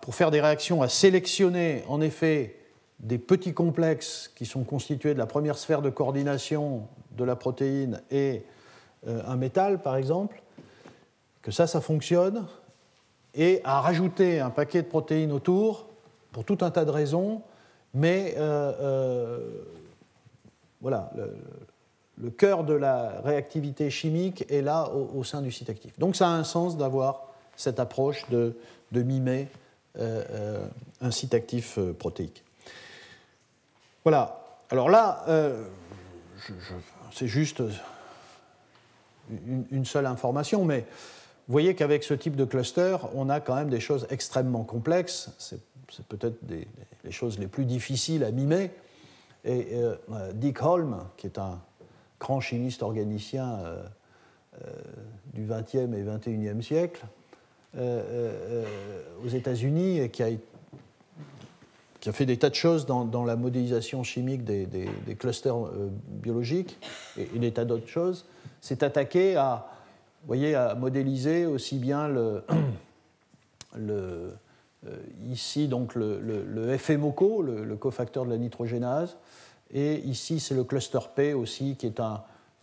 pour 0.00 0.14
faire 0.14 0.30
des 0.30 0.40
réactions, 0.40 0.80
à 0.80 0.88
sélectionner 0.88 1.84
en 1.88 2.00
effet 2.00 2.56
des 3.00 3.18
petits 3.18 3.52
complexes 3.52 4.32
qui 4.34 4.46
sont 4.46 4.64
constitués 4.64 5.12
de 5.12 5.18
la 5.18 5.26
première 5.26 5.58
sphère 5.58 5.82
de 5.82 5.90
coordination 5.90 6.88
de 7.18 7.24
la 7.24 7.36
protéine 7.36 8.00
et 8.10 8.42
euh, 9.06 9.20
un 9.26 9.36
métal, 9.36 9.82
par 9.82 9.96
exemple, 9.96 10.42
que 11.42 11.50
ça, 11.50 11.66
ça 11.66 11.82
fonctionne, 11.82 12.46
et 13.34 13.60
à 13.64 13.80
rajouter 13.80 14.40
un 14.40 14.50
paquet 14.50 14.82
de 14.82 14.88
protéines 14.88 15.32
autour 15.32 15.86
pour 16.32 16.44
tout 16.44 16.58
un 16.62 16.70
tas 16.70 16.84
de 16.84 16.90
raisons, 16.90 17.42
mais 17.94 18.34
euh, 18.38 18.72
euh, 18.80 19.48
voilà, 20.80 21.10
cœur 22.36 22.64
de 22.64 22.74
la 22.74 23.20
réactivité 23.24 23.90
chimique 23.90 24.44
est 24.50 24.62
là 24.62 24.90
au, 24.90 25.24
sein 25.24 25.40
du 25.40 25.52
site 25.52 25.70
actif. 25.70 25.98
Donc 25.98 26.16
ça 26.16 26.28
a 26.28 26.32
un 26.32 26.44
sens 26.44 26.76
d'avoir 26.76 27.28
cette 27.56 27.80
approche 27.80 28.28
de, 28.30 28.54
mimer 28.92 29.48
un 29.96 31.10
site 31.10 31.34
actif 31.34 31.78
protéique. 31.98 32.44
Voilà. 34.04 34.40
Alors 34.70 34.88
là, 34.90 35.24
c'est 37.12 37.26
juste 37.26 37.62
une, 39.70 39.84
seule 39.84 40.06
information, 40.06 40.64
mais 40.64 40.80
vous 41.46 41.52
voyez 41.52 41.74
qu'avec 41.74 42.04
ce 42.04 42.14
type 42.14 42.36
de 42.36 42.44
cluster, 42.44 42.96
on 43.14 43.28
a 43.28 43.40
quand 43.40 43.54
même 43.54 43.70
des 43.70 43.80
choses 43.80 44.06
extrêmement 44.10 44.64
complexes. 44.64 45.30
C'est, 45.38 45.60
peut-être 46.08 46.36
les 47.04 47.10
choses 47.10 47.38
les 47.38 47.46
plus 47.46 47.64
difficiles 47.64 48.24
à 48.24 48.30
mimer. 48.30 48.70
Et 49.44 49.68
euh, 49.72 49.96
Dick 50.34 50.62
Holm, 50.62 50.98
qui 51.16 51.26
est 51.26 51.38
un 51.38 51.58
grand 52.20 52.40
chimiste 52.40 52.82
organicien 52.82 53.58
euh, 53.60 53.82
euh, 54.62 54.66
du 55.34 55.46
XXe 55.46 55.94
et 55.96 56.04
XXIe 56.04 56.62
siècle, 56.62 57.04
aux 57.76 59.28
États-Unis, 59.28 60.10
qui 60.10 60.22
a, 60.22 60.30
fait 62.12 62.26
des 62.26 62.38
tas 62.38 62.50
de 62.50 62.54
choses 62.54 62.86
dans, 62.86 63.24
la 63.24 63.36
modélisation 63.36 64.02
chimique 64.02 64.42
des, 64.44 64.88
clusters 65.18 65.54
biologiques 66.08 66.76
et, 67.16 67.38
des 67.38 67.52
tas 67.52 67.64
d'autres 67.64 67.86
choses, 67.86 68.24
s'est 68.60 68.82
attaqué 68.82 69.36
à, 69.36 69.68
voyez, 70.26 70.58
modéliser 70.76 71.46
aussi 71.46 71.78
bien 71.78 72.08
le, 72.08 72.42
ici 75.30 75.70
le 75.94 76.76
FMOCO, 76.78 77.42
le, 77.42 77.76
cofacteur 77.76 78.24
de 78.24 78.30
la 78.30 78.38
nitrogénase, 78.38 79.18
et 79.72 79.98
ici, 80.00 80.40
c'est 80.40 80.54
le 80.54 80.64
cluster 80.64 80.98
P 81.14 81.34
aussi, 81.34 81.76
qui 81.76 81.86
est 81.86 82.00
un, 82.00 82.22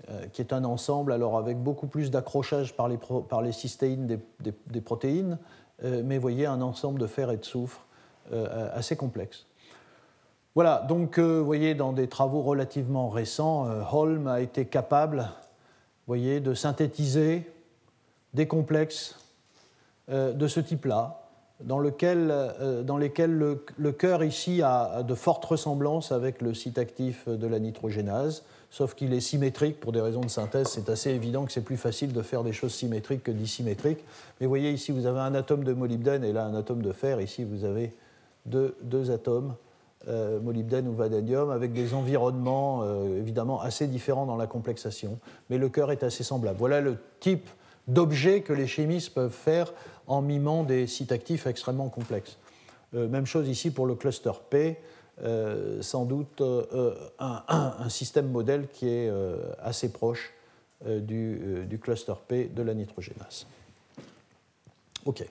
euh, 0.09 0.27
qui 0.27 0.41
est 0.41 0.53
un 0.53 0.63
ensemble, 0.65 1.11
alors 1.13 1.37
avec 1.37 1.57
beaucoup 1.57 1.87
plus 1.87 2.11
d'accrochage 2.11 2.75
par 2.75 2.87
les, 2.87 3.51
cystéines 3.51 4.05
des, 4.05 4.19
des, 4.39 4.81
protéines, 4.81 5.39
euh, 5.83 6.01
mais 6.03 6.17
voyez, 6.17 6.45
un 6.45 6.61
ensemble 6.61 6.99
de 6.99 7.07
fer 7.07 7.31
et 7.31 7.37
de 7.37 7.45
soufre 7.45 7.85
euh, 8.31 8.69
assez 8.73 8.95
complexe. 8.95 9.45
Voilà, 10.53 10.85
donc 10.87 11.19
vous 11.19 11.43
voyez, 11.43 11.75
dans 11.75 11.91
des 11.91 12.07
travaux 12.07 12.41
relativement 12.41 13.09
récents, 13.09 13.67
Holm 13.91 14.27
a 14.27 14.39
été 14.39 14.65
capable, 14.65 15.29
voyez, 16.07 16.39
de 16.39 16.53
synthétiser 16.53 17.51
des 18.33 18.47
complexes 18.47 19.19
de 20.07 20.47
ce 20.47 20.61
type-là, 20.61 21.24
dans, 21.63 21.79
lequel, 21.79 22.27
euh, 22.31 22.83
dans 22.83 22.97
lesquels 22.97 23.31
le, 23.31 23.91
cœur 23.91 24.23
ici 24.23 24.61
a, 24.61 25.03
de 25.03 25.15
fortes 25.15 25.45
ressemblances 25.45 26.11
avec 26.11 26.41
le 26.41 26.53
site 26.53 26.77
actif 26.77 27.27
de 27.27 27.47
la 27.47 27.59
nitrogénase, 27.59 28.43
sauf 28.69 28.93
qu'il 28.93 29.13
est 29.13 29.21
symétrique 29.21 29.79
pour 29.79 29.91
des 29.91 30.01
raisons 30.01 30.21
de 30.21 30.29
synthèse. 30.29 30.67
C'est 30.67 30.89
assez 30.89 31.11
évident 31.11 31.45
que 31.45 31.51
c'est 31.51 31.61
plus 31.61 31.77
facile 31.77 32.11
de 32.11 32.21
faire 32.21 32.43
des 32.43 32.53
choses 32.53 32.73
symétriques 32.73 33.23
que 33.23 33.31
dissymétriques. 33.31 34.03
Mais 34.39 34.47
vous 34.47 34.51
voyez 34.51 34.71
ici, 34.71 34.91
vous 34.91 35.05
avez 35.05 35.19
un 35.19 35.33
atome 35.33 35.63
de 35.63 35.73
molybdène 35.73 36.23
et 36.23 36.33
là 36.33 36.45
un 36.45 36.55
atome 36.55 36.81
de 36.81 36.91
fer. 36.91 37.21
Ici, 37.21 37.45
vous 37.45 37.63
avez 37.63 37.93
deux, 38.45 39.11
atomes, 39.11 39.55
euh, 40.07 40.39
molybdène 40.41 40.87
ou 40.87 40.93
vanadium, 40.93 41.51
avec 41.51 41.73
des 41.73 41.93
environnements 41.93 42.81
euh, 42.83 43.17
évidemment 43.17 43.61
assez 43.61 43.87
différents 43.87 44.25
dans 44.25 44.37
la 44.37 44.47
complexation. 44.47 45.19
Mais 45.49 45.57
le 45.57 45.69
cœur 45.69 45.91
est 45.91 46.03
assez 46.03 46.23
semblable. 46.23 46.57
Voilà 46.59 46.81
le 46.81 46.97
type 47.19 47.49
d'objets 47.87 48.41
que 48.41 48.53
les 48.53 48.67
chimistes 48.67 49.13
peuvent 49.13 49.31
faire 49.31 49.71
en 50.07 50.21
mimant 50.21 50.63
des 50.63 50.87
sites 50.87 51.11
actifs 51.11 51.47
extrêmement 51.47 51.89
complexes. 51.89 52.37
Euh, 52.93 53.07
même 53.07 53.25
chose 53.25 53.47
ici 53.47 53.71
pour 53.71 53.85
le 53.85 53.95
cluster 53.95 54.31
P, 54.49 54.77
euh, 55.23 55.81
sans 55.81 56.05
doute 56.05 56.41
euh, 56.41 56.93
un, 57.19 57.89
système 57.89 58.29
modèle 58.29 58.67
qui 58.71 58.89
est 58.89 59.11
assez 59.61 59.91
proche 59.91 60.33
du, 60.85 61.79
cluster 61.81 62.13
P 62.27 62.45
de 62.53 62.61
la 62.61 62.73
nitrogénase. 62.73 63.45
OK. 65.05 65.25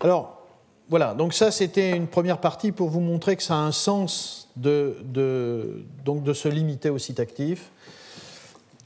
Alors, 0.00 0.42
voilà, 0.88 1.14
donc 1.14 1.34
ça 1.34 1.50
c'était 1.50 1.96
une 1.96 2.08
première 2.08 2.38
partie 2.38 2.72
pour 2.72 2.88
vous 2.88 3.00
montrer 3.00 3.36
que 3.36 3.42
ça 3.42 3.54
a 3.54 3.58
un 3.58 3.72
sens 3.72 4.48
de, 4.56 4.96
de 5.04 6.32
se 6.32 6.48
limiter 6.48 6.90
au 6.90 6.98
site 6.98 7.20
actif. 7.20 7.70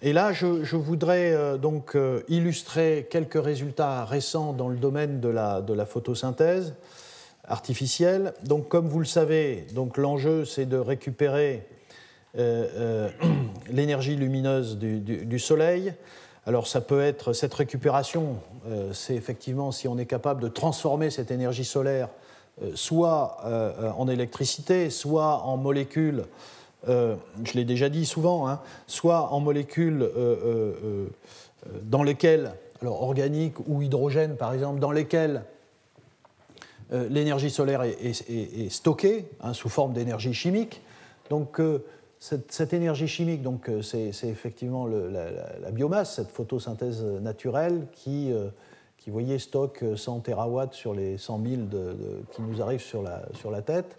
Et 0.06 0.12
là, 0.12 0.34
je, 0.34 0.76
voudrais 0.76 1.32
euh, 1.32 1.56
donc 1.56 1.96
euh, 1.96 2.20
illustrer 2.28 3.08
quelques 3.08 3.42
résultats 3.42 4.04
récents 4.04 4.52
dans 4.52 4.68
le 4.68 4.76
domaine 4.76 5.18
de 5.18 5.30
la, 5.30 5.86
photosynthèse 5.86 6.74
artificielle. 7.48 8.34
Donc, 8.44 8.68
comme 8.68 8.86
vous 8.86 8.98
le 8.98 9.06
savez, 9.06 9.66
l'enjeu 9.96 10.44
c'est 10.44 10.66
de 10.66 10.76
récupérer 10.76 11.66
euh, 12.36 13.08
l'énergie 13.70 14.14
lumineuse 14.14 14.76
du, 14.76 15.38
Soleil. 15.38 15.94
Alors, 16.44 16.66
ça 16.66 16.82
peut 16.82 17.00
être 17.00 17.32
cette 17.32 17.54
récupération, 17.54 18.36
c'est 18.92 19.14
effectivement 19.14 19.72
si 19.72 19.88
on 19.88 19.96
est 19.96 20.04
capable 20.04 20.42
de 20.42 20.48
transformer 20.48 21.08
cette 21.08 21.30
énergie 21.30 21.64
solaire 21.64 22.10
soit 22.74 23.38
en 23.96 24.06
électricité, 24.06 24.90
soit 24.90 25.38
en 25.44 25.56
molécules 25.56 26.24
euh, 26.88 27.16
je 27.44 27.54
l'ai 27.54 27.64
déjà 27.64 27.88
dit 27.88 28.06
souvent, 28.06 28.48
hein, 28.48 28.60
soit 28.86 29.32
en 29.32 29.40
molécules 29.40 30.02
euh, 30.02 30.72
euh, 30.84 31.06
dans 31.82 32.02
lesquelles, 32.02 32.52
alors 32.80 33.02
organiques 33.02 33.58
ou 33.66 33.82
hydrogène 33.82 34.36
par 34.36 34.52
exemple, 34.52 34.80
dans 34.80 34.92
lesquelles 34.92 35.44
l'énergie 36.92 37.50
solaire 37.50 37.82
est, 37.82 38.70
stockée 38.70 39.24
hein, 39.40 39.54
sous 39.54 39.70
forme 39.70 39.94
d'énergie 39.94 40.34
chimique. 40.34 40.82
Donc 41.30 41.60
cette, 42.20 42.72
énergie 42.72 43.08
chimique, 43.08 43.42
donc 43.42 43.70
c'est 43.82 44.12
effectivement 44.24 44.86
la, 44.86 45.70
biomasse, 45.72 46.16
cette 46.16 46.28
photosynthèse 46.28 47.02
naturelle 47.02 47.86
qui, 47.92 48.32
qui 48.98 49.10
voyez, 49.10 49.38
stocke 49.38 49.82
100 49.96 50.20
TWh 50.20 50.72
sur 50.72 50.94
les 50.94 51.16
100 51.16 51.42
000 51.42 51.62
qui 52.32 52.42
nous 52.42 52.62
arrivent 52.62 52.82
sur 52.82 53.02
la, 53.02 53.22
sur 53.32 53.50
la 53.50 53.62
tête. 53.62 53.96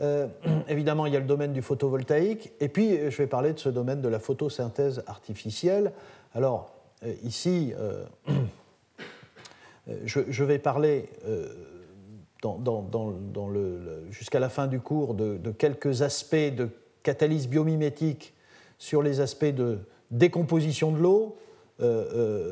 Euh, 0.00 0.26
évidemment, 0.68 1.06
il 1.06 1.12
y 1.12 1.16
a 1.16 1.20
le 1.20 1.26
domaine 1.26 1.52
du 1.52 1.62
photovoltaïque, 1.62 2.52
et 2.60 2.68
puis 2.68 2.96
euh, 2.96 3.10
je 3.10 3.16
vais 3.18 3.26
parler 3.26 3.52
de 3.52 3.58
ce 3.58 3.68
domaine 3.68 4.00
de 4.00 4.08
la 4.08 4.18
photosynthèse 4.18 5.02
artificielle. 5.06 5.92
Alors, 6.34 6.70
euh, 7.04 7.12
ici, 7.24 7.72
je, 10.04 10.44
vais 10.44 10.58
parler 10.58 11.08
jusqu'à 14.10 14.40
la 14.40 14.48
fin 14.48 14.66
du 14.66 14.80
cours 14.80 15.14
de, 15.14 15.50
quelques 15.52 16.02
aspects 16.02 16.34
de 16.34 16.68
catalyse 17.02 17.48
biomimétique 17.48 18.34
sur 18.78 19.02
les 19.02 19.20
aspects 19.20 19.44
de 19.44 19.78
décomposition 20.10 20.92
de 20.92 20.98
l'eau, 20.98 21.36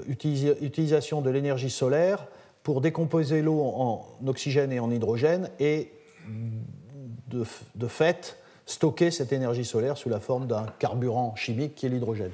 utilisation 0.09 1.23
de 1.23 1.31
l'énergie 1.31 1.71
solaire 1.71 2.27
pour 2.63 2.81
décomposer 2.81 3.43
l'eau 3.43 3.61
en 3.61 4.07
oxygène 4.27 4.73
et 4.73 4.81
en 4.81 4.91
hydrogène, 4.91 5.51
et 5.61 5.91
de, 7.35 7.87
fait 7.89 8.39
stocker 8.67 9.11
cette 9.11 9.33
énergie 9.33 9.65
solaire 9.65 9.97
sous 9.97 10.09
la 10.09 10.21
forme 10.21 10.47
d'un 10.47 10.67
carburant 10.79 11.35
chimique 11.37 11.75
qui 11.75 11.87
est 11.87 11.89
l'hydrogène, 11.89 12.31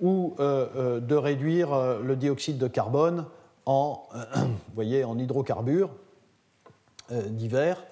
ou 0.00 0.34
euh, 0.38 0.66
euh, 0.76 1.00
de 1.00 1.14
réduire 1.14 1.72
euh, 1.72 2.00
le 2.02 2.16
dioxyde 2.16 2.58
de 2.58 2.68
carbone 2.68 3.26
en, 3.66 4.02
hydrocarbures 4.78 5.90
divers. 7.28 7.84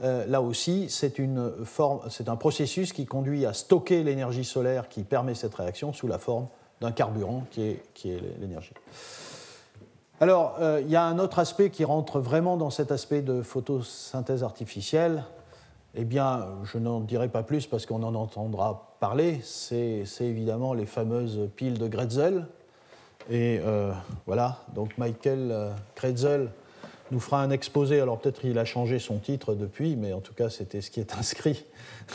là 0.00 0.42
aussi, 0.42 0.88
c'est 0.88 1.20
un 1.20 2.36
processus 2.36 2.92
qui 2.92 3.06
conduit 3.06 3.46
à 3.46 3.52
stocker 3.52 4.02
l'énergie 4.02 4.44
solaire 4.44 4.88
qui 4.88 5.04
permet 5.04 5.36
cette 5.36 5.54
réaction 5.54 5.92
sous 5.92 6.08
la 6.08 6.18
forme 6.18 6.48
d'un 6.80 6.90
carburant 6.90 7.44
qui 7.52 7.62
est, 7.62 7.82
qui 7.94 8.10
est 8.10 8.20
l'énergie. 8.40 8.72
Alors, 10.20 10.58
il 10.80 10.90
y 10.90 10.96
a 10.96 11.04
un 11.04 11.20
autre 11.20 11.38
aspect 11.38 11.70
qui 11.70 11.84
rentre 11.84 12.18
vraiment 12.18 12.56
dans 12.56 12.70
cet 12.70 12.90
aspect 12.90 13.22
de 13.22 13.40
photosynthèse 13.40 14.42
artificielle, 14.42 15.22
eh 15.96 16.04
bien, 16.04 16.46
je 16.64 16.78
n'en 16.78 17.00
dirai 17.00 17.28
pas 17.28 17.42
plus 17.42 17.66
parce 17.66 17.86
qu'on 17.86 18.02
en 18.02 18.14
entendra 18.14 18.96
parler. 19.00 19.40
C'est 19.42 20.04
évidemment 20.20 20.74
les 20.74 20.86
fameuses 20.86 21.48
piles 21.56 21.78
de 21.78 21.88
Gretzel. 21.88 22.46
Et 23.30 23.60
euh, 23.64 23.92
voilà, 24.26 24.58
donc 24.74 24.96
Michael 24.98 25.48
euh, 25.50 25.70
Gretzel 25.96 26.50
nous 27.10 27.18
fera 27.18 27.42
un 27.42 27.50
exposé. 27.50 28.00
Alors 28.00 28.18
peut-être 28.18 28.44
il 28.44 28.58
a 28.58 28.64
changé 28.64 28.98
son 28.98 29.18
titre 29.18 29.54
depuis, 29.54 29.96
mais 29.96 30.12
en 30.12 30.20
tout 30.20 30.34
cas 30.34 30.50
c'était 30.50 30.80
ce 30.80 30.90
qui 30.90 31.00
est 31.00 31.14
inscrit. 31.14 31.64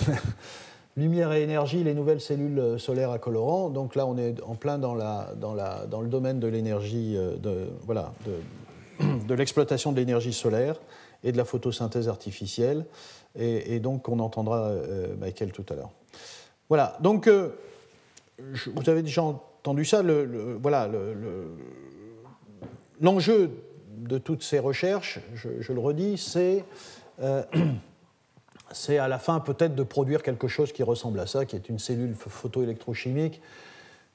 Lumière 0.97 1.31
et 1.31 1.41
énergie, 1.41 1.83
les 1.83 1.93
nouvelles 1.93 2.21
cellules 2.21 2.77
solaires 2.77 3.11
à 3.11 3.17
colorant. 3.17 3.69
Donc 3.69 3.95
là, 3.95 4.05
on 4.05 4.17
est 4.17 4.41
en 4.43 4.55
plein 4.55 4.77
dans, 4.77 4.93
le 4.93 6.07
domaine 6.07 6.39
de 6.41 6.47
l'énergie, 6.47 7.15
euh, 7.15 7.37
de 9.27 9.33
l'exploitation 9.33 9.93
de 9.93 9.97
l'énergie 9.97 10.33
solaire 10.33 10.75
et 11.23 11.31
de 11.31 11.37
la 11.37 11.45
photosynthèse 11.45 12.09
artificielle. 12.09 12.85
Et, 13.35 13.79
donc, 13.79 14.09
on 14.09 14.19
entendra 14.19 14.67
euh, 14.67 15.15
Michael 15.15 15.51
tout 15.51 15.65
à 15.69 15.75
l'heure. 15.75 15.91
Voilà. 16.67 16.97
Donc, 17.01 17.27
euh, 17.27 17.49
vous 18.39 18.89
avez 18.89 19.01
déjà 19.01 19.23
entendu 19.23 19.85
ça. 19.85 20.03
Voilà. 20.61 20.89
L'enjeu 22.99 23.51
de 23.97 24.17
toutes 24.17 24.43
ces 24.43 24.59
recherches, 24.59 25.19
je, 25.33 25.71
le 25.71 25.79
redis, 25.79 26.17
c'est 28.71 28.97
à 28.97 29.07
la 29.07 29.19
fin 29.19 29.39
peut-être 29.39 29.75
de 29.75 29.83
produire 29.83 30.23
quelque 30.23 30.47
chose 30.47 30.73
qui 30.73 30.83
ressemble 30.83 31.19
à 31.19 31.27
ça, 31.27 31.45
qui 31.45 31.55
est 31.55 31.69
une 31.69 31.79
cellule 31.79 32.15
photoélectrochimique 32.15 33.41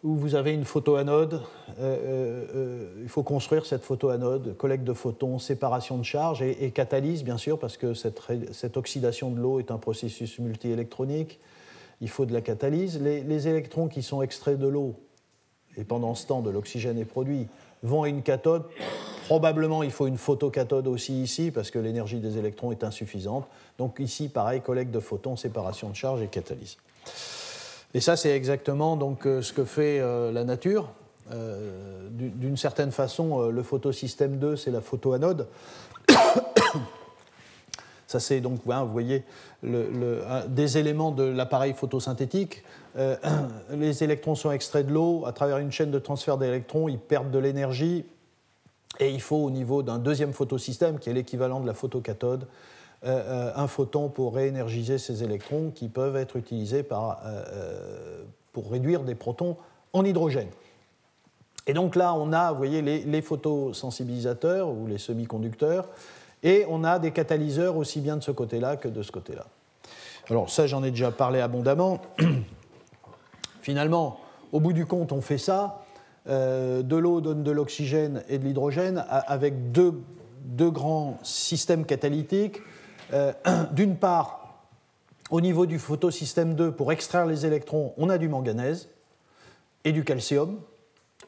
où 0.07 0.14
vous 0.14 0.37
avez 0.37 0.53
une 0.53 0.64
photoanode. 0.64 1.42
Euh, 1.81 1.81
euh, 1.81 2.45
euh, 2.55 3.03
il 3.03 3.09
faut 3.09 3.25
construire 3.25 3.66
cette 3.66 3.83
photoanode, 3.83 4.57
collecte 4.57 4.85
de 4.85 4.92
photons, 4.92 5.40
séparation 5.40 5.99
de 5.99 6.05
charges 6.05 6.42
et, 6.42 6.71
catalyse, 6.71 7.25
bien 7.25 7.38
sûr, 7.38 7.59
parce 7.59 7.77
que 7.77 7.92
cette, 7.92 8.77
oxydation 8.77 9.31
de 9.33 9.40
l'eau 9.40 9.59
est 9.59 9.73
un 9.73 9.79
processus 9.79 10.38
multiélectronique. 10.38 11.40
Il 12.01 12.09
faut 12.09 12.25
de 12.25 12.33
la 12.33 12.40
catalyse. 12.40 13.01
Les, 13.03 13.23
les 13.23 13.49
électrons 13.49 13.88
qui 13.88 14.05
sont 14.05 14.23
extraits 14.23 14.59
de 14.59 14.69
l'eau, 14.69 14.95
et 15.77 15.83
pendant 15.83 16.14
ce 16.14 16.29
temps 16.29 16.40
de 16.40 16.51
l'oxygène 16.51 16.99
est 16.99 17.05
produit, 17.05 17.49
vont 17.83 18.05
à 18.05 18.09
une 18.09 18.23
cathode 18.23 18.62
Probablement, 19.27 19.83
il 19.83 19.90
faut 19.90 20.07
une 20.07 20.19
photocathode 20.19 20.87
aussi 20.87 21.21
ici, 21.21 21.51
parce 21.51 21.73
que 21.73 21.81
l'énergie 21.81 22.21
des 22.21 22.38
électrons 22.38 22.71
est 22.71 22.85
insuffisante. 22.85 23.49
Donc 23.77 23.97
ici, 23.99 24.29
pareil, 24.29 24.61
collecte 24.61 24.92
de 24.92 25.01
photons, 25.01 25.35
séparation 25.35 25.90
de 25.90 25.97
charge 25.97 26.23
et 26.23 26.29
catalyse. 26.29 26.77
Et 27.96 28.00
ça, 28.00 28.14
c'est 28.14 28.37
exactement 28.37 28.94
donc, 28.94 29.24
euh, 29.24 29.40
ce 29.40 29.54
que 29.54 29.64
fait 29.64 30.00
euh, 30.00 30.30
la 30.30 30.44
nature. 30.44 30.90
Euh, 31.32 32.11
d'une 32.11 32.59
certaine 32.59 32.92
façon, 32.92 33.48
le 33.48 33.62
photosystème 33.62 34.37
2, 34.37 34.54
c'est 34.56 34.70
la 34.70 34.82
photoanode. 34.82 35.48
Ça, 38.06 38.20
c'est 38.20 38.40
donc, 38.40 38.61
vous 38.64 38.92
voyez, 38.92 39.24
des 39.62 40.78
éléments 40.78 41.11
de 41.11 41.24
l'appareil 41.24 41.72
photosynthétique. 41.72 42.62
les 43.70 44.04
électrons 44.04 44.37
sont 44.37 44.52
extraits 44.52 44.87
de 44.87 44.92
l'eau. 44.92 45.24
À 45.26 45.32
travers 45.32 45.59
une 45.59 45.72
chaîne 45.72 45.90
de 45.90 45.98
transfert 45.98 46.38
d'électrons, 46.38 46.88
ils 46.88 47.00
perdent 47.00 47.32
de 47.32 47.38
l'énergie 47.38 48.04
et 49.00 49.11
il 49.11 49.20
faut, 49.20 49.42
au 49.44 49.50
niveau 49.50 49.82
d'un 49.82 49.98
deuxième 49.98 50.32
photosystème, 50.32 51.00
qui 51.00 51.11
est 51.11 51.14
l'équivalent 51.14 51.61
de 51.61 51.66
la 51.66 51.74
photocathode, 51.74 52.46
un 53.07 53.66
photon 53.66 54.09
pour 54.09 54.35
réénergiser 54.35 54.99
ces 54.99 55.23
électrons 55.23 55.71
qui 55.75 55.88
peuvent 55.88 56.16
être 56.16 56.37
utilisés 56.37 56.85
euh, 56.90 58.25
pour 58.53 58.71
réduire 58.71 59.03
des 59.03 59.14
protons 59.14 59.57
en 59.92 60.05
hydrogène. 60.05 60.49
Et 61.66 61.73
donc 61.73 61.97
là, 61.97 62.14
on 62.14 62.33
a, 62.33 62.53
vous 62.53 62.59
voyez, 62.59 62.83
les, 62.83 63.23
photosensibilisateurs 63.23 64.69
ou 64.69 64.87
les 64.87 64.99
semi-conducteurs, 64.99 65.88
et 66.42 66.64
on 66.69 66.85
a 66.85 66.99
des 66.99 67.11
catalyseurs 67.11 67.77
aussi 67.77 68.01
bien 68.01 68.16
de 68.16 68.23
ce 68.23 68.31
côté-là 68.31 68.77
que 68.77 68.88
de 68.88 69.03
ce 69.03 69.11
côté-là. 69.11 69.47
Alors 70.29 70.51
ça, 70.51 70.66
j'en 70.66 70.85
ai 70.85 70.90
déjà 70.90 71.11
parlé 71.11 71.40
abondamment. 71.40 72.01
Finalement, 73.62 74.21
au 74.53 74.61
bout 74.61 74.73
du 74.73 74.87
compte, 74.87 75.12
on 75.12 75.21
fait 75.21 75.38
ça 75.38 75.83
euh, 76.29 76.83
de 76.83 76.97
l'eau 76.97 77.21
donne 77.21 77.45
de 77.45 77.51
l'oxygène 77.51 78.25
et 78.29 78.38
de 78.38 78.45
l'hydrogène 78.45 79.05
avec 79.09 79.71
deux, 79.71 79.92
grands 80.59 81.19
systèmes 81.23 81.85
catalytiques. 81.85 82.61
Euh, 83.12 83.33
d'une 83.73 83.97
part, 83.97 84.64
au 85.31 85.40
niveau 85.40 85.66
du 85.66 85.79
photosystème 85.79 86.55
2, 86.55 86.73
pour 86.73 86.92
extraire 86.92 87.27
les 87.27 87.47
électrons, 87.47 87.95
on 87.97 88.09
a 88.11 88.19
du 88.19 88.29
manganèse 88.29 88.88
et 89.85 89.92
du 89.92 90.05
calcium. 90.05 90.61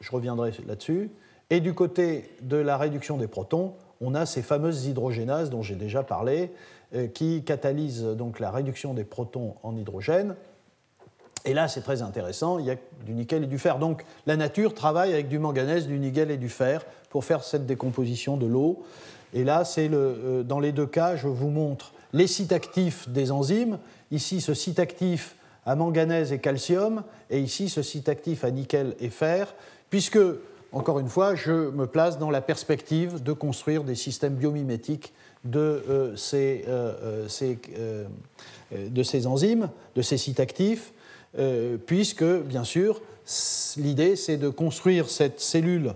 Je 0.01 0.11
reviendrai 0.11 0.53
là-dessus. 0.67 1.11
Et 1.51 1.61
du 1.61 1.75
côté 1.75 2.31
de 2.43 2.57
la 2.57 2.77
réduction 2.77 3.17
des 3.17 3.27
protons, 3.27 3.75
on 4.01 4.15
a 4.15 4.27
ces 4.27 4.43
fameuses 4.43 4.87
hydrogénases 4.87 5.51
dont 5.51 5.63
j'ai 5.63 5.75
déjà 5.75 6.03
parlé, 6.03 6.53
euh, 6.95 7.09
qui 7.09 7.43
catalysent 7.45 8.03
donc 8.03 8.39
la 8.39 8.51
réduction 8.51 8.95
des 8.95 9.05
protons 9.05 9.55
en 9.63 9.77
hydrogène 9.77 10.37
et 11.45 11.55
là, 11.55 11.69
c'est 11.69 11.81
très 11.81 12.03
intéressant, 12.03 12.59
il 12.59 12.67
y 12.67 12.71
a 12.71 12.77
du 13.07 13.15
nickel 13.15 13.45
et 13.45 13.47
du 13.47 13.59
fer. 13.59 13.79
Donc 13.79 14.05
la 14.27 14.37
nature 14.37 14.75
travaille 14.75 15.13
avec 15.13 15.29
du 15.29 15.39
manganèse, 15.39 15.87
du 15.87 15.99
nickel 15.99 16.31
et 16.31 16.37
du 16.37 16.49
fer 16.49 16.85
pour 17.11 17.25
faire 17.25 17.43
cette 17.43 17.65
décomposition 17.65 18.37
de 18.37 18.47
l'eau. 18.47 18.85
Et 19.35 19.45
là, 19.45 19.63
euh, 19.79 20.43
dans 20.43 20.61
les 20.61 20.73
deux 20.73 20.87
cas, 20.87 21.17
je 21.17 21.29
vous 21.29 21.51
montre 21.51 21.93
les 22.13 22.27
sites 22.27 22.53
actifs 22.53 23.09
des 23.09 23.31
enzymes. 23.31 23.79
Ici, 24.11 24.41
ce 24.41 24.55
site 24.55 24.79
actif 24.79 25.37
à 25.67 25.77
manganèse 25.77 26.33
et 26.33 26.39
calcium, 26.39 27.03
et 27.31 27.41
ici, 27.41 27.69
ce 27.69 27.83
site 27.83 28.09
actif 28.09 28.43
à 28.43 28.51
nickel 28.51 28.95
et 29.01 29.11
fer, 29.11 29.55
puisque, 29.91 30.19
encore 30.73 30.99
une 30.99 31.09
fois, 31.09 31.35
je 31.35 31.71
me 31.71 31.87
place 31.87 32.19
dans 32.19 32.31
la 32.31 32.41
perspective 32.41 33.23
de 33.23 33.33
construire 33.33 33.85
des 33.85 33.95
systèmes 33.95 34.35
biomimétiques 34.35 35.13
de, 35.45 35.85
euh, 35.89 36.17
ces, 36.17 36.65
euh, 36.69 37.29
ces, 37.29 39.27
enzymes, 39.27 39.69
de 39.95 40.03
ces 40.03 40.17
sites 40.17 40.41
actifs. 40.41 40.93
Puisque, 41.87 42.25
bien 42.25 42.65
sûr, 42.65 43.03
l'idée, 43.77 44.17
c'est 44.17 44.39
de 44.39 44.49
construire 44.49 45.09
cette 45.11 45.41
cellule 45.41 45.93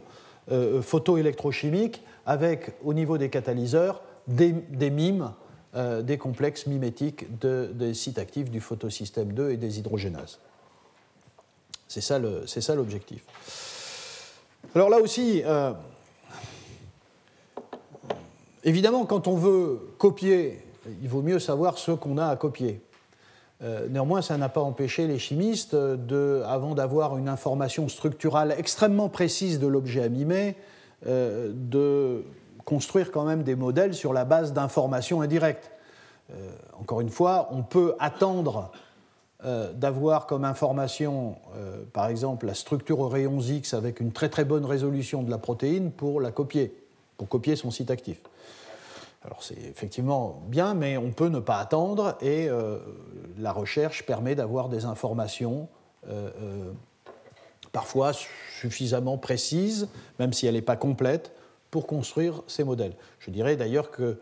photoélectrochimique 0.82 2.02
avec, 2.26 2.72
au 2.84 2.94
niveau 2.94 3.18
des 3.18 3.30
catalyseurs, 3.30 4.02
des, 4.28 4.52
mimes, 4.90 5.32
euh, 5.74 6.02
des 6.02 6.18
complexes 6.18 6.66
mimétiques 6.66 7.26
des 7.40 7.94
sites 7.94 8.18
actifs 8.18 8.50
du 8.50 8.60
photosystème 8.60 9.32
2 9.32 9.50
et 9.50 9.56
des 9.56 9.78
hydrogénases. 9.78 10.38
C'est 11.88 12.00
ça 12.00 12.18
l'objectif. 12.74 13.22
Alors 14.74 14.88
là 14.88 14.98
aussi, 14.98 15.42
évidemment, 18.64 19.04
quand 19.04 19.28
on 19.28 19.36
veut 19.36 19.80
copier, 19.98 20.64
il 21.02 21.08
vaut 21.08 21.22
mieux 21.22 21.38
savoir 21.38 21.78
ce 21.78 21.92
qu'on 21.92 22.18
a 22.18 22.26
à 22.26 22.36
copier. 22.36 22.80
Euh, 23.62 23.86
néanmoins, 23.88 24.22
ça 24.22 24.36
n'a 24.36 24.48
pas 24.48 24.60
empêché 24.60 25.06
les 25.06 25.18
chimistes, 25.18 25.74
de, 25.74 26.42
avant 26.46 26.74
d'avoir 26.74 27.16
une 27.16 27.28
information 27.28 27.88
structurale 27.88 28.54
extrêmement 28.58 29.08
précise 29.08 29.60
de 29.60 29.66
l'objet 29.68 30.02
à 30.02 30.08
mimer, 30.08 30.48
euh, 30.48 30.60
de 31.04 32.24
construire 32.64 33.10
quand 33.10 33.24
même 33.24 33.42
des 33.42 33.56
modèles 33.56 33.94
sur 33.94 34.12
la 34.12 34.24
base 34.24 34.52
d'informations 34.52 35.20
indirectes. 35.20 35.70
Euh, 36.30 36.52
encore 36.78 37.00
une 37.00 37.10
fois, 37.10 37.48
on 37.50 37.62
peut 37.62 37.94
attendre 37.98 38.70
d'avoir 39.74 40.26
comme 40.26 40.44
information, 40.44 41.34
par 41.92 42.06
exemple, 42.06 42.46
la 42.46 42.54
structure 42.54 43.00
aux 43.00 43.08
rayons 43.08 43.40
X 43.40 43.74
avec 43.74 43.98
une 43.98 44.12
très 44.12 44.28
très 44.28 44.44
bonne 44.44 44.64
résolution 44.64 45.24
de 45.24 45.30
la 45.30 45.38
protéine 45.38 45.90
pour 45.90 46.20
la 46.20 46.30
copier, 46.30 46.72
pour 47.16 47.28
copier 47.28 47.56
son 47.56 47.72
site 47.72 47.90
actif. 47.90 48.20
Alors 49.24 49.42
c'est 49.42 49.58
effectivement 49.58 50.42
bien, 50.48 50.74
mais 50.74 50.96
on 50.96 51.10
peut 51.10 51.28
ne 51.28 51.38
pas 51.38 51.58
attendre 51.58 52.16
et 52.20 52.48
euh, 52.48 52.78
la 53.38 53.52
recherche 53.52 54.04
permet 54.04 54.34
d'avoir 54.34 54.68
des 54.68 54.84
informations 54.84 55.68
euh, 56.08 56.30
euh, 56.42 56.72
parfois 57.72 58.12
suffisamment 58.58 59.18
précises, 59.18 59.88
même 60.18 60.32
si 60.32 60.46
elle 60.46 60.54
n'est 60.54 60.62
pas 60.62 60.76
complète, 60.76 61.32
pour 61.70 61.86
construire 61.86 62.42
ces 62.46 62.64
modèles. 62.64 62.92
Je 63.18 63.30
dirais 63.30 63.56
d'ailleurs 63.56 63.90
que 63.90 64.18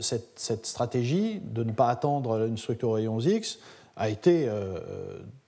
cette, 0.00 0.64
stratégie 0.64 1.40
de 1.44 1.62
ne 1.62 1.72
pas 1.72 1.88
attendre 1.88 2.46
une 2.46 2.56
structure 2.56 2.94
rayons 2.94 3.20
X 3.20 3.58
a 3.96 4.08
été 4.08 4.50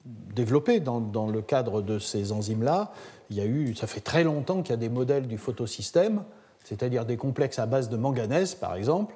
développée 0.05 0.81
dans, 0.81 1.01
dans, 1.01 1.27
le 1.27 1.41
cadre 1.41 1.81
de 1.81 1.99
ces 1.99 2.33
enzymes-là. 2.33 2.93
Il 3.31 3.39
y 3.39 3.41
a 3.41 3.47
eu, 3.47 3.75
ça 3.75 3.87
fait 3.87 4.03
très 4.03 4.25
longtemps 4.25 4.61
qu'il 4.61 4.73
y 4.73 4.75
a 4.75 4.77
des 4.77 4.91
modèles 4.91 5.27
du 5.27 5.39
photosystème 5.39 6.23
c'est-à-dire 6.65 7.05
des 7.05 7.17
complexes 7.17 7.59
à 7.59 7.67
base 7.67 7.89
de 7.89 7.97
manganèse, 7.97 8.55
par 8.55 8.75
exemple, 8.75 9.15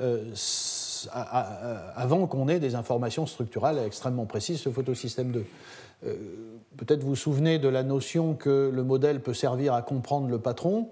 euh, 0.00 0.30
avant 1.94 2.26
qu'on 2.26 2.48
ait 2.48 2.60
des 2.60 2.74
informations 2.74 3.26
structurales 3.26 3.78
extrêmement 3.78 4.26
précises 4.26 4.60
sur 4.60 4.70
le 4.70 4.74
photosystème 4.74 5.30
2. 5.32 5.44
Euh, 6.04 6.14
peut-être 6.76 7.02
vous 7.02 7.10
vous 7.10 7.16
souvenez 7.16 7.58
de 7.58 7.68
la 7.68 7.82
notion 7.82 8.34
que 8.34 8.70
le 8.72 8.84
modèle 8.84 9.20
peut 9.20 9.34
servir 9.34 9.74
à 9.74 9.82
comprendre 9.82 10.28
le 10.28 10.38
patron. 10.38 10.88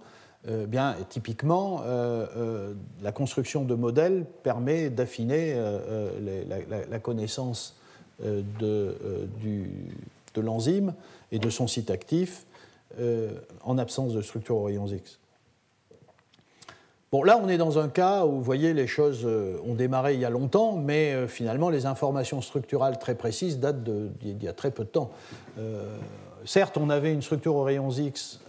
Euh, 0.49 0.67
bien, 0.67 0.97
typiquement, 1.09 1.83
la 3.03 3.13
construction 3.13 3.65
de 3.65 3.75
modèles 3.75 4.25
permet 4.43 4.91
d'affiner 4.91 5.55
la, 6.91 6.99
connaissance 6.99 7.77
de, 8.21 8.97
de 10.35 10.41
l'enzyme 10.41 10.95
et 11.31 11.39
de 11.39 11.51
son 11.51 11.67
site 11.67 11.91
actif 11.91 12.47
en 13.65 13.79
absence 13.79 14.15
de 14.15 14.23
structure 14.23 14.57
aux 14.57 14.65
rayons 14.65 14.87
X. 14.87 15.19
Bon, 17.13 17.23
là, 17.25 17.39
on 17.43 17.47
est 17.51 17.59
dans 17.59 17.79
un 17.79 17.91
cas 17.91 18.25
où, 18.25 18.31
vous 18.31 18.43
voyez, 18.43 18.73
les 18.73 18.87
choses 18.87 19.27
euh, 19.27 19.59
ont 19.67 19.75
démarré 19.75 20.15
il 20.15 20.21
y 20.21 20.25
a 20.25 20.31
longtemps, 20.31 20.77
mais 20.77 21.13
euh, 21.13 21.29
finalement, 21.29 21.69
les 21.69 21.85
informations 21.85 22.41
structurales 22.41 22.99
très 22.99 23.15
précises 23.15 23.59
datent 23.59 23.85
d'il 23.85 24.43
y 24.43 24.49
a 24.49 24.55
très 24.55 24.71
peu 24.71 24.85
de 24.85 24.89
temps. 24.89 25.11
Euh, 25.59 25.95
certes, 26.47 26.79
on 26.79 26.89
avait 26.89 27.13
une 27.13 27.21
structure 27.21 27.55
aux 27.55 27.65
rayons 27.65 27.91
X 27.91 28.41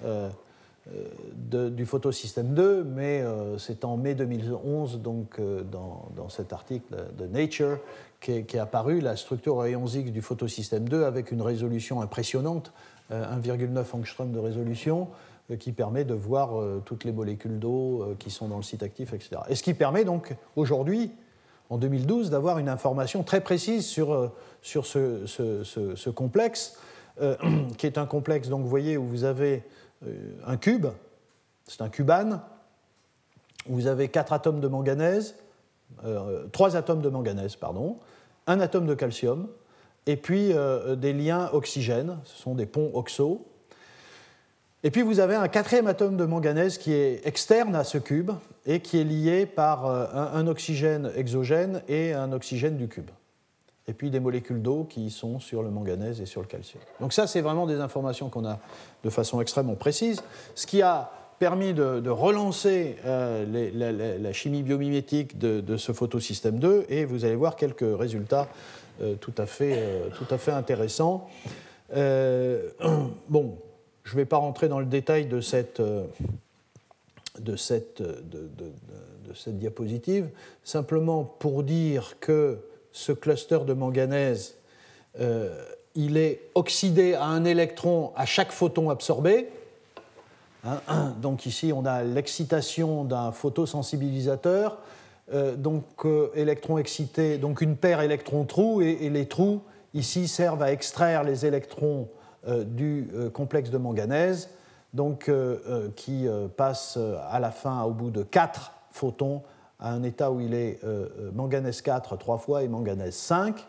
du 1.35 1.85
photosystème 1.85 2.53
2, 2.53 2.85
mais 2.85 3.23
c'est 3.57 3.83
en 3.83 3.97
mai 3.97 4.15
2011, 4.15 5.01
donc 5.01 5.39
dans, 5.39 6.09
dans, 6.15 6.29
cet 6.29 6.51
article 6.51 6.95
de 7.17 7.25
Nature, 7.25 7.79
qu'est 8.19 8.53
est 8.53 8.59
apparue 8.59 8.99
la 8.99 9.15
structure 9.15 9.59
rayons 9.59 9.87
X 9.87 10.11
du 10.11 10.21
photosystème 10.21 10.87
2 10.89 11.03
avec 11.05 11.31
une 11.31 11.41
résolution 11.41 12.01
impressionnante, 12.01 12.73
1,9 13.11 13.83
angstrom 13.93 14.31
de 14.33 14.39
résolution, 14.39 15.07
qui 15.59 15.71
permet 15.71 16.05
de 16.05 16.13
voir 16.13 16.51
toutes 16.85 17.03
les 17.03 17.11
molécules 17.11 17.59
d'eau 17.59 18.15
qui 18.17 18.31
sont 18.31 18.47
dans 18.47 18.57
le 18.57 18.63
site 18.63 18.81
actif, 18.81 19.13
etc. 19.13 19.41
Et 19.49 19.55
ce 19.55 19.63
qui 19.63 19.73
permet 19.73 20.05
donc 20.05 20.35
aujourd'hui 20.55 21.11
en 21.73 21.77
2012 21.77 22.29
d'avoir 22.29 22.59
une 22.59 22.69
information 22.69 23.23
très 23.23 23.41
précise 23.41 23.85
sur, 23.87 24.13
euh, 24.13 24.31
sur 24.61 24.85
ce, 24.85 26.09
complexe, 26.09 26.77
euh, 27.21 27.35
qui 27.77 27.87
est 27.87 27.97
un 27.97 28.05
complexe, 28.05 28.47
donc 28.47 28.61
vous 28.61 28.69
voyez, 28.69 28.95
où 28.95 29.05
vous 29.05 29.23
avez 29.23 29.63
euh, 30.05 30.13
un 30.45 30.57
cube, 30.57 30.87
c'est 31.67 31.81
un 31.81 31.89
cubane, 31.89 32.41
où 33.67 33.73
vous 33.73 33.87
avez 33.87 34.09
quatre 34.09 34.33
atomes 34.33 34.59
de 34.59 34.67
manganèse, 34.67 35.35
trois 36.51 36.75
atomes 36.75 37.01
de 37.01 37.07
manganèse, 37.07 37.55
pardon, 37.55 37.97
un 38.45 38.59
atome 38.59 38.85
de 38.85 38.93
calcium, 38.93 39.47
et 40.05 40.17
puis 40.17 40.51
des 40.97 41.13
liens 41.13 41.49
oxygène, 41.53 42.17
ce 42.25 42.41
sont 42.41 42.55
des 42.55 42.65
ponts 42.65 42.91
oxo. 42.93 43.45
Et 44.85 44.91
puis 44.91 45.01
vous 45.01 45.21
avez 45.21 45.35
un 45.35 45.47
quatrième 45.47 45.87
atome 45.87 46.17
de 46.17 46.25
manganèse 46.25 46.77
qui 46.77 46.91
est 46.91 47.25
externe 47.25 47.73
à 47.73 47.85
ce 47.85 47.97
cube 47.97 48.31
et 48.65 48.81
qui 48.81 48.99
est 48.99 49.05
lié 49.05 49.45
par 49.45 49.85
euh, 49.85 50.05
un, 50.11 50.45
oxygène 50.47 51.09
exogène 51.15 51.81
et 51.87 52.11
un 52.11 52.33
oxygène 52.33 52.75
du 52.75 52.89
cube. 52.89 53.09
Et 53.87 53.93
puis 53.93 54.09
des 54.09 54.19
molécules 54.19 54.61
d'eau 54.61 54.83
qui 54.83 55.09
sont 55.09 55.39
sur 55.39 55.63
le 55.63 55.69
manganèse 55.69 56.19
et 56.19 56.25
sur 56.25 56.41
le 56.41 56.47
calcium. 56.47 56.83
Donc 56.99 57.13
ça, 57.13 57.27
c'est 57.27 57.39
vraiment 57.39 57.65
des 57.65 57.79
informations 57.79 58.27
qu'on 58.27 58.45
a 58.45 58.59
de 59.05 59.09
façon 59.09 59.39
extrêmement 59.39 59.75
précise, 59.75 60.21
ce 60.53 60.67
qui 60.67 60.81
a 60.81 61.11
permis 61.39 61.73
de, 61.73 62.09
relancer 62.09 62.97
euh, 63.05 64.17
la, 64.19 64.33
chimie 64.33 64.63
biomimétique 64.63 65.37
de, 65.37 65.77
ce 65.77 65.93
photosystème 65.93 66.59
2, 66.59 66.85
et 66.89 67.05
vous 67.05 67.23
allez 67.23 67.35
voir 67.35 67.55
quelques 67.55 67.85
résultats 67.97 68.47
euh, 69.01 69.15
tout, 69.15 69.33
à 69.37 69.45
fait, 69.45 70.09
tout 70.15 70.27
à 70.29 70.37
fait 70.37 70.51
intéressants. 70.51 71.29
bon, 73.29 73.57
je 74.03 74.13
ne 74.13 74.17
vais 74.17 74.25
pas 74.25 74.37
rentrer 74.37 74.67
dans 74.67 74.79
le 74.79 74.85
détail 74.85 75.25
de 75.25 75.41
cette, 75.41 75.79
euh, 75.79 76.05
de 77.39 77.55
cette, 77.55 78.01
diapositive, 79.47 80.29
simplement 80.63 81.23
pour 81.23 81.63
dire 81.63 82.17
que 82.19 82.59
ce 82.91 83.11
cluster 83.11 83.59
de 83.65 83.73
manganèse, 83.73 84.55
euh, 85.19 85.65
il 85.95 86.17
est 86.17 86.41
oxydé 86.55 87.13
à 87.13 87.25
un 87.25 87.45
électron 87.45 88.11
à 88.15 88.25
chaque 88.25 88.51
photon 88.51 88.89
absorbé. 88.89 89.49
Hein, 90.63 91.13
donc 91.21 91.45
ici, 91.45 91.71
on 91.73 91.85
a 91.85 92.03
l'excitation 92.03 93.03
d'un 93.03 93.31
photosensibilisateur, 93.31 94.77
euh, 95.33 95.55
donc 95.55 95.83
excité, 96.77 97.37
donc 97.37 97.61
une 97.61 97.77
paire 97.77 98.01
électron-trou, 98.01 98.81
et, 98.81 99.09
les 99.09 99.27
trous 99.27 99.61
ici 99.93 100.27
servent 100.27 100.61
à 100.61 100.71
extraire 100.71 101.23
les 101.23 101.45
électrons 101.45 102.09
euh, 102.09 102.22
du 102.45 103.09
euh, 103.13 103.29
complexe 103.29 103.69
de 103.69 103.77
manganèse, 103.77 104.49
donc, 104.93 105.29
euh, 105.29 105.89
qui 105.95 106.27
passe 106.55 106.99
à 107.29 107.39
la 107.39 107.51
fin, 107.51 107.81
au 107.83 107.91
bout 107.91 108.11
de 108.11 108.23
4 108.23 108.71
photons, 108.91 109.41
à 109.79 109.91
un 109.91 110.03
état 110.03 110.31
où 110.31 110.39
il 110.39 110.53
est 110.53 110.79
manganèse 111.33 111.81
4 111.81 112.15
trois 112.17 112.37
fois 112.37 112.63
et 112.63 112.67
manganèse 112.67 113.15
5. 113.15 113.65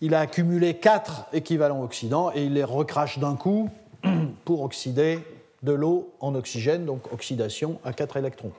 Il 0.00 0.14
a 0.14 0.20
accumulé 0.20 0.74
4 0.74 1.28
équivalents 1.32 1.82
oxydants 1.82 2.32
et 2.34 2.44
il 2.44 2.54
les 2.54 2.64
recrache 2.64 3.18
d'un 3.18 3.36
coup 3.36 3.70
pour 4.44 4.62
oxyder 4.62 5.20
de 5.62 5.72
l'eau 5.72 6.12
en 6.20 6.34
oxygène, 6.34 6.84
donc 6.84 7.12
oxydation 7.12 7.78
à 7.84 7.92
4 7.92 8.16
électrons. 8.16 8.52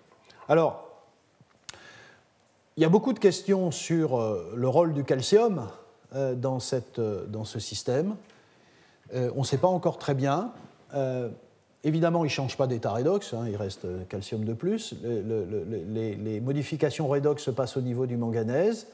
Alors, 0.48 0.86
il 2.78 2.84
y 2.84 2.86
a 2.86 2.90
beaucoup 2.90 3.14
de 3.14 3.20
questions 3.20 3.70
sur 3.72 4.20
le 4.56 4.68
rôle 4.68 4.94
du 4.94 5.04
calcium 5.04 5.68
dans, 6.14 6.60
cette, 6.60 7.00
dans 7.00 7.44
ce 7.44 7.60
système. 7.60 8.16
Euh, 9.14 9.32
on 9.36 9.42
ne 9.42 9.46
sait 9.46 9.58
pas 9.58 9.68
encore 9.68 9.98
très 9.98 10.14
bien. 10.14 10.52
Euh, 10.94 11.30
évidemment, 11.84 12.24
il 12.24 12.28
ne 12.28 12.32
change 12.32 12.58
pas 12.58 12.68
d'état 12.68 12.92
redox, 12.92 13.34
hein, 13.34 13.46
il 13.48 13.56
reste 13.56 13.86
euh, 13.86 14.04
calcium 14.10 14.44
de 14.44 14.54
plus. 14.54 14.96
les, 15.04 16.40
modifications 16.42 17.08
redox 17.08 17.44
se 17.44 17.52
passent 17.52 17.78
au 17.78 17.82
niveau 17.82 18.06
du 18.06 18.18
manganèse. 18.18 18.88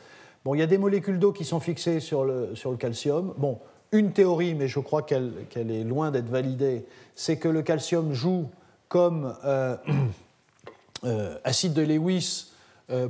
Bon, 0.45 0.53
il 0.55 0.59
y 0.59 0.63
a 0.63 0.67
des 0.67 0.77
molécules 0.77 1.19
d'eau 1.19 1.31
qui 1.31 1.45
sont 1.45 1.59
fixées 1.59 1.99
sur 1.99 2.25
le, 2.25 2.53
calcium. 2.77 3.33
Bon, 3.37 3.59
une 3.91 4.11
théorie, 4.11 4.55
mais 4.55 4.67
je 4.67 4.79
crois 4.79 5.03
qu'elle 5.03 5.31
est 5.55 5.83
loin 5.83 6.11
d'être 6.11 6.29
validée, 6.29 6.85
c'est 7.15 7.37
que 7.37 7.47
le 7.47 7.61
calcium 7.61 8.11
joue 8.11 8.49
comme 8.89 9.33
acide 11.43 11.73
de 11.73 11.81
Lewis 11.81 12.51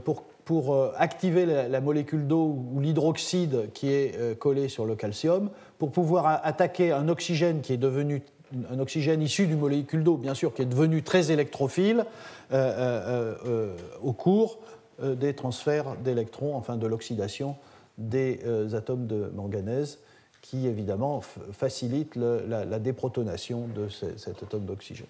pour 0.04 0.26
pour 0.46 0.74
euh, 0.74 0.92
activer 0.98 1.46
la, 1.46 1.82
molécule 1.82 2.28
d'eau 2.28 2.66
ou 2.74 2.80
l'hydroxyde 2.80 3.72
qui 3.74 3.92
est 3.92 4.18
euh, 4.18 4.36
collé 4.36 4.68
sur 4.68 4.86
le 4.86 4.96
calcium, 4.96 5.50
pour 5.78 5.92
pouvoir 5.92 6.42
attaquer 6.44 6.92
un 6.92 7.08
oxygène 7.08 7.62
qui 7.62 7.74
est 7.74 7.78
devenu 7.78 8.22
un 8.70 8.78
oxygène 8.78 9.22
issu 9.24 9.48
d'une 9.48 9.58
molécule 9.58 10.04
d'eau, 10.04 10.16
bien 10.16 10.36
sûr, 10.36 10.54
qui 10.54 10.62
est 10.62 10.68
devenu 10.68 11.02
très 11.02 11.32
électrophile 11.32 12.06
euh, 12.52 13.74
au 14.04 14.14
cours 14.14 14.60
des 15.02 15.34
transferts 15.34 15.96
d'électrons, 16.04 16.56
enfin 16.56 16.78
de 16.78 16.86
l'oxydation 16.86 17.56
des 17.98 18.40
atomes 18.76 19.08
de 19.08 19.32
manganèse, 19.34 19.98
qui 20.44 20.68
évidemment 20.68 21.22
facilite 21.52 22.16
la, 22.16 22.78
déprotonation 22.78 23.68
de 23.76 23.90
cet 23.90 24.44
atome 24.44 24.66
d'oxygène. 24.66 25.08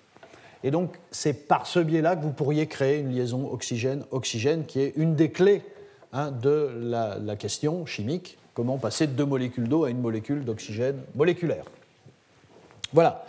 Et 0.63 0.71
donc, 0.71 0.97
c'est 1.11 1.47
par 1.47 1.67
ce 1.67 1.79
biais-là 1.79 2.15
que 2.15 2.21
vous 2.21 2.31
pourriez 2.31 2.67
créer 2.67 2.99
une 2.99 3.13
liaison 3.13 3.51
oxygène-oxygène 3.51 4.65
qui 4.65 4.79
est 4.79 4.93
une 4.95 5.15
des 5.15 5.29
clés 5.29 5.61
hein, 6.13 6.31
de 6.31 6.71
la, 6.81 7.35
question 7.35 7.85
chimique, 7.85 8.37
comment 8.53 8.77
passer 8.77 9.07
de 9.07 9.11
deux 9.11 9.25
molécules 9.25 9.67
d'eau 9.67 9.83
à 9.83 9.89
une 9.89 9.99
molécule 9.99 10.45
d'oxygène 10.45 11.01
moléculaire? 11.15 11.65
Voilà. 12.93 13.25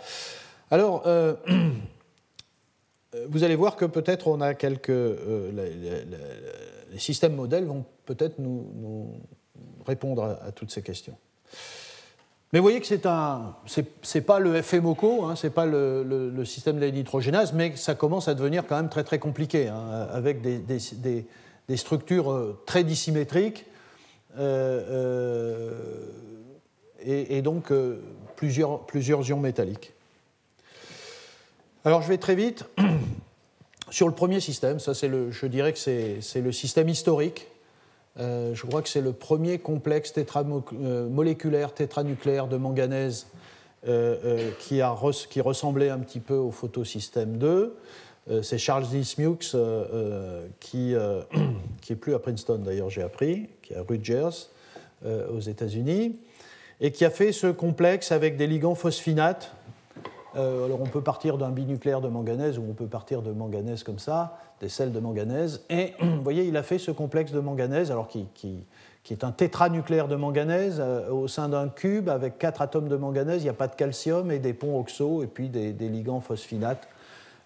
Alors, 0.71 1.03
euh, 1.07 1.33
vous 3.29 3.43
allez 3.43 3.55
voir 3.55 3.75
que 3.75 3.85
peut-être 3.85 4.27
on 4.27 4.39
a 4.39 4.53
quelques. 4.53 4.89
Euh, 4.89 5.51
les, 6.91 6.99
systèmes 6.99 7.35
modèles 7.35 7.65
vont 7.65 7.83
peut-être 8.05 8.39
nous, 8.39 9.11
répondre 9.85 10.23
à 10.23 10.53
toutes 10.53 10.71
ces 10.71 10.81
questions. 10.81 11.17
Mais 12.55 12.59
vous 12.59 12.63
voyez 12.63 12.79
que 12.79 12.87
c'est 12.87 13.05
un, 13.05 13.53
c'est 14.01 14.21
pas 14.21 14.39
le 14.39 14.61
FMOCO, 14.61 15.25
hein, 15.25 15.35
c'est 15.35 15.49
pas 15.49 15.65
le, 15.65 16.41
système 16.45 16.77
de 16.77 16.85
la 16.85 16.89
nitrogénase, 16.89 17.51
mais 17.51 17.75
ça 17.75 17.95
commence 17.95 18.29
à 18.29 18.33
devenir 18.33 18.65
quand 18.65 18.77
même 18.77 18.87
très 18.87 19.03
très 19.03 19.19
compliqué, 19.19 19.67
hein, 19.67 20.07
avec 20.09 20.41
des, 20.41 21.75
structures 21.75 22.31
euh, 22.31 22.57
très 22.65 22.85
dissymétriques 22.85 23.65
euh, 24.37 24.85
euh, 24.89 25.71
et, 27.05 27.41
donc 27.41 27.73
plusieurs, 28.37 28.85
plusieurs 28.85 29.27
ions 29.27 29.41
métalliques. 29.41 29.91
Alors 31.83 32.03
je 32.03 32.07
vais 32.07 32.17
très 32.17 32.35
vite 32.35 32.63
sur 33.89 34.07
le 34.07 34.13
premier 34.13 34.39
système. 34.39 34.79
Ça, 34.79 34.93
c'est 34.93 35.09
le, 35.09 35.29
je 35.29 35.45
dirais 35.47 35.73
que 35.73 35.79
c'est 35.79 36.41
le 36.41 36.51
système 36.53 36.87
historique 36.87 37.47
euh, 38.17 38.55
je 38.55 38.65
crois 38.65 38.81
que 38.81 38.89
c'est 38.89 39.01
le 39.01 39.11
premier 39.11 39.59
complexe 39.59 40.13
euh, 40.17 41.09
moléculaire 41.09 41.73
tétranucléaire 41.73 42.47
de 42.47 42.55
manganèse 42.55 43.27
euh, 43.87 44.51
qui, 44.59 44.81
a 44.81 44.95
qui, 45.29 45.41
ressemblait 45.41 45.89
un 45.89 45.99
petit 45.99 46.21
peu 46.21 46.35
au 46.35 46.51
photosystème 46.51 47.37
2. 47.37 47.75
c'est 48.41 48.57
Charles 48.57 48.87
Dismukes, 48.87 49.55
qui, 50.59 50.95
qui 51.81 51.93
est 51.93 51.95
plus 51.95 52.15
à 52.15 52.19
Princeton 52.19 52.59
d'ailleurs, 52.59 52.89
j'ai 52.89 53.03
appris, 53.03 53.49
qui 53.61 53.73
est 53.73 53.77
à 53.77 53.83
Rutgers, 53.87 54.49
aux 55.05 55.39
États-Unis, 55.39 56.17
et 56.81 56.91
qui 56.91 57.05
a 57.05 57.11
fait 57.11 57.31
ce 57.31 57.47
complexe 57.47 58.11
avec 58.11 58.37
des 58.37 58.47
ligands 58.47 58.73
phosphinates 58.73 59.53
euh, 60.37 60.65
alors 60.65 60.81
on 60.81 60.85
peut 60.85 61.01
partir 61.01 61.37
d'un 61.37 61.49
binucléaire 61.49 62.01
de 62.01 62.09
manganèse 62.09 62.57
ou 62.57 62.65
on 62.69 62.73
peut 62.73 62.87
partir 62.87 63.21
de 63.21 63.31
manganèse 63.31 63.83
comme 63.83 63.99
ça, 63.99 64.37
des 64.59 64.69
sels 64.69 64.91
de 64.91 64.99
manganèse. 64.99 65.61
Et 65.69 65.93
vous 66.01 66.21
voyez, 66.21 66.43
il 66.43 66.57
a 66.57 66.63
fait 66.63 66.77
ce 66.77 66.91
complexe 66.91 67.31
de 67.31 67.39
manganèse, 67.39 67.91
alors 67.91 68.07
qui, 68.07 68.27
est 69.09 69.23
un 69.23 69.31
tétranucléaire 69.31 70.07
de 70.07 70.15
manganèse 70.15 70.77
euh, 70.79 71.09
au 71.09 71.27
sein 71.27 71.49
d'un 71.49 71.69
cube 71.69 72.09
avec 72.09 72.37
quatre 72.37 72.61
atomes 72.61 72.89
de 72.89 72.97
manganèse. 72.97 73.41
Il 73.41 73.45
n'y 73.45 73.49
a 73.49 73.53
pas 73.53 73.67
de 73.67 73.75
calcium 73.75 74.31
et 74.31 74.39
des 74.39 74.53
ponts 74.53 74.79
oxo 74.79 75.23
et 75.23 75.27
puis 75.27 75.47
des, 75.49 75.73
ligands 75.73 76.21
phosphinates 76.21 76.87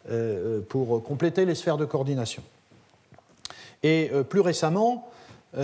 euh, 0.10 0.62
pour 0.68 1.04
compléter 1.04 1.46
les 1.46 1.56
sphères 1.56 1.78
de 1.78 1.86
coordination. 1.86 2.44
Et 3.84 4.12
plus 4.28 4.42
récemment, 4.42 5.10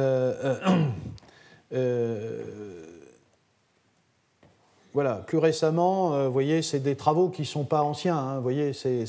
plus 5.25 5.37
récemment, 5.37 6.13
euh, 6.13 6.27
vous 6.27 6.33
voyez, 6.33 6.61
c'est 6.61 6.79
des 6.79 6.95
travaux 6.95 7.29
qui 7.29 7.41
ne 7.41 7.47
sont 7.47 7.63
pas 7.63 7.81
anciens, 7.81 8.17
hein, 8.17 8.39
voyez, 8.39 8.73
c'est 8.73 9.05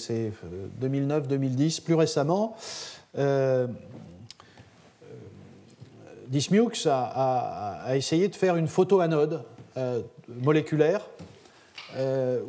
2009-2010. 0.80 1.82
Plus 1.82 1.94
récemment, 1.94 2.56
euh, 3.18 3.66
Dismukes 6.28 6.86
a, 6.90 7.94
essayé 7.94 8.28
de 8.28 8.34
faire 8.34 8.56
une 8.56 8.66
photoanode 8.66 9.42
euh, 9.76 10.00
moléculaire 10.42 11.06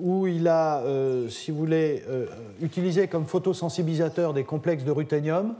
où 0.01 0.27
il 0.27 0.45
a, 0.49 0.83
si 1.29 1.51
vous 1.51 1.57
voulez, 1.57 2.03
utilisé 2.59 3.07
comme 3.07 3.25
photosensibilisateur 3.25 4.33
des 4.33 4.43
complexes 4.43 4.83
de 4.83 4.91
ruthénium. 4.91 5.53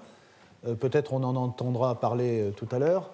Peut-être 0.82 1.13
on 1.13 1.23
en 1.23 1.38
entendra 1.38 1.97
parler 1.97 2.51
tout 2.57 2.67
à 2.71 2.80
l'heure. 2.80 3.11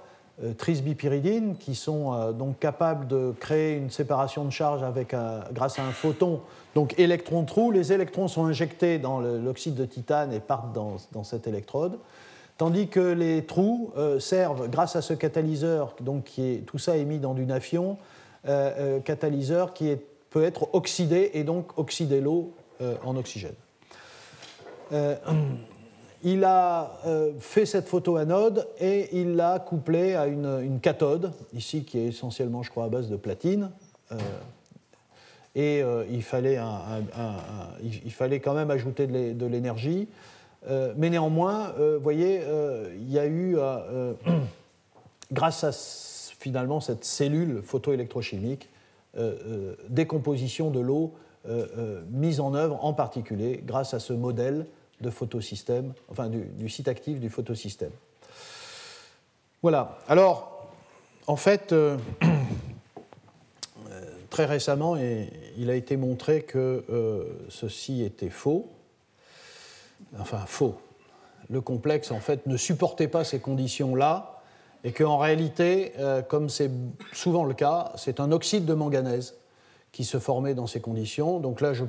Trisbipyridine, 0.58 1.56
qui 1.58 1.76
sont 1.76 2.32
donc 2.32 2.60
capables 2.60 3.08
de 3.08 3.34
créer 3.40 3.76
une 3.76 3.92
séparation 3.92 4.46
de 4.46 4.50
charge 4.50 4.82
avec 4.82 5.16
grâce 5.54 5.78
à 5.78 5.84
un 5.84 5.92
photon, 5.92 6.42
donc 6.76 6.98
électron-trou. 6.98 7.72
Les 7.72 7.94
électrons 7.94 8.28
sont 8.28 8.46
injectés 8.46 8.98
dans 8.98 9.20
l'oxyde 9.20 9.76
de 9.76 9.86
titane 9.86 10.34
et 10.34 10.40
partent 10.40 10.74
dans, 10.74 11.24
cette 11.24 11.48
électrode 11.48 12.00
tandis 12.58 12.88
que 12.88 13.00
les 13.00 13.46
trous 13.46 13.92
euh, 13.98 14.20
servent, 14.20 14.70
grâce 14.70 14.96
à 14.96 15.02
ce 15.02 15.14
catalyseur, 15.14 15.96
donc 16.02 16.26
qui 16.26 16.44
est, 16.44 16.58
tout 16.66 16.78
ça 16.78 16.98
est 16.98 17.04
mis 17.04 17.20
dans 17.20 17.34
du 17.34 17.46
nafion, 17.46 17.98
euh, 18.48 18.72
euh, 18.78 19.00
catalyseur 19.00 19.74
qui 19.74 19.96
peut 20.30 20.44
être 20.44 20.70
oxydé 20.74 21.32
et 21.34 21.44
donc 21.44 21.78
oxyder 21.78 22.22
l'eau 22.22 22.54
en 23.06 23.16
oxygène. 23.16 23.56
Il 26.24 26.44
a 26.46 27.00
fait 27.40 27.66
cette 27.66 27.88
photoanode 27.88 28.68
et 28.80 29.20
il 29.20 29.36
l'a 29.36 29.60
couplée 29.60 30.16
à 30.16 30.28
une, 30.28 30.80
cathode, 30.82 31.32
ici 31.54 31.84
qui 31.84 32.00
est 32.00 32.06
essentiellement, 32.08 32.64
je 32.64 32.72
crois, 32.72 32.86
à 32.86 32.90
base 32.90 33.10
de 33.10 33.18
platine. 33.18 33.70
et 35.56 35.84
il, 36.10 36.24
fallait 36.24 36.60
il, 37.84 38.12
fallait 38.12 38.40
quand 38.40 38.54
même 38.54 38.72
ajouter 38.72 39.06
de 39.08 39.46
l'énergie. 39.46 40.08
Euh, 40.70 40.94
mais 40.96 41.10
néanmoins, 41.10 41.74
euh, 41.80 41.98
vous 41.98 42.04
voyez, 42.04 42.42
euh, 42.44 42.94
il 42.98 43.12
y 43.12 43.20
a 43.20 43.28
eu, 43.28 43.58
grâce 45.32 45.64
à 45.64 45.72
finalement 46.40 46.80
cette 46.80 47.06
cellule 47.06 47.62
photoélectrochimique, 47.64 48.70
décomposition 49.90 50.72
de 50.72 50.80
l'eau 50.80 51.14
mise 52.10 52.40
en 52.40 52.56
œuvre 52.56 52.84
en 52.84 52.94
particulier 52.94 53.62
grâce 53.64 53.94
à 53.94 54.00
ce 54.00 54.12
modèle 54.12 54.66
de 55.04 55.12
photosystème, 55.12 55.94
enfin 56.10 56.30
du, 56.30 56.70
site 56.70 56.88
actif 56.88 57.20
du 57.20 57.30
photosystème. 57.30 57.92
Voilà. 59.62 60.00
Alors, 60.08 60.68
en 61.28 61.36
fait, 61.36 61.76
très 64.32 64.46
récemment, 64.46 64.96
il 64.96 65.70
a 65.70 65.76
été 65.76 65.96
montré 65.96 66.42
que 66.42 66.84
ceci 67.50 68.04
était 68.04 68.32
faux 68.32 68.74
enfin 70.20 70.44
faux. 70.46 70.76
Le 71.50 71.62
complexe, 71.62 72.12
en 72.12 72.20
fait, 72.20 72.46
ne 72.46 72.58
supportait 72.58 73.08
pas 73.08 73.24
ces 73.24 73.40
conditions-là, 73.40 74.42
et 74.84 74.92
qu'en 74.92 75.18
réalité, 75.18 75.94
euh, 76.00 76.22
comme 76.22 76.50
c'est 76.50 76.70
souvent 77.14 77.46
le 77.46 77.54
cas, 77.54 77.94
c'est 77.96 78.20
un 78.20 78.32
oxyde 78.32 78.66
de 78.66 78.74
manganèse 78.74 79.36
qui 79.92 80.04
se 80.04 80.20
formait 80.20 80.56
dans 80.56 80.68
ces 80.68 80.82
conditions. 80.82 81.40
Donc 81.40 81.62
là, 81.62 81.74
je, 81.74 81.86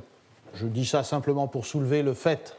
dis 0.67 0.87
ça 0.87 1.03
simplement 1.03 1.49
pour 1.49 1.67
soulever 1.67 2.03
le 2.03 2.15
fait 2.15 2.57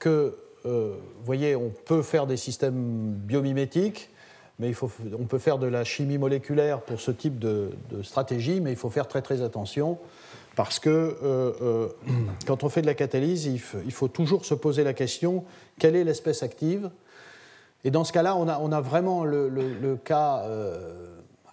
que, 0.00 0.36
euh, 0.66 0.94
vous 1.18 1.24
voyez, 1.24 1.54
on 1.54 1.70
peut 1.70 2.02
faire 2.02 2.26
des 2.26 2.36
systèmes 2.36 3.12
biomimétiques, 3.12 4.10
mais 4.58 4.66
il 4.66 4.74
faut, 4.74 4.90
on 5.18 5.24
peut 5.24 5.38
faire 5.38 5.58
de 5.58 5.68
la 5.68 5.84
chimie 5.84 6.18
moléculaire 6.18 6.80
pour 6.80 7.00
ce 7.00 7.12
type 7.12 7.38
de, 7.38 7.70
stratégie, 8.02 8.60
mais 8.60 8.72
il 8.72 8.76
faut 8.76 8.90
faire 8.90 9.06
très 9.06 9.22
très 9.22 9.42
attention 9.42 9.98
parce 10.56 10.80
que 10.80 10.90
euh, 10.90 11.52
euh, 11.62 11.88
quand 12.46 12.64
on 12.64 12.68
fait 12.68 12.82
de 12.82 12.86
la 12.86 12.94
catalyse, 12.94 13.46
il, 13.46 13.60
faut 13.92 14.08
toujours 14.08 14.44
se 14.44 14.54
poser 14.54 14.82
la 14.82 14.92
question 14.92 15.44
quelle 15.78 15.94
est 15.94 16.04
l'espèce 16.04 16.42
active? 16.42 16.90
Et 17.84 17.90
dans 17.90 18.04
ce 18.04 18.12
cas-là, 18.12 18.36
on 18.36 18.72
a, 18.72 18.80
vraiment 18.82 19.24
le, 19.24 19.96
cas 20.04 20.44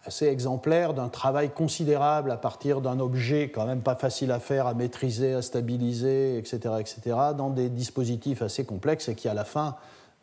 assez 0.07 0.27
exemplaire 0.27 0.93
d'un 0.93 1.09
travail 1.09 1.49
considérable 1.49 2.31
à 2.31 2.37
partir 2.37 2.81
d'un 2.81 2.99
objet 2.99 3.49
quand 3.49 3.65
même 3.65 3.81
pas 3.81 3.95
facile 3.95 4.31
à 4.31 4.39
faire, 4.39 4.65
à 4.65 4.73
maîtriser, 4.73 5.33
à 5.33 5.41
stabiliser, 5.41 6.37
etc., 6.37 6.59
etc., 6.79 7.17
dans 7.37 7.49
des 7.49 7.69
dispositifs 7.69 8.41
assez 8.41 8.65
complexes 8.65 9.09
et 9.09 9.15
qui, 9.15 9.27
à 9.27 9.33
la 9.33 9.45
fin, 9.45 9.75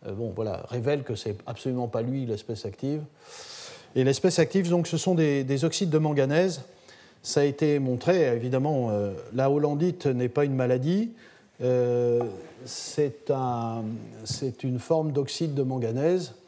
bon, 0.06 0.32
voilà, 0.34 0.62
révèlent 0.68 1.04
que 1.04 1.14
c'est 1.14 1.36
absolument 1.46 1.88
pas 1.88 2.02
lui 2.02 2.26
l'espèce 2.26 2.64
active. 2.66 3.02
Et 3.94 4.04
l'espèce 4.04 4.38
active, 4.38 4.68
donc, 4.68 4.86
ce 4.86 4.96
sont 4.96 5.14
des 5.14 5.64
oxydes 5.64 5.90
de 5.90 5.98
manganèse 5.98 6.62
ça 7.24 7.40
a 7.40 7.44
été 7.44 7.78
montré, 7.78 8.26
évidemment, 8.36 8.90
euh, 8.90 9.14
la 9.32 9.50
hollandite 9.50 10.04
n'est 10.06 10.28
pas 10.28 10.44
une 10.44 10.54
maladie, 10.54 11.10
euh, 11.62 12.22
c'est 12.66 13.22
une 14.62 14.78
forme 14.78 15.10
d'oxyde 15.10 15.54
de 15.54 15.62
manganèse 15.62 16.34
euh, 16.34 16.43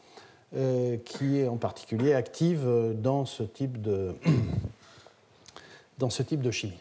qui 0.53 1.39
est 1.39 1.47
en 1.47 1.57
particulier 1.57 2.13
active 2.13 2.67
dans 2.95 3.25
ce 3.25 3.43
type 3.43 3.81
de, 3.81 4.15
dans 5.97 6.09
ce 6.09 6.23
type 6.23 6.41
de 6.41 6.51
chimie. 6.51 6.79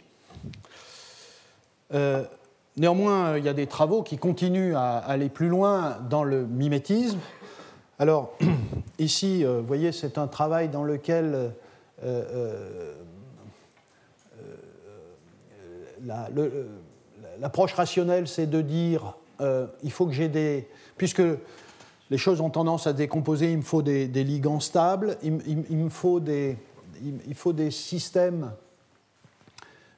néanmoins, 2.76 3.38
il 3.38 3.44
y 3.44 3.48
a 3.48 3.54
des 3.54 3.66
travaux 3.66 4.02
qui 4.02 4.18
continuent 4.18 4.76
à 4.76 4.98
aller 4.98 5.28
plus 5.28 5.48
loin 5.48 5.98
dans 6.08 6.22
le 6.22 6.46
mimétisme. 6.46 7.18
Alors, 7.98 8.34
ici, 8.98 9.44
vous 9.44 9.64
voyez, 9.64 9.90
c'est 9.90 10.16
un 10.16 10.28
travail 10.28 10.68
dans 10.68 10.84
lequel 10.84 11.52
l'approche 17.40 17.74
rationnelle, 17.74 18.28
c'est 18.28 18.46
de 18.46 18.60
dire 18.60 19.16
euh, 19.40 19.66
il 19.82 19.92
faut 19.92 20.06
que 20.06 20.12
j'ai 20.12 20.28
des. 20.28 20.68
Puisque 20.96 21.22
les 22.10 22.18
choses 22.18 22.40
ont 22.40 22.50
tendance 22.50 22.86
à 22.86 22.92
décomposer, 22.92 23.50
il 23.52 23.58
me 23.58 23.62
faut 23.62 23.82
des, 23.82 24.06
ligands 24.06 24.60
stables, 24.60 25.16
il, 25.22 25.32
me 25.32 25.88
faut 25.88 26.20
des, 26.20 26.56
il, 27.02 27.34
faut 27.34 27.52
des 27.52 27.70
systèmes 27.70 28.52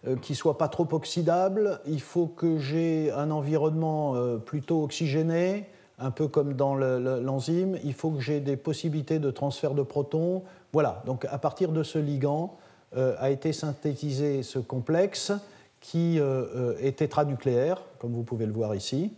euh, 0.06 0.16
qui 0.16 0.32
ne 0.32 0.36
soient 0.36 0.58
pas 0.58 0.68
trop 0.68 0.88
oxydables, 0.92 1.80
il 1.86 2.00
faut 2.00 2.26
que 2.26 2.58
j'ai 2.58 3.10
un 3.12 3.30
environnement 3.30 4.14
euh, 4.14 4.36
plutôt 4.38 4.82
oxygéné, 4.82 5.66
un 5.98 6.10
peu 6.10 6.28
comme 6.28 6.54
dans 6.54 6.76
l'enzyme, 6.76 7.78
il 7.84 7.92
faut 7.92 8.10
que 8.10 8.20
j'ai 8.20 8.40
des 8.40 8.56
possibilités 8.56 9.18
de 9.18 9.32
transfert 9.32 9.74
de 9.74 9.82
protons. 9.82 10.44
Voilà, 10.72 11.02
donc 11.06 11.24
à 11.24 11.38
partir 11.38 11.72
de 11.72 11.82
ce 11.82 11.98
ligand 11.98 12.56
a 12.94 13.30
été 13.30 13.52
synthétisé 13.52 14.44
ce 14.44 14.60
complexe 14.60 15.32
qui 15.80 16.18
euh, 16.18 16.44
euh, 16.54 16.78
est 16.80 16.98
tétranucléaire, 16.98 17.80
comme 17.98 18.12
vous 18.12 18.22
pouvez 18.22 18.46
le 18.46 18.52
voir 18.52 18.74
ici, 18.74 19.12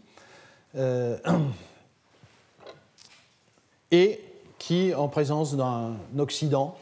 euh, 0.77 1.17
et 3.91 4.21
qui, 4.59 4.95
en 4.95 5.09
présence 5.09 5.57
d'un 5.57 5.95
oxydant, 6.19 6.77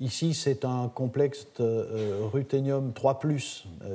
ici 0.00 0.34
c'est 0.34 0.64
un 0.64 0.88
complexe 0.88 1.46
ruthénium 2.32 2.92
3 2.92 3.20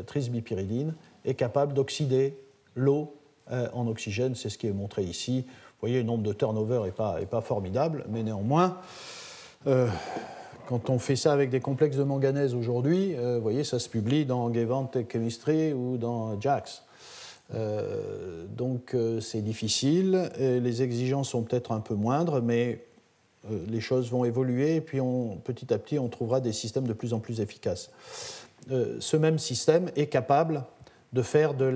trisbipyridine, 0.06 0.94
est 1.26 1.34
capable 1.34 1.74
d'oxyder 1.74 2.38
l'eau 2.76 3.16
en 3.50 3.88
oxygène, 3.88 4.36
c'est 4.36 4.50
ce 4.50 4.58
qui 4.58 4.68
est 4.68 4.74
montré 4.74 5.04
ici. 5.04 5.46
Vous 5.48 5.82
voyez, 5.82 5.98
le 5.98 6.04
nombre 6.04 6.24
de 6.24 6.34
turnover 6.34 6.82
n'est 6.86 6.92
pas, 6.92 7.22
est 7.22 7.26
pas 7.26 7.42
formidable, 7.42 8.06
mais 8.10 8.22
néanmoins, 8.24 8.78
quand 10.68 10.90
on 10.90 10.98
fait 10.98 11.16
ça 11.16 11.32
avec 11.32 11.50
des 11.50 11.60
complexes 11.60 11.98
de 11.98 12.04
manganèse 12.04 12.56
aujourd'hui, 12.56 13.16
euh, 13.16 13.36
vous 13.36 13.44
voyez, 13.44 13.64
ça 13.64 13.78
se 13.78 13.88
publie 13.88 14.26
dans 14.26 14.50
Gavant 14.50 14.90
Chemistry 15.12 15.74
ou 15.74 15.98
dans 15.98 16.40
JAX. 16.42 16.84
Euh, 17.54 18.46
donc 18.48 18.94
euh, 18.94 19.20
c'est 19.20 19.42
difficile, 19.42 20.30
les 20.40 20.82
exigences 20.82 21.30
sont 21.30 21.44
peut-être 21.44 21.72
un 21.72 21.80
peu 21.80 21.96
moindres, 21.96 22.42
mais 22.42 22.84
les 23.68 23.80
choses 23.80 24.10
vont 24.10 24.26
évoluer 24.26 24.78
et 24.78 24.82
puis 24.82 25.00
petit 25.44 25.72
à 25.72 25.78
petit 25.78 26.00
on 26.00 26.10
trouvera 26.10 26.42
des 26.42 26.52
systèmes 26.52 26.88
de 26.88 26.94
plus 26.94 27.14
en 27.14 27.20
plus 27.20 27.42
efficaces. 27.42 27.92
ce 28.68 29.18
même 29.18 29.38
système 29.38 29.92
est 29.96 30.08
capable 30.08 30.64
de 31.14 31.22
faire 31.22 31.54
de 31.54 31.72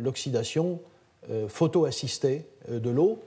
l'oxydation 0.00 0.80
photo-assistée 1.48 2.46
de 2.70 2.88
l'eau 2.88 3.18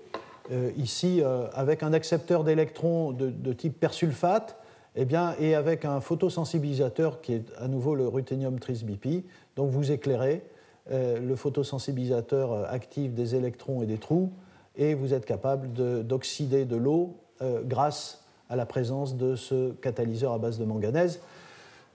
euh, 0.51 0.72
ici 0.76 1.22
euh, 1.22 1.47
avec 1.53 1.82
un 1.82 1.93
accepteur 1.93 2.43
d'électrons 2.43 3.13
de, 3.13 3.53
type 3.53 3.80
persulfate 3.80 4.57
eh 4.95 5.05
bien, 5.05 5.34
et 5.39 5.55
avec 5.55 5.86
un 5.86 6.01
photosensibilisateur 6.01 7.22
qui 7.22 7.34
est 7.36 7.45
à 7.57 7.69
nouveau 7.69 7.95
le 7.95 8.07
ruthénium 8.07 8.59
trisbipi. 8.59 9.24
Donc 9.55 9.69
vous 9.69 9.91
éclairez, 9.91 10.43
euh, 10.43 10.47
le 10.89 11.36
photosensibilisateur 11.36 12.65
active 12.69 13.13
des 13.13 13.36
électrons 13.36 13.84
et 13.84 13.86
des 13.86 13.97
trous 13.97 14.32
et 14.75 14.93
vous 14.93 15.13
êtes 15.13 15.25
capable 15.25 15.71
d'oxyder 16.03 16.65
de, 16.65 16.75
l'eau 16.75 17.17
grâce 17.65 18.23
à 18.49 18.55
la 18.55 18.65
présence 18.65 19.15
de 19.15 19.36
ce 19.36 19.71
catalyseur 19.73 20.34
à 20.34 20.39
base 20.39 20.57
de 20.57 20.65
manganèse. 20.65 21.19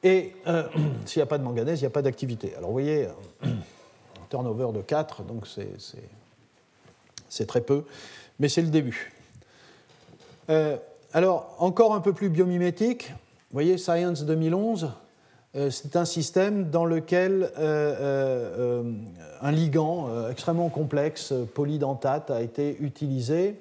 Et 0.03 0.35
s'il 1.05 1.19
n'y 1.19 1.23
a 1.23 1.27
pas 1.27 1.39
de 1.39 1.43
manganèse, 1.43 1.81
il 1.81 1.83
n'y 1.83 1.89
a 1.89 1.91
pas 1.91 2.03
d'activité. 2.03 2.55
Alors 2.55 2.69
vous 2.69 2.75
voyez, 2.75 3.09
turnover 4.31 4.69
de 4.73 4.83
4, 4.83 5.25
donc 5.25 5.47
c'est 7.29 7.47
très 7.47 7.61
peu 7.61 7.85
mais 8.39 8.49
c'est 8.49 8.63
le 8.63 8.69
début. 8.69 9.13
Euh, 10.51 10.77
alors, 11.13 11.57
encore 11.59 11.95
un 11.95 12.01
peu 12.01 12.13
plus 12.13 12.29
biomimétique, 12.29 13.09
vous 13.09 13.55
voyez, 13.55 13.79
Science 13.79 14.25
2011, 14.25 14.85
euh, 14.85 14.89
c'est 15.71 15.97
un 15.97 16.05
système 16.05 16.71
dans 16.71 16.85
lequel 16.85 17.51
euh, 17.59 18.83
un 19.41 19.51
ligand 19.53 20.29
extrêmement 20.31 20.69
complexe, 20.69 21.33
polydentate, 21.55 22.31
a 22.31 22.43
été 22.43 22.77
utilisé. 22.81 23.57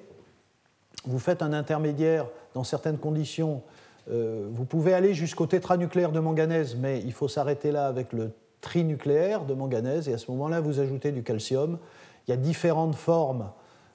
Vous 1.06 1.18
faites 1.18 1.40
un 1.40 1.52
intermédiaire 1.52 2.26
dans 2.54 2.64
certaines 2.64 2.98
conditions 2.98 3.62
vous 4.08 4.64
pouvez 4.64 4.94
aller 4.94 5.14
jusqu'au 5.14 5.46
tétranucléaire 5.46 6.12
de 6.12 6.20
manganèse, 6.20 6.76
mais 6.76 7.00
il 7.00 7.12
faut 7.12 7.26
s'arrêter 7.26 7.72
là 7.72 7.88
avec 7.88 8.12
le 8.12 8.30
trinucléaire 8.60 9.44
de 9.44 9.52
manganèse, 9.52 10.08
et 10.08 10.12
à 10.12 10.18
ce 10.18 10.30
moment-là, 10.30 10.60
vous 10.60 10.78
ajoutez 10.78 11.10
du 11.10 11.24
calcium. 11.24 11.78
Il 12.26 12.30
y 12.30 12.34
a 12.34 12.36
différentes 12.36 12.94
formes 12.94 13.50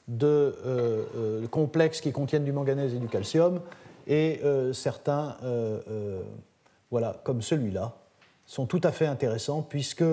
de 0.09 1.47
complexes 1.49 2.01
qui 2.01 2.11
contiennent 2.11 2.43
du 2.43 2.51
manganèse 2.51 2.93
et 2.93 2.97
du 2.97 3.07
calcium, 3.07 3.61
et 4.05 4.41
certains, 4.73 5.37
voilà, 6.91 7.19
comme 7.23 7.41
celui-là, 7.41 7.95
sont 8.45 8.65
tout 8.65 8.81
à 8.83 8.91
fait 8.91 9.07
intéressants, 9.07 9.61
puisque 9.61 10.03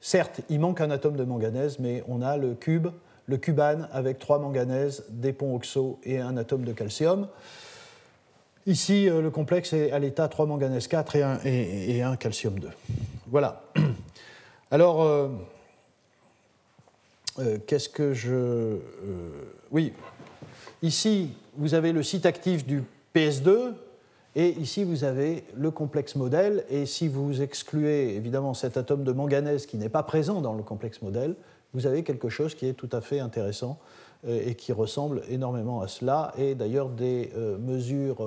certes, 0.00 0.40
il 0.50 0.60
manque 0.60 0.80
un 0.80 0.90
atome 0.90 1.16
de 1.16 1.24
manganèse, 1.24 1.78
mais 1.78 2.04
on 2.08 2.20
a 2.20 2.36
le 2.36 2.54
cube 2.54 2.88
le 3.26 3.36
cubane 3.36 3.88
avec 3.92 4.18
trois 4.18 4.38
manganèses, 4.38 5.04
des 5.08 5.32
ponts 5.32 5.54
oxo 5.54 5.98
et 6.04 6.18
un 6.18 6.36
atome 6.36 6.64
de 6.64 6.72
calcium. 6.72 7.28
Ici, 8.66 9.08
euh, 9.08 9.20
le 9.20 9.30
complexe 9.30 9.72
est 9.72 9.92
à 9.92 9.98
l'état 9.98 10.28
3 10.28 10.46
manganèse 10.46 10.88
4 10.88 11.16
et 11.44 12.02
1, 12.02 12.16
calcium 12.16 12.58
2. 12.58 12.68
Voilà. 13.28 13.62
Alors, 14.70 15.02
euh, 15.02 15.28
euh, 17.38 17.58
qu'est-ce 17.66 17.88
que 17.88 18.12
je... 18.12 18.78
oui, 19.70 19.92
ici, 20.82 21.30
vous 21.56 21.74
avez 21.74 21.92
le 21.92 22.02
site 22.02 22.26
actif 22.26 22.66
du 22.66 22.82
PS2, 23.14 23.74
et 24.38 24.50
ici, 24.60 24.84
vous 24.84 25.04
avez 25.04 25.44
le 25.54 25.70
complexe 25.70 26.14
modèle. 26.14 26.66
Et 26.68 26.84
si 26.84 27.08
vous 27.08 27.40
excluez 27.40 28.14
évidemment 28.14 28.52
cet 28.52 28.76
atome 28.76 29.02
de 29.02 29.12
manganèse 29.12 29.64
qui 29.64 29.78
n'est 29.78 29.88
pas 29.88 30.02
présent 30.02 30.42
dans 30.42 30.52
le 30.52 30.62
complexe 30.62 31.00
modèle, 31.00 31.34
vous 31.72 31.86
avez 31.86 32.02
quelque 32.02 32.28
chose 32.28 32.54
qui 32.54 32.66
est 32.66 32.74
tout 32.74 32.90
à 32.92 33.00
fait 33.00 33.18
intéressant 33.18 33.78
euh, 34.26 34.42
et 34.44 34.54
qui 34.54 34.72
ressemble 34.72 35.22
énormément 35.30 35.80
à 35.80 35.88
cela. 35.88 36.34
Et 36.36 36.54
d'ailleurs, 36.54 36.90
des 36.90 37.32
euh, 37.34 37.56
mesures, 37.56 38.22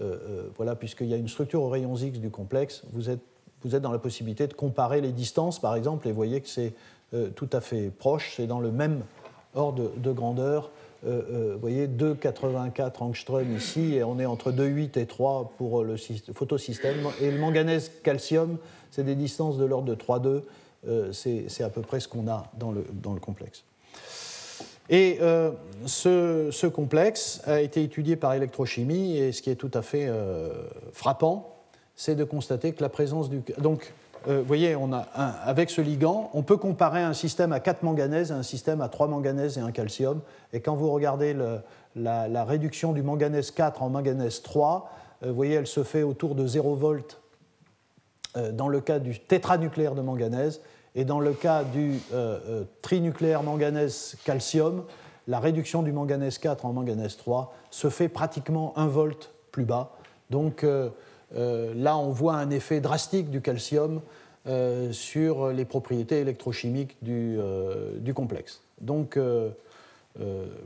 euh, 0.00 0.48
voilà, 0.56 0.76
puisqu'il 0.76 1.08
y 1.08 1.14
a 1.14 1.16
une 1.16 1.28
structure 1.28 1.62
aux 1.62 1.68
rayons 1.68 1.96
X 1.96 2.20
du 2.20 2.30
complexe, 2.30 2.82
vous 2.92 3.10
êtes, 3.10 3.20
vous 3.64 3.74
êtes 3.74 3.82
dans 3.82 3.92
la 3.92 3.98
possibilité 3.98 4.46
de 4.46 4.54
comparer 4.54 5.00
les 5.00 5.12
distances, 5.12 5.60
par 5.60 5.74
exemple, 5.74 6.06
et 6.06 6.12
vous 6.12 6.16
voyez 6.16 6.40
que 6.40 6.48
c'est 6.48 6.74
tout 7.34 7.48
à 7.52 7.60
fait 7.60 7.90
proche, 7.90 8.34
c'est 8.36 8.46
dans 8.46 8.60
le 8.60 8.70
même 8.70 9.02
ordre 9.54 9.90
de, 9.96 10.12
grandeur. 10.12 10.70
Vous 11.02 11.58
voyez 11.60 11.88
2,84 11.88 12.92
angstrom 13.00 13.56
ici, 13.56 13.94
et 13.94 14.04
on 14.04 14.18
est 14.18 14.26
entre 14.26 14.52
2,8 14.52 14.98
et 14.98 15.06
3 15.06 15.52
pour 15.56 15.82
le 15.82 15.96
photosystème. 16.34 16.96
Et 17.20 17.30
le 17.30 17.38
manganèse 17.38 17.90
calcium, 18.02 18.58
c'est 18.90 19.04
des 19.04 19.14
distances 19.14 19.56
de 19.56 19.64
l'ordre 19.64 19.88
de 19.88 19.94
3,2 19.94 20.42
euh, 20.88 21.12
c'est 21.12 21.62
à 21.62 21.68
peu 21.68 21.82
près 21.82 22.00
ce 22.00 22.08
qu'on 22.08 22.26
a 22.28 22.50
dans 22.54 22.72
le, 22.72 22.84
dans 22.92 23.12
le, 23.12 23.20
complexe. 23.20 23.64
Et 24.88 25.18
euh, 25.20 25.50
ce, 25.84 26.66
complexe 26.66 27.42
a 27.44 27.60
été 27.60 27.82
étudié 27.82 28.16
par 28.16 28.32
électrochimie, 28.32 29.18
et 29.18 29.32
ce 29.32 29.42
qui 29.42 29.50
est 29.50 29.56
tout 29.56 29.70
à 29.74 29.82
fait 29.82 30.06
euh, 30.08 30.52
frappant, 30.92 31.54
c'est 31.96 32.14
de 32.14 32.24
constater 32.24 32.72
que 32.72 32.82
la 32.82 32.88
présence 32.88 33.28
du... 33.28 33.42
Donc, 33.58 33.92
vous 34.26 34.44
voyez, 34.44 34.76
on 34.76 34.92
a 34.92 34.98
avec 34.98 35.70
ce 35.70 35.80
ligand, 35.80 36.30
on 36.34 36.42
peut 36.42 36.56
comparer 36.56 37.02
un 37.02 37.12
système 37.14 37.52
à 37.52 37.60
4 37.60 37.82
manganèses 37.82 38.32
à 38.32 38.36
un 38.36 38.42
système 38.42 38.80
à 38.80 38.88
3 38.88 39.08
manganèses 39.08 39.58
et 39.58 39.60
un 39.60 39.72
calcium. 39.72 40.20
Et 40.52 40.60
quand 40.60 40.74
vous 40.74 40.90
regardez 40.90 41.34
la, 41.96 42.44
réduction 42.44 42.92
du 42.92 43.02
manganèse 43.02 43.50
4 43.50 43.82
en 43.82 43.88
manganèse 43.88 44.42
3, 44.42 44.90
vous 45.22 45.34
voyez, 45.34 45.54
elle 45.54 45.66
se 45.66 45.82
fait 45.82 46.02
autour 46.02 46.34
de 46.34 46.46
0 46.46 46.74
volts 46.74 47.20
euh, 48.36 48.52
dans 48.52 48.68
le 48.68 48.80
cas 48.80 49.00
du 49.00 49.18
tétranucléaire 49.18 49.96
de 49.96 50.02
manganèse, 50.02 50.60
et 50.94 51.04
dans 51.04 51.18
le 51.18 51.32
cas 51.32 51.64
du 51.64 51.94
euh, 52.12 52.38
euh, 52.46 52.64
trinucléaire 52.80 53.42
manganèse-calcium, 53.42 54.84
la 55.26 55.40
réduction 55.40 55.82
du 55.82 55.90
manganèse 55.90 56.38
4 56.38 56.64
en 56.64 56.72
manganèse 56.72 57.16
3 57.16 57.52
se 57.70 57.90
fait 57.90 58.08
pratiquement 58.08 58.72
1 58.76 58.86
volt 58.86 59.32
plus 59.50 59.64
bas. 59.64 59.96
Donc 60.30 60.64
là, 61.34 61.96
on 61.96 62.10
voit 62.10 62.34
un 62.34 62.50
effet 62.50 62.80
drastique 62.80 63.30
du 63.30 63.40
calcium 63.40 64.00
sur 64.92 65.48
les 65.48 65.64
propriétés 65.64 66.20
électrochimiques 66.20 66.96
du, 67.02 67.38
du 67.96 68.14
complexe. 68.14 68.62
Donc 68.80 69.18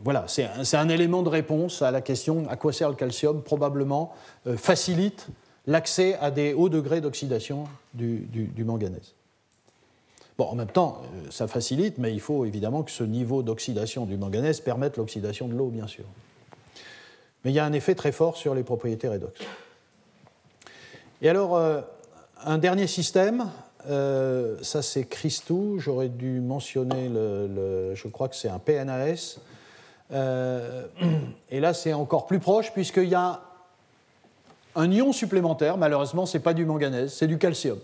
voilà, 0.02 0.24
c'est 0.28 0.76
un, 0.76 0.88
élément 0.88 1.22
de 1.22 1.28
réponse 1.28 1.82
à 1.82 1.90
la 1.90 2.00
question 2.00 2.44
à 2.48 2.56
quoi 2.56 2.72
sert 2.72 2.88
le 2.88 2.96
calcium? 2.96 3.42
Probablement 3.42 4.14
facilite 4.56 5.28
l'accès 5.66 6.16
à 6.20 6.30
des 6.30 6.52
hauts 6.54 6.68
degrés 6.68 7.00
d'oxydation 7.00 7.64
du, 7.92 8.28
manganèse. 8.58 9.14
Bon, 10.36 10.46
en 10.46 10.54
même 10.56 10.70
temps, 10.70 11.02
euh, 11.02 11.30
ça 11.30 11.46
facilite, 11.46 11.98
mais 11.98 12.12
il 12.12 12.20
faut 12.20 12.44
évidemment 12.44 12.82
que 12.82 12.90
ce 12.90 13.04
niveau 13.04 13.44
d'oxydation 13.44 14.04
du 14.04 14.16
manganèse 14.16 14.60
permette 14.60 14.96
l'oxydation 14.96 15.46
de 15.46 15.54
l'eau, 15.54 15.68
bien 15.68 15.86
sûr. 15.86 16.04
Mais 17.44 17.52
il 17.52 17.54
y 17.54 17.60
a 17.60 17.64
un 17.64 17.72
effet 17.72 17.94
très 17.94 18.10
fort 18.10 18.36
sur 18.36 18.52
les 18.54 18.64
propriétés 18.64 19.08
redox. 19.08 19.38
Et 21.24 21.28
alors, 21.28 21.56
euh, 21.56 21.80
un 22.44 22.58
dernier 22.58 22.86
système, 22.86 23.50
euh, 23.88 24.56
ça 24.62 24.82
c'est 24.82 25.04
Christou, 25.04 25.78
j'aurais 25.78 26.10
dû 26.10 26.40
mentionner 26.40 27.08
le, 27.08 27.94
je 27.96 28.06
crois 28.06 28.28
que 28.28 28.36
c'est 28.36 28.48
un 28.48 28.60
PNAS. 28.60 29.40
et 30.12 31.60
là, 31.60 31.74
c'est 31.74 31.92
encore 31.92 32.26
plus 32.26 32.38
proche, 32.38 32.72
puisqu'il 32.72 33.08
y 33.08 33.16
a 33.16 33.40
un 34.76 34.90
ion 34.92 35.12
supplémentaire, 35.12 35.76
malheureusement, 35.76 36.26
ce 36.26 36.36
n'est 36.36 36.42
pas 36.42 36.54
du 36.54 36.64
manganèse, 36.66 37.12
c'est 37.12 37.26
du 37.26 37.38
calcium. 37.38 37.78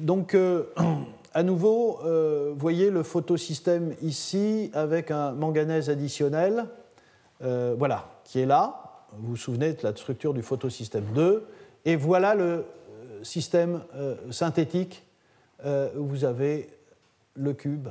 Donc, 0.00 0.34
euh, 0.34 0.64
à 1.34 1.42
nouveau, 1.42 1.98
euh, 2.04 2.52
voyez 2.56 2.90
le 2.90 3.02
photosystème 3.02 3.94
ici 4.02 4.70
avec 4.74 5.10
un 5.10 5.32
manganèse 5.32 5.90
additionnel, 5.90 6.66
euh, 7.42 7.74
voilà, 7.76 8.06
qui 8.24 8.40
est 8.40 8.46
là. 8.46 8.82
Vous 9.18 9.30
vous 9.30 9.36
souvenez 9.36 9.72
de 9.72 9.82
la 9.82 9.90
structure 9.90 10.34
du 10.34 10.42
photosystème 10.42 11.04
2. 11.14 11.46
Et 11.86 11.96
voilà 11.96 12.34
le 12.34 12.66
système 13.22 13.80
synthétique 14.30 15.04
où 15.64 16.04
vous 16.04 16.24
avez 16.24 16.68
le 17.34 17.54
cube, 17.54 17.88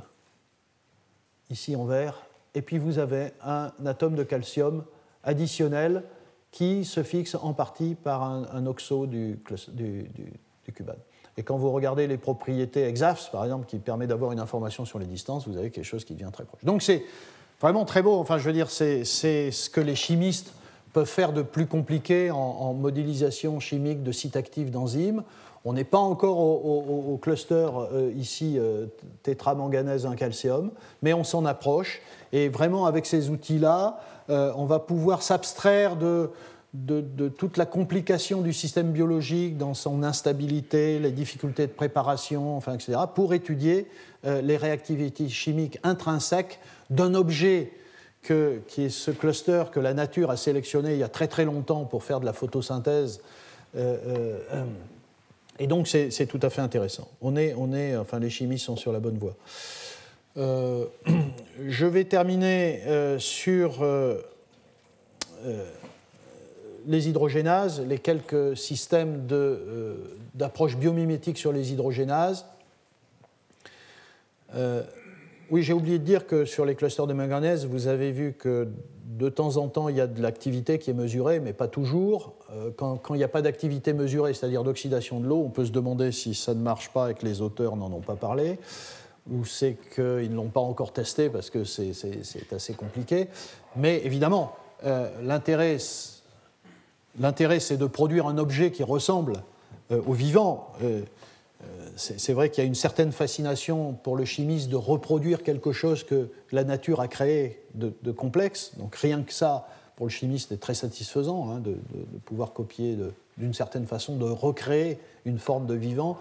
ici 1.49 1.75
en 1.75 1.85
vert, 1.85 2.21
et 2.53 2.61
puis 2.61 2.77
vous 2.77 2.99
avez 2.99 3.31
un 3.43 3.71
atome 3.85 4.15
de 4.15 4.23
calcium 4.23 4.83
additionnel 5.23 6.03
qui 6.51 6.85
se 6.85 7.03
fixe 7.03 7.35
en 7.35 7.53
partie 7.53 7.95
par 7.95 8.23
un, 8.23 8.65
oxo 8.65 9.07
du, 9.07 9.39
du, 9.73 10.07
cubane. 10.73 10.95
Et 11.37 11.43
quand 11.43 11.57
vous 11.57 11.71
regardez 11.71 12.07
les 12.07 12.17
propriétés 12.17 12.87
EXAFS, 12.87 13.29
par 13.29 13.43
exemple, 13.43 13.65
qui 13.65 13.77
permet 13.77 14.07
d'avoir 14.07 14.31
une 14.31 14.39
information 14.39 14.85
sur 14.85 14.99
les 14.99 15.05
distances, 15.05 15.47
vous 15.47 15.57
avez 15.57 15.69
quelque 15.69 15.85
chose 15.85 16.05
qui 16.05 16.13
devient 16.13 16.29
très 16.31 16.45
proche. 16.45 16.63
Donc 16.63 16.81
c'est 16.81 17.03
vraiment 17.59 17.83
très 17.83 18.01
beau. 18.01 18.15
Enfin, 18.19 18.37
je 18.37 18.43
veux 18.43 18.53
dire, 18.53 18.69
c'est 18.69 19.03
ce 19.03 19.69
que 19.69 19.81
les 19.81 19.95
chimistes 19.95 20.53
peuvent 20.95 21.05
faire 21.05 21.33
de 21.33 21.41
plus 21.41 21.65
compliqué 21.65 22.31
en, 22.31 22.73
modélisation 22.73 23.59
chimique 23.59 24.01
de 24.01 24.13
sites 24.13 24.37
actifs 24.37 24.71
d'enzymes. 24.71 25.23
On 25.65 25.73
n'est 25.73 25.83
pas 25.83 25.97
encore 25.97 26.39
au, 26.39 27.19
cluster 27.21 27.67
euh, 27.91 28.13
ici 28.15 28.55
euh, 28.57 28.85
tétramanganèse 29.21 30.05
1 30.05 30.15
calcium, 30.15 30.71
mais 31.01 31.13
on 31.13 31.25
s'en 31.25 31.43
approche. 31.43 32.01
Et 32.31 32.47
vraiment, 32.47 32.85
avec 32.85 33.05
ces 33.05 33.29
outils-là, 33.29 33.99
euh, 34.29 34.53
on 34.55 34.63
va 34.63 34.79
pouvoir 34.79 35.21
s'abstraire 35.21 35.97
de, 35.97 36.29
toute 37.37 37.57
la 37.57 37.65
complication 37.65 38.41
du 38.41 38.53
système 38.53 38.93
biologique 38.93 39.57
dans 39.57 39.73
son 39.73 40.01
instabilité, 40.01 40.99
les 40.99 41.11
difficultés 41.11 41.67
de 41.67 41.73
préparation, 41.73 42.55
enfin, 42.55 42.73
etc., 42.73 42.99
pour 43.13 43.33
étudier 43.33 43.87
euh, 44.25 44.41
les 44.41 44.55
réactivités 44.55 45.27
chimiques 45.27 45.77
intrinsèques 45.83 46.59
d'un 46.89 47.15
objet 47.15 47.73
qui 48.67 48.83
est 48.83 48.89
ce 48.89 49.11
cluster 49.11 49.63
que 49.71 49.79
la 49.79 49.93
nature 49.93 50.31
a 50.31 50.37
sélectionné 50.37 50.93
il 50.93 50.99
y 50.99 51.03
a 51.03 51.09
très 51.09 51.27
très 51.27 51.45
longtemps 51.45 51.85
pour 51.85 52.03
faire 52.03 52.19
de 52.19 52.25
la 52.25 52.33
photosynthèse. 52.33 53.21
Euh, 53.75 54.37
et 55.59 55.67
donc 55.67 55.87
c'est 55.87 56.25
tout 56.27 56.39
à 56.41 56.49
fait 56.49 56.61
intéressant. 56.61 57.07
On 57.21 57.35
est, 57.35 57.53
on 57.57 57.73
est, 57.73 57.95
enfin 57.95 58.19
les 58.19 58.29
chimistes 58.29 58.65
sont 58.65 58.75
sur 58.75 58.91
la 58.91 58.99
bonne 58.99 59.17
voie. 59.17 59.35
Euh, 60.37 60.85
je 61.67 61.85
vais 61.85 62.03
terminer 62.03 62.81
euh, 62.87 63.19
sur 63.19 63.83
euh, 63.83 64.21
les 66.85 67.07
hydrogénases, 67.07 67.81
les 67.81 67.99
quelques 67.99 68.57
systèmes 68.57 69.25
d'approche 70.33 70.75
biomimétique 70.75 71.37
sur 71.37 71.53
les 71.53 71.71
hydrogénases. 71.71 72.45
Oui, 75.51 75.63
j'ai 75.63 75.73
oublié 75.73 75.99
de 75.99 76.03
dire 76.03 76.27
que 76.27 76.45
sur 76.45 76.65
les 76.65 76.75
clusters 76.75 77.07
de 77.07 77.13
manganèse, 77.13 77.65
vous 77.65 77.87
avez 77.87 78.11
vu 78.11 78.33
que 78.33 78.67
de 79.05 79.29
temps 79.29 79.57
en 79.57 79.69
temps, 79.69 79.87
il 79.87 79.95
y 79.95 80.01
a 80.01 80.07
de 80.07 80.21
l'activité 80.21 80.77
qui 80.77 80.89
est 80.89 80.93
mesurée, 80.93 81.39
mais 81.39 81.53
pas 81.53 81.67
toujours. 81.69 82.33
Quand, 82.75 82.97
quand 82.97 83.13
il 83.13 83.17
n'y 83.17 83.23
a 83.23 83.29
pas 83.29 83.41
d'activité 83.41 83.93
mesurée, 83.93 84.33
c'est-à-dire 84.33 84.63
d'oxydation 84.63 85.21
de 85.21 85.27
l'eau, 85.27 85.41
on 85.45 85.49
peut 85.49 85.65
se 85.65 85.71
demander 85.71 86.11
si 86.11 86.33
ça 86.33 86.53
ne 86.53 86.61
marche 86.61 86.89
pas 86.89 87.11
et 87.11 87.13
que 87.13 87.25
les 87.25 87.41
auteurs 87.41 87.77
n'en 87.77 87.91
ont 87.93 88.01
pas 88.01 88.15
parlé 88.15 88.57
ou 89.31 89.45
c'est 89.45 89.77
qu'ils 89.93 90.29
ne 90.29 90.35
l'ont 90.35 90.49
pas 90.49 90.61
encore 90.61 90.93
testé 90.93 91.29
parce 91.29 91.49
que 91.49 91.63
c'est 91.63 91.93
assez 92.51 92.73
compliqué. 92.73 93.27
Mais 93.75 94.01
évidemment, 94.05 94.55
euh, 94.85 95.09
l'intérêt, 95.23 95.79
c'est 95.79 97.77
de 97.77 97.85
produire 97.85 98.27
un 98.27 98.37
objet 98.37 98.71
qui 98.71 98.83
ressemble 98.83 99.33
euh, 99.91 100.01
au 100.05 100.13
vivant. 100.13 100.71
Euh, 100.83 101.01
c'est 101.95 102.33
vrai 102.33 102.49
qu'il 102.49 102.63
y 102.63 102.65
a 102.65 102.67
une 102.67 102.75
certaine 102.75 103.11
fascination 103.11 103.93
pour 103.93 104.17
le 104.17 104.25
chimiste 104.25 104.69
de 104.69 104.75
reproduire 104.75 105.43
quelque 105.43 105.71
chose 105.71 106.03
que 106.03 106.29
la 106.51 106.63
nature 106.63 106.99
a 106.99 107.07
créé 107.07 107.61
de, 107.73 108.11
complexe. 108.11 108.73
Donc 108.77 108.95
rien 108.95 109.21
que 109.21 109.33
ça 109.33 109.67
pour 109.95 110.07
le 110.07 110.11
chimiste 110.11 110.51
est 110.51 110.57
très 110.57 110.73
satisfaisant 110.73 111.49
hein, 111.49 111.59
de, 111.59 111.77
pouvoir 112.25 112.51
copier 112.51 112.97
d'une 113.37 113.53
certaine 113.53 113.85
façon, 113.85 114.17
de 114.17 114.25
recréer 114.25 114.99
une 115.25 115.39
forme 115.39 115.67
de 115.67 115.73
vivant. 115.73 116.17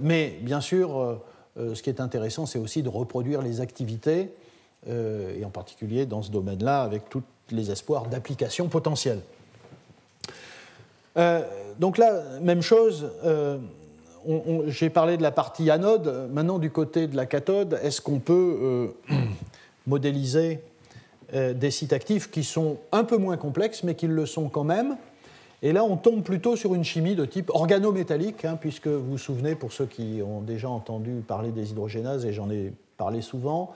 mais 0.00 0.36
bien 0.40 0.60
sûr, 0.60 1.20
ce 1.56 1.80
qui 1.80 1.90
est 1.90 2.00
intéressant, 2.00 2.46
c'est 2.46 2.58
aussi 2.58 2.82
de 2.82 2.88
reproduire 2.88 3.40
les 3.40 3.60
activités, 3.60 4.32
et 4.88 5.44
en 5.44 5.50
particulier 5.50 6.06
dans 6.06 6.22
ce 6.22 6.30
domaine-là, 6.30 6.82
avec 6.82 7.08
tous 7.08 7.22
les 7.50 7.70
espoirs 7.70 8.06
d'application 8.06 8.68
potentielle. 8.68 9.20
donc 11.78 11.98
là, 11.98 12.40
même 12.40 12.62
chose, 12.62 13.08
j'ai 14.66 14.90
parlé 14.90 15.16
de 15.16 15.22
la 15.22 15.30
partie 15.30 15.70
anode. 15.70 16.30
Maintenant, 16.32 16.58
du 16.58 16.70
côté 16.70 17.06
de 17.06 17.16
la 17.16 17.26
cathode, 17.26 17.78
est-ce 17.82 18.00
qu'on 18.00 18.18
peut 18.18 18.58
euh, 18.60 18.88
modéliser 19.86 20.60
euh, 21.34 21.54
des 21.54 21.70
sites 21.70 21.92
actifs 21.92 22.30
qui 22.30 22.44
sont 22.44 22.78
un 22.92 23.04
peu 23.04 23.16
moins 23.16 23.36
complexes, 23.36 23.82
mais 23.82 23.94
qui 23.94 24.06
le 24.06 24.26
sont 24.26 24.48
quand 24.48 24.64
même? 24.64 24.96
Et 25.62 25.72
là, 25.72 25.82
on 25.82 25.96
tombe 25.96 26.22
plutôt 26.22 26.54
sur 26.56 26.74
une 26.74 26.84
chimie 26.84 27.16
de 27.16 27.24
type 27.24 27.50
organométallique, 27.52 28.44
hein, 28.44 28.56
puisque 28.60 28.86
vous 28.86 29.12
vous 29.12 29.18
souvenez, 29.18 29.54
pour 29.54 29.72
ceux 29.72 29.86
qui 29.86 30.20
ont 30.24 30.40
déjà 30.40 30.68
entendu 30.68 31.22
parler 31.26 31.50
des 31.50 31.70
hydrogénases, 31.72 32.24
et 32.24 32.32
j'en 32.32 32.50
ai 32.50 32.72
parlé 32.96 33.22
souvent, 33.22 33.72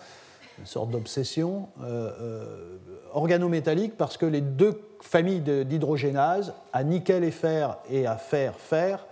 une 0.59 0.67
sorte 0.67 0.91
d'obsession, 0.91 1.69
euh, 1.83 2.77
organométallique 3.15 3.97
parce 3.97 4.17
que 4.17 4.27
les 4.27 4.41
deux 4.41 4.81
familles 5.01 5.41
d'hydrogénases, 5.41 6.53
à 6.73 6.85
nickel 6.85 7.25
et 7.25 7.31
fer 7.31 7.79
et 7.91 8.07
à 8.07 8.17
fer-fer, 8.17 9.07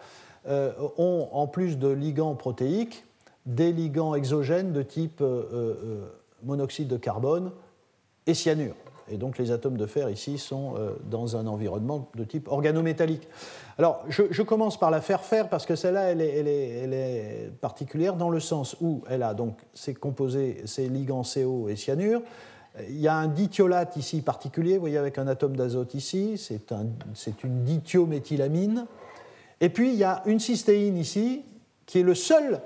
euh, 0.49 0.73
ont, 0.97 1.29
en 1.33 1.47
plus 1.47 1.79
de 1.79 1.89
ligands 1.89 2.35
protéiques, 2.35 3.05
des 3.45 3.73
ligands 3.73 4.15
exogènes 4.15 4.73
de 4.73 4.83
type 4.83 5.21
euh, 5.21 5.45
euh, 5.53 6.13
monoxyde 6.45 6.89
de 6.89 6.97
carbone 6.97 7.53
et 8.27 8.33
cyanure. 8.33 8.75
Et 9.11 9.19
donc 9.19 9.37
les 9.37 9.51
atomes 9.51 9.77
de 9.77 9.87
fer 9.87 10.09
ici 10.09 10.39
sont 10.39 10.75
dans 11.11 11.37
un 11.37 11.49
environnement 11.49 12.09
de 12.15 12.23
type 12.23 12.47
organométallique. 12.47 13.27
Alors 13.77 14.05
je, 14.09 14.43
commence 14.43 14.79
par 14.79 14.93
la 14.93 15.01
fer-fer 15.01 15.49
parce 15.49 15.67
que 15.67 15.75
celle-là, 15.75 16.13
elle, 16.13 16.21
est, 16.21 17.51
particulière 17.61 18.15
dans 18.15 18.31
le 18.31 18.39
sens 18.39 18.77
où 18.81 19.03
elle 19.11 19.25
a 19.25 19.35
donc 19.35 19.57
ses 19.75 19.95
composés, 19.95 20.63
ses 20.65 20.89
ligands 20.89 21.25
CO 21.25 21.69
et 21.69 21.75
cyanure. 21.75 22.23
Il 22.89 23.01
y 23.01 23.09
a 23.09 23.17
un 23.17 23.27
dithiolate 23.27 23.97
ici 23.97 24.23
particulier, 24.23 24.75
vous 24.75 24.81
voyez 24.81 24.99
avec 24.99 25.19
un 25.19 25.27
atome 25.27 25.57
d'azote 25.57 25.95
ici, 25.95 26.39
c'est 26.39 26.71
un, 26.71 26.87
une 27.43 27.65
dithiométhylamine. 27.65 28.87
Et 29.61 29.69
puis 29.69 29.91
il 29.91 29.97
y 29.97 30.05
a 30.05 30.23
une 30.27 30.41
cystéine 30.41 30.97
ici, 30.97 31.43
qui 31.87 32.01
est 32.01 32.03
le 32.03 32.15
seul 32.15 32.61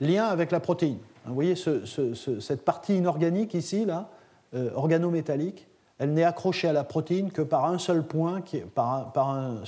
lien 0.00 0.26
avec 0.26 0.50
la 0.50 0.60
protéine. 0.60 0.98
Vous 1.26 1.34
voyez 1.34 1.54
cette 1.54 2.64
partie 2.64 2.96
inorganique 2.96 3.54
ici, 3.54 3.84
là, 3.84 4.10
euh, 4.54 4.70
organométallique, 4.74 5.68
elle 5.98 6.14
n'est 6.14 6.24
accrochée 6.24 6.66
à 6.66 6.72
la 6.72 6.82
protéine 6.82 7.30
que 7.30 7.42
par 7.42 7.66
un 7.66 7.78
seul 7.78 8.02
point, 8.02 8.42
par, 8.74 9.30
un, 9.30 9.64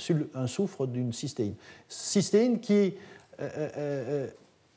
soufre 0.47 0.87
d'une 0.87 1.13
cystéine. 1.13 1.53
Cystéine 1.87 2.59
qui 2.59 2.95
euh, 3.39 3.69
euh, 3.77 4.27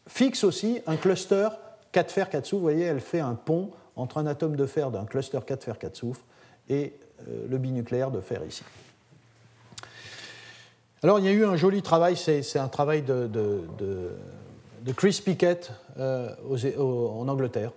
fixe 0.07 0.45
aussi 0.45 0.81
un 0.87 0.97
cluster 0.97 1.49
4 1.93 2.13
fer 2.13 2.31
4 2.31 2.45
soufre. 2.45 2.59
Vous 2.59 2.63
voyez, 2.63 2.85
elle 2.85 3.01
fait 3.01 3.21
un 3.21 3.35
pont 3.35 3.71
entre 3.97 4.19
un 4.19 4.27
atome 4.27 4.55
de 4.55 4.67
fer 4.67 4.91
d'un 4.91 5.07
cluster 5.07 5.41
4 5.45 5.65
fer 5.65 5.79
4 5.79 5.97
soufre 5.97 6.25
et 6.69 6.93
le 7.49 7.57
binucléaire 7.57 8.11
de 8.11 8.21
fer 8.21 8.45
ici. 8.47 8.63
Alors, 11.03 11.19
il 11.19 11.27
y 11.27 11.29
a 11.29 11.33
eu 11.33 11.45
un 11.45 11.57
joli 11.57 11.83
travail, 11.83 12.17
c'est 12.17 12.59
un 12.59 12.69
travail 12.69 13.03
de, 13.03 13.29
Chris 14.97 15.21
Pickett 15.23 15.71
euh, 15.99 16.31
en 16.79 17.29
Angleterre. 17.29 17.73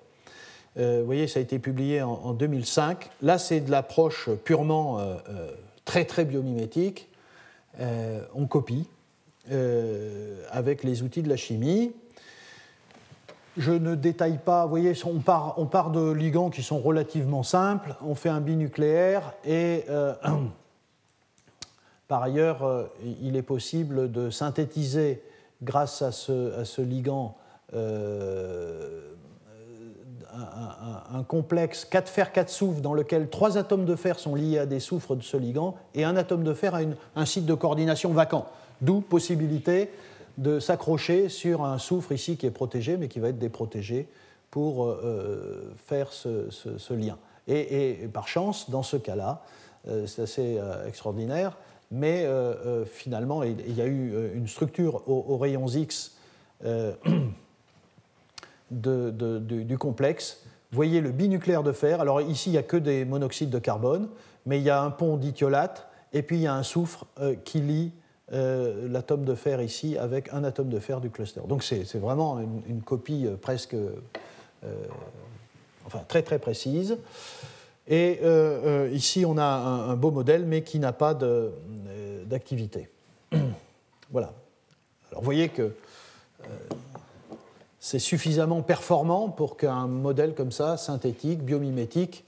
Euh, 0.78 1.00
vous 1.02 1.06
voyez, 1.06 1.28
ça 1.28 1.40
a 1.40 1.42
été 1.42 1.60
publié 1.60 2.02
en, 2.02 2.32
2005. 2.32 3.10
Là, 3.22 3.38
c'est 3.38 3.60
de 3.60 3.72
l'approche 3.72 4.30
purement 4.46 5.00
euh, 5.00 5.18
très, 5.84 6.06
très 6.06 6.24
biomimétique. 6.24 7.10
on 7.78 8.48
copie 8.48 8.88
avec 10.52 10.86
les 10.86 11.04
outils 11.04 11.22
de 11.22 11.30
la 11.30 11.38
chimie. 11.38 11.92
Je 13.58 13.74
ne 13.74 13.96
détaille 13.96 14.38
pas, 14.38 14.64
vous 14.64 14.70
voyez, 14.70 14.94
on 15.06 15.20
part, 15.20 15.56
on 15.58 15.66
part 15.66 15.90
de 15.90 16.10
ligands 16.10 16.50
qui 16.50 16.64
sont 16.64 16.80
relativement 16.80 17.44
simples, 17.44 17.96
on 18.02 18.16
fait 18.16 18.30
un 18.30 18.40
binucléaire 18.40 19.34
et 19.44 19.84
Par 22.10 22.24
ailleurs, 22.24 22.64
euh, 22.64 22.86
il 23.22 23.36
est 23.36 23.44
possible 23.44 24.12
de 24.12 24.32
synthétiser, 24.32 25.22
grâce 25.62 26.02
à 26.02 26.12
ce, 26.12 26.82
ligand, 26.82 27.38
euh, 27.76 29.12
un, 31.14 31.22
complexe 31.22 31.86
4 31.86 32.10
fer 32.10 32.32
4 32.32 32.50
soufre 32.50 32.82
dans 32.82 32.96
lequel 32.96 33.30
trois 33.30 33.60
atomes 33.60 33.86
de 33.86 33.96
fer 33.96 34.18
sont 34.18 34.34
liés 34.34 34.58
à 34.58 34.66
des 34.66 34.80
soufres 34.80 35.16
de 35.16 35.22
ce 35.22 35.38
ligand 35.38 35.76
et 35.94 36.04
un 36.04 36.16
atome 36.16 36.44
de 36.44 36.54
fer 36.56 36.74
a 36.74 36.80
un 37.16 37.26
site 37.26 37.46
de 37.46 37.54
coordination 37.54 38.12
vacant. 38.12 38.48
D'où 38.82 39.02
possibilité 39.02 39.92
de 40.40 40.60
s'accrocher 40.60 41.30
sur 41.30 41.64
un 41.64 41.78
soufre 41.78 42.12
ici 42.12 42.38
qui 42.38 42.48
est 42.48 42.52
protégé 42.52 42.98
mais 42.98 43.08
qui 43.08 43.20
va 43.20 43.30
être 43.30 43.38
déprotégé 43.38 44.08
pour 44.50 44.88
euh, 44.88 45.76
faire 45.86 46.12
ce, 46.12 46.94
lien. 46.94 47.20
Et, 47.48 48.10
par 48.12 48.28
chance, 48.28 48.72
dans 48.72 48.84
ce 48.84 48.98
cas-là, 48.98 49.44
c'est 50.06 50.24
assez 50.24 50.60
extraordinaire, 50.88 51.56
mais 51.92 52.24
euh, 52.26 52.54
euh, 52.66 52.86
finalement, 52.86 53.44
il, 53.44 53.76
y 53.76 53.82
a 53.82 53.86
eu 53.86 54.14
euh, 54.14 54.36
une 54.36 54.48
structure 54.48 55.08
aux, 55.08 55.38
rayons 55.38 55.68
X 55.68 56.16
du 58.72 59.78
complexe. 59.78 60.44
Vous 60.72 60.76
voyez 60.76 61.02
le 61.02 61.12
binucléaire 61.12 61.64
de 61.64 61.72
fer. 61.72 62.00
Alors 62.02 62.22
ici, 62.22 62.50
il 62.50 62.54
n'y 62.54 62.60
a 62.60 62.64
que 62.64 62.78
des 62.78 63.06
monoxydes 63.06 63.50
de 63.50 63.60
carbone, 63.60 64.10
mais 64.46 64.60
il 64.60 64.64
y 64.64 64.70
a 64.70 64.82
un 64.82 64.92
pont 64.92 65.18
dithiolate, 65.18 65.88
et 66.14 66.22
puis 66.22 66.38
il 66.38 66.42
y 66.44 66.48
a 66.48 66.54
un 66.54 66.64
soufre 66.64 67.06
qui 67.44 67.62
lie 67.62 67.92
l'atome 68.32 69.26
de 69.26 69.34
fer 69.34 69.60
ici 69.60 69.98
avec 69.98 70.32
un 70.32 70.44
atome 70.44 70.70
de 70.70 70.78
fer 70.78 71.02
du 71.02 71.10
cluster. 71.10 71.42
Donc 71.48 71.64
c'est 71.64 71.98
vraiment 71.98 72.40
une, 72.40 72.84
copie 72.84 73.26
presque, 73.42 73.76
enfin 75.88 76.04
très 76.08 76.22
très 76.22 76.38
précise. 76.38 76.98
Et 77.88 78.20
ici, 78.92 79.26
on 79.26 79.38
a 79.40 79.44
un, 79.44 79.96
beau 79.96 80.12
modèle, 80.12 80.46
mais 80.46 80.62
qui 80.62 80.78
n'a 80.78 80.94
pas 80.94 81.18
euh, 81.24 81.50
d'activité. 82.30 82.88
voilà. 84.12 84.34
Alors, 85.10 85.22
vous 85.22 85.26
voyez 85.26 85.50
que 85.50 85.74
c'est 87.80 88.00
suffisamment 88.00 88.62
performant 88.62 89.30
pour 89.30 89.58
qu'un 89.58 89.88
modèle 89.88 90.34
comme 90.34 90.52
ça, 90.52 90.78
synthétique, 90.78 91.44
biomimétique, 91.44 92.24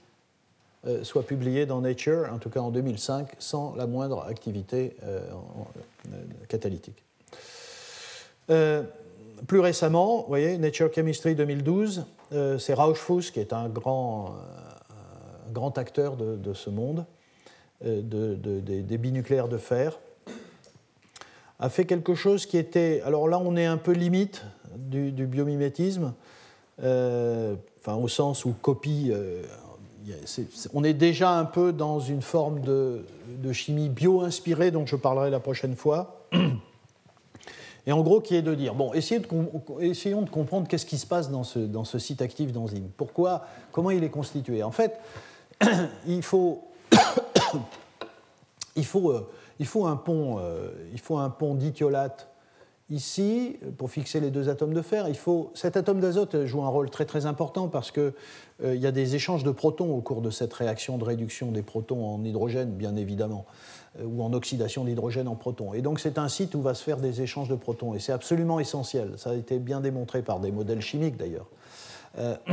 soit 1.02 1.22
publié 1.22 1.64
dans 1.64 1.80
Nature, 1.80 2.28
en 2.32 2.38
tout 2.38 2.50
cas 2.50 2.60
en 2.60 2.70
2005, 2.70 3.28
sans 3.38 3.74
la 3.76 3.86
moindre 3.86 4.24
activité 4.24 4.96
catalytique. 6.48 7.04
plus 8.48 9.60
récemment, 9.60 10.24
voyez, 10.26 10.58
Nature 10.58 10.92
Chemistry 10.92 11.36
2012, 11.36 12.04
c'est 12.58 12.74
Rauschfuss, 12.74 13.30
qui 13.30 13.40
est 13.40 13.52
un 13.52 13.68
grand 13.68 14.34
grand 15.52 15.78
acteur 15.78 16.16
de, 16.16 16.54
ce 16.54 16.70
monde, 16.70 17.04
euh, 17.84 18.00
des 18.02 18.98
binucléaires 18.98 19.48
de 19.48 19.58
fer, 19.58 19.98
a 21.58 21.68
fait 21.68 21.84
quelque 21.84 22.14
chose 22.14 22.46
qui 22.46 22.58
était. 22.58 23.02
Alors 23.04 23.28
là, 23.28 23.38
on 23.38 23.56
est 23.56 23.66
un 23.66 23.76
peu 23.76 23.92
limite 23.92 24.44
du, 24.76 25.26
biomimétisme, 25.26 26.12
euh, 26.82 27.54
enfin, 27.80 27.94
au 27.94 28.08
sens 28.08 28.44
où 28.44 28.52
copie. 28.52 29.10
Euh, 29.12 29.42
on 30.74 30.82
est 30.82 30.94
déjà 30.94 31.38
un 31.38 31.44
peu 31.44 31.72
dans 31.72 32.00
une 32.00 32.22
forme 32.22 32.60
de, 32.60 33.04
chimie 33.52 33.88
bio-inspirée, 33.88 34.72
dont 34.72 34.86
je 34.86 34.96
parlerai 34.96 35.30
la 35.30 35.38
prochaine 35.38 35.76
fois. 35.76 36.26
Et 37.86 37.92
en 37.92 38.02
gros, 38.02 38.20
qui 38.20 38.34
est 38.34 38.42
de 38.42 38.54
dire, 38.54 38.74
bon, 38.74 38.92
essayons 38.92 39.22
de, 39.22 39.82
essayons 39.82 40.22
de 40.22 40.30
comprendre 40.30 40.68
qu'est-ce 40.68 40.86
qui 40.86 40.98
se 40.98 41.06
passe 41.06 41.30
dans 41.30 41.44
ce, 41.44 41.58
dans 41.58 41.84
ce 41.84 41.98
site 41.98 42.22
actif 42.22 42.52
d'enzyme. 42.52 42.88
Pourquoi, 42.96 43.44
comment 43.70 43.90
il 43.90 44.02
est 44.04 44.10
constitué? 44.10 44.62
En 44.62 44.70
fait, 44.70 44.98
il 46.06 46.22
faut, 46.22 46.64
il 48.76 48.84
faut, 48.84 49.10
euh, 49.10 49.28
il 49.58 49.66
faut 49.66 49.86
un 49.86 49.96
pont, 49.96 50.38
euh, 50.38 50.70
il 50.92 51.00
faut 51.00 51.18
un 51.18 51.30
pont 51.30 51.54
dithiolate 51.54 52.28
ici 52.90 53.56
pour 53.78 53.90
fixer 53.90 54.20
les 54.20 54.30
deux 54.30 54.48
atomes 54.48 54.74
de 54.74 54.82
fer. 54.82 55.08
Il 55.08 55.16
faut, 55.16 55.50
cet 55.54 55.76
atome 55.76 56.00
d'azote 56.00 56.44
joue 56.44 56.62
un 56.62 56.68
rôle 56.68 56.90
très 56.90 57.06
très 57.06 57.24
important 57.24 57.68
parce 57.68 57.90
qu'il 57.90 58.12
euh, 58.64 58.76
y 58.76 58.86
a 58.86 58.92
des 58.92 59.14
échanges 59.14 59.44
de 59.44 59.50
protons 59.50 59.94
au 59.94 60.00
cours 60.02 60.20
de 60.20 60.30
cette 60.30 60.52
réaction 60.52 60.98
de 60.98 61.04
réduction 61.04 61.52
des 61.52 61.62
protons 61.62 62.04
en 62.04 62.22
hydrogène, 62.22 62.72
bien 62.72 62.96
évidemment, 62.96 63.46
ou 64.04 64.22
en 64.22 64.32
oxydation 64.34 64.84
d'hydrogène 64.84 65.28
en 65.28 65.36
protons. 65.36 65.72
Et 65.72 65.80
donc 65.80 66.00
c'est 66.00 66.18
un 66.18 66.28
site 66.28 66.54
où 66.54 66.60
va 66.60 66.74
se 66.74 66.82
faire 66.82 66.98
des 66.98 67.22
échanges 67.22 67.48
de 67.48 67.54
protons 67.54 67.94
et 67.94 67.98
c'est 67.98 68.12
absolument 68.12 68.60
essentiel. 68.60 69.14
Ça 69.16 69.30
a 69.30 69.34
été 69.34 69.58
bien 69.58 69.80
démontré 69.80 70.22
par 70.22 70.40
des 70.40 70.52
modèles 70.52 70.82
chimiques 70.82 71.16
d'ailleurs. 71.16 71.46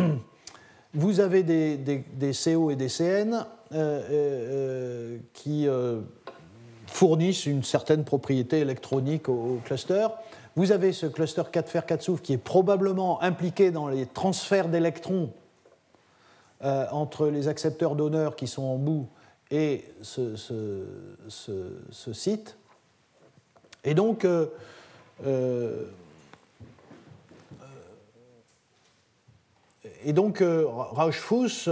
Vous 0.93 1.19
avez 1.19 1.43
des, 1.43 2.03
CO 2.33 2.71
et 2.71 2.75
des 2.75 2.89
CN 2.89 3.45
qui 5.33 5.67
fournissent 6.87 7.45
une 7.45 7.63
certaine 7.63 8.03
propriété 8.03 8.59
électronique 8.59 9.29
au, 9.29 9.59
cluster. 9.63 10.07
Vous 10.55 10.71
avez 10.71 10.91
ce 10.91 11.05
cluster 11.05 11.43
4 11.51 11.69
fer 11.69 11.85
4 11.85 12.01
soufre 12.01 12.21
qui 12.21 12.33
est 12.33 12.37
probablement 12.37 13.21
impliqué 13.21 13.71
dans 13.71 13.87
les 13.87 14.05
transferts 14.05 14.69
d'électrons 14.69 15.31
entre 16.61 17.27
les 17.27 17.47
accepteurs 17.47 17.95
donneurs 17.95 18.35
qui 18.35 18.47
sont 18.47 18.63
en 18.63 18.77
bout 18.77 19.07
et 19.51 19.85
ce, 20.01 20.35
site. 22.13 22.57
Et 23.83 23.93
donc, 23.93 24.25
euh, 24.25 24.47
euh, 25.25 25.85
et 30.03 30.13
donc 30.13 30.43
Rauschfuss 30.43 31.69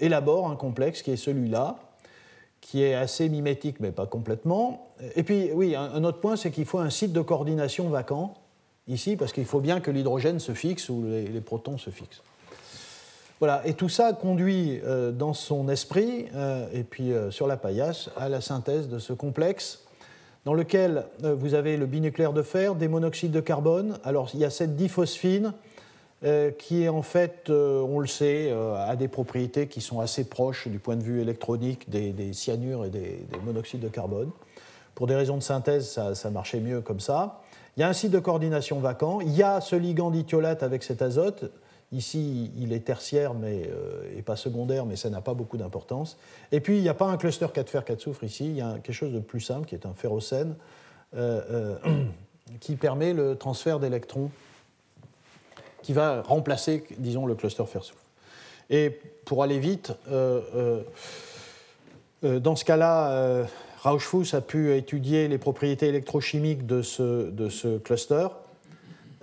élabore 0.00 0.50
un 0.50 0.56
complexe 0.56 1.02
qui 1.02 1.10
est 1.10 1.16
celui-là, 1.16 1.76
qui 2.60 2.82
est 2.82 2.94
assez 2.94 3.28
mimétique, 3.28 3.80
mais 3.80 3.92
pas 3.92 4.06
complètement. 4.06 4.88
Et 5.16 5.22
puis, 5.22 5.50
oui, 5.52 5.74
un, 5.74 6.04
autre 6.04 6.20
point, 6.20 6.36
c'est 6.36 6.50
qu'il 6.50 6.64
faut 6.64 6.78
un 6.78 6.90
site 6.90 7.12
de 7.12 7.20
coordination 7.20 7.88
vacant, 7.88 8.34
ici, 8.88 9.16
parce 9.16 9.32
qu'il 9.32 9.44
faut 9.44 9.60
bien 9.60 9.80
que 9.80 9.90
l'hydrogène 9.90 10.40
se 10.40 10.52
fixe 10.52 10.88
ou 10.88 11.04
les, 11.06 11.40
protons 11.40 11.78
se 11.78 11.90
fixent. 11.90 12.22
Voilà, 13.40 13.62
et 13.64 13.74
tout 13.74 13.88
ça 13.88 14.12
conduit 14.12 14.80
euh, 14.84 15.12
dans 15.12 15.32
son 15.32 15.68
esprit, 15.68 16.26
euh, 16.34 16.66
et 16.72 16.82
puis 16.82 17.12
euh, 17.12 17.30
sur 17.30 17.46
la 17.46 17.56
paillasse, 17.56 18.10
à 18.16 18.28
la 18.28 18.40
synthèse 18.40 18.88
de 18.88 18.98
ce 18.98 19.12
complexe, 19.12 19.84
dans 20.44 20.54
lequel 20.54 21.04
vous 21.20 21.52
avez 21.52 21.76
le 21.76 21.84
binucléaire 21.84 22.32
de 22.32 22.42
fer, 22.42 22.74
des 22.74 22.88
monoxydes 22.88 23.32
de 23.32 23.40
carbone. 23.40 23.98
Alors, 24.02 24.30
il 24.32 24.40
y 24.40 24.46
a 24.46 24.50
cette 24.50 24.76
diphosphine 24.76 25.52
qui 26.22 26.82
est 26.82 26.88
en 26.88 27.02
fait, 27.02 27.48
euh, 27.48 27.80
on 27.80 28.00
le 28.00 28.08
sait, 28.08 28.48
euh, 28.50 28.74
a 28.74 28.96
des 28.96 29.06
propriétés 29.08 29.68
qui 29.68 29.80
sont 29.80 30.00
assez 30.00 30.24
proches 30.24 30.66
du 30.66 30.78
point 30.78 30.96
de 30.96 31.02
vue 31.02 31.20
électronique 31.20 31.88
des, 31.88 32.32
cyanures 32.32 32.84
et 32.84 32.90
des, 32.90 33.24
monoxydes 33.44 33.80
de 33.80 33.88
carbone. 33.88 34.30
Pour 34.94 35.06
des 35.06 35.14
raisons 35.14 35.36
de 35.36 35.42
synthèse, 35.42 36.00
ça, 36.12 36.30
marchait 36.30 36.58
mieux 36.58 36.80
comme 36.80 36.98
ça. 36.98 37.40
Il 37.76 37.80
y 37.80 37.82
a 37.84 37.88
un 37.88 37.92
site 37.92 38.10
de 38.10 38.18
coordination 38.18 38.80
vacant. 38.80 39.20
Il 39.20 39.36
y 39.36 39.44
a 39.44 39.60
ce 39.60 39.76
ligand 39.76 40.10
dithiolate 40.10 40.64
avec 40.64 40.82
cet 40.82 41.02
azote. 41.02 41.52
Ici, 41.92 42.50
il 42.58 42.72
est 42.72 42.80
tertiaire 42.80 43.32
mais, 43.32 43.70
et 44.16 44.22
pas 44.22 44.34
secondaire, 44.34 44.84
mais 44.86 44.96
ça 44.96 45.08
n'a 45.10 45.20
pas 45.20 45.34
beaucoup 45.34 45.56
d'importance. 45.56 46.18
Et 46.50 46.58
puis, 46.58 46.78
il 46.78 46.82
n'y 46.82 46.88
a 46.88 46.94
pas 46.94 47.06
un 47.06 47.16
cluster 47.16 47.46
4 47.54 47.70
fer 47.70 47.84
4 47.84 48.00
soufre 48.00 48.24
ici. 48.24 48.46
Il 48.46 48.56
y 48.56 48.60
a 48.60 48.72
quelque 48.82 48.92
chose 48.92 49.12
de 49.12 49.20
plus 49.20 49.40
simple 49.40 49.66
qui 49.68 49.76
est 49.76 49.86
un 49.86 49.94
ferrocène 49.94 50.56
qui 52.60 52.74
permet 52.74 53.12
le 53.12 53.36
transfert 53.36 53.78
d'électrons 53.78 54.32
qui 55.82 55.92
va 55.92 56.22
remplacer, 56.22 56.84
disons, 56.98 57.26
le 57.26 57.34
cluster 57.34 57.64
fer-soufre. 57.66 57.98
Et 58.70 58.98
pour 59.24 59.42
aller 59.42 59.58
vite, 59.58 59.92
euh, 60.10 60.40
euh, 60.54 60.82
euh, 62.24 62.40
dans 62.40 62.56
ce 62.56 62.64
cas-là, 62.64 63.46
Rauschfuss 63.82 64.34
a 64.34 64.40
pu 64.40 64.74
étudier 64.76 65.28
les 65.28 65.38
propriétés 65.38 65.88
électrochimiques 65.88 66.66
de 66.66 66.82
ce, 66.82 67.30
de 67.30 67.48
ce 67.48 67.78
cluster. 67.78 68.28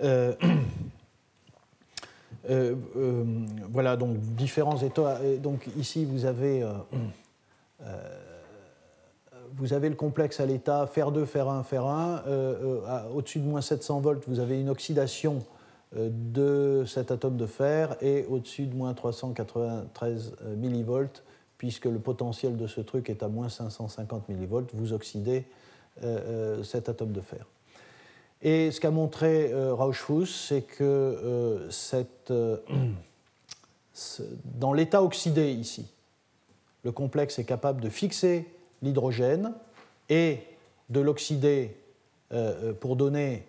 voilà, 3.70 3.96
donc 3.96 4.18
différents 4.18 4.78
états. 4.78 5.20
Donc 5.38 5.68
ici, 5.78 6.04
vous 6.04 6.24
avez, 6.24 6.66
vous 9.56 9.72
avez 9.72 9.88
le 9.88 9.94
complexe 9.94 10.40
à 10.40 10.46
l'état 10.46 10.86
fer 10.86 11.10
2, 11.12 11.24
fer 11.24 11.48
1, 11.48 11.62
fer 11.62 11.84
1. 11.84 12.22
Au-dessus 13.14 13.38
de 13.40 13.44
moins 13.44 13.60
700 13.60 14.00
volts, 14.00 14.24
vous 14.26 14.40
avez 14.40 14.60
une 14.60 14.68
oxydation 14.70 15.36
euh, 15.36 15.55
de 15.96 16.84
cet 16.86 17.10
atome 17.10 17.36
de 17.36 17.46
fer 17.46 17.96
et 18.00 18.24
au-dessus 18.28 18.66
de 18.66 18.74
moins 18.74 18.94
393 18.94 20.36
euh, 20.42 20.56
millivolts, 20.56 21.22
puisque 21.58 21.86
le 21.86 21.98
potentiel 21.98 22.56
de 22.56 22.66
ce 22.66 22.80
truc 22.80 23.08
est 23.08 23.22
à 23.22 23.28
moins 23.28 23.48
550 23.48 24.28
millivolts, 24.28 24.68
vous 24.74 24.92
oxydez 24.92 25.44
euh, 26.02 26.62
cet 26.62 26.88
atome 26.88 27.12
de 27.12 27.20
fer. 27.20 27.46
Et 28.42 28.70
ce 28.70 28.80
qu'a 28.80 28.90
montré 28.90 29.50
Rauschfuss, 29.72 30.48
c'est 30.48 30.60
que 30.60 31.66
cette, 31.70 32.30
dans 34.44 34.74
l'état 34.74 35.02
oxydé 35.02 35.52
ici, 35.52 35.90
le 36.84 36.92
complexe 36.92 37.38
est 37.38 37.44
capable 37.44 37.80
de 37.80 37.88
fixer 37.88 38.46
l'hydrogène 38.82 39.54
et 40.10 40.40
de 40.90 41.00
l'oxyder 41.00 41.78
pour 42.78 42.96
donner 42.96 43.46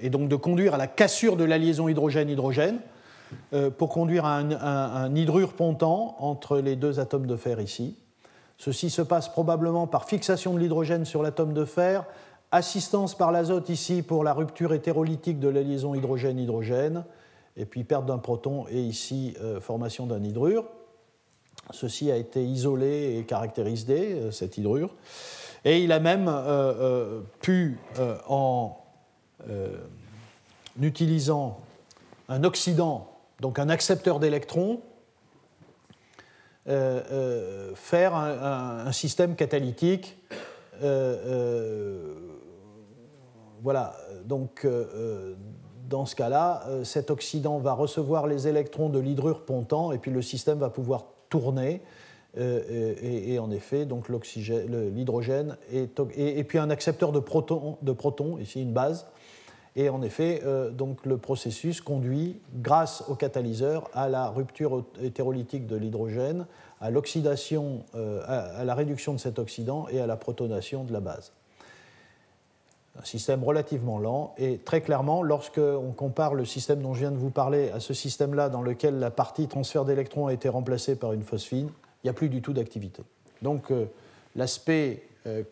et 0.00 0.10
donc 0.10 0.28
de 0.28 0.36
conduire 0.36 0.74
à 0.74 0.76
la 0.78 0.86
cassure 0.86 1.36
de 1.36 1.44
la 1.44 1.58
liaison 1.58 1.88
hydrogène-hydrogène 1.88 2.78
euh, 3.52 3.70
pour 3.70 3.88
conduire 3.88 4.24
à 4.24 4.38
un, 4.38 5.14
hydrure 5.14 5.54
pontant 5.54 6.16
entre 6.18 6.58
les 6.58 6.76
deux 6.76 7.00
atomes 7.00 7.26
de 7.26 7.36
fer 7.36 7.60
ici. 7.60 7.96
Ceci 8.58 8.90
se 8.90 9.02
passe 9.02 9.28
probablement 9.28 9.86
par 9.86 10.06
fixation 10.06 10.54
de 10.54 10.58
l'hydrogène 10.58 11.04
sur 11.04 11.22
l'atome 11.22 11.54
de 11.54 11.64
fer, 11.64 12.04
assistance 12.52 13.16
par 13.16 13.32
l'azote 13.32 13.68
ici 13.68 14.02
pour 14.02 14.22
la 14.22 14.32
rupture 14.32 14.72
hétérolytique 14.74 15.40
de 15.40 15.48
la 15.48 15.62
liaison 15.62 15.94
hydrogène-hydrogène, 15.94 17.04
et 17.56 17.64
puis 17.64 17.84
perte 17.84 18.06
d'un 18.06 18.18
proton 18.18 18.66
et 18.70 18.80
ici 18.80 19.34
euh, 19.40 19.60
formation 19.60 20.06
d'un 20.06 20.22
hydrure. 20.22 20.64
Ceci 21.70 22.10
a 22.10 22.16
été 22.16 22.44
isolé 22.44 23.16
et 23.18 23.24
caractérisé, 23.24 24.12
euh, 24.14 24.30
cette 24.30 24.58
hydrure. 24.58 24.94
Et 25.64 25.82
il 25.82 25.92
a 25.92 25.98
même 25.98 26.30
pu, 27.40 27.78
en 28.28 28.83
euh, 29.50 29.76
utilisant 30.80 31.60
un 32.28 32.42
oxydant, 32.42 33.12
donc 33.40 33.58
un 33.58 33.68
accepteur 33.68 34.18
d'électrons, 34.18 34.80
euh, 36.66 37.02
euh, 37.12 37.74
faire 37.74 38.14
un, 38.14 38.90
système 38.90 39.36
catalytique. 39.36 40.18
voilà, 43.62 43.96
donc 44.24 44.66
dans 45.88 46.06
ce 46.06 46.16
cas-là, 46.16 46.66
cet 46.82 47.10
oxydant 47.10 47.58
va 47.58 47.72
recevoir 47.74 48.26
les 48.26 48.48
électrons 48.48 48.88
de 48.88 48.98
l'hydrure 48.98 49.44
pontant 49.44 49.92
et 49.92 49.98
puis 49.98 50.10
le 50.10 50.22
système 50.22 50.58
va 50.58 50.70
pouvoir 50.70 51.04
tourner. 51.28 51.82
et, 52.36 53.38
en 53.38 53.50
effet, 53.52 53.84
donc 53.84 54.08
l'hydrogène 54.08 55.56
et, 55.70 55.88
et, 56.16 56.44
puis 56.44 56.58
un 56.58 56.70
accepteur 56.70 57.12
de 57.12 57.20
protons, 57.20 57.78
de 57.82 57.92
protons, 57.92 58.38
ici 58.38 58.62
une 58.62 58.72
base, 58.72 59.06
et 59.76 59.88
en 59.88 60.02
effet, 60.02 60.40
euh, 60.44 60.70
donc 60.70 61.04
le 61.04 61.18
processus 61.18 61.80
conduit, 61.80 62.40
grâce 62.54 63.02
au 63.08 63.16
catalyseur, 63.16 63.90
à 63.92 64.08
la 64.08 64.28
rupture 64.28 64.84
hétérolytique 65.02 65.66
de 65.66 65.74
l'hydrogène, 65.74 66.46
à 66.80 66.90
l'oxydation, 66.90 67.84
euh, 67.96 68.22
à, 68.26 68.64
la 68.64 68.74
réduction 68.74 69.14
de 69.14 69.18
cet 69.18 69.38
oxydant 69.38 69.88
et 69.90 70.00
à 70.00 70.06
la 70.06 70.16
protonation 70.16 70.84
de 70.84 70.92
la 70.92 71.00
base. 71.00 71.32
Un 73.00 73.04
système 73.04 73.42
relativement 73.42 73.98
lent 73.98 74.34
et 74.38 74.58
très 74.58 74.80
clairement, 74.80 75.24
lorsqu'on 75.24 75.92
compare 75.96 76.34
le 76.34 76.44
système 76.44 76.80
dont 76.80 76.94
je 76.94 77.00
viens 77.00 77.10
de 77.10 77.16
vous 77.16 77.30
parler 77.30 77.70
à 77.70 77.80
ce 77.80 77.92
système-là 77.94 78.48
dans 78.50 78.62
lequel 78.62 79.00
la 79.00 79.10
partie 79.10 79.48
transfert 79.48 79.84
d'électrons 79.84 80.28
a 80.28 80.32
été 80.32 80.48
remplacée 80.48 80.94
par 80.94 81.12
une 81.12 81.24
phosphine, 81.24 81.70
il 82.04 82.06
n'y 82.06 82.10
a 82.10 82.12
plus 82.12 82.28
du 82.28 82.40
tout 82.40 82.52
d'activité. 82.52 83.02
Donc 83.42 83.72
euh, 83.72 83.86
l'aspect 84.36 85.02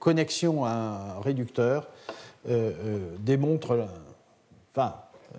connexion 0.00 0.66
à 0.66 1.16
un 1.16 1.20
réducteur 1.20 1.88
démontre 3.20 3.88
enfin, 4.74 4.96
euh, 5.34 5.38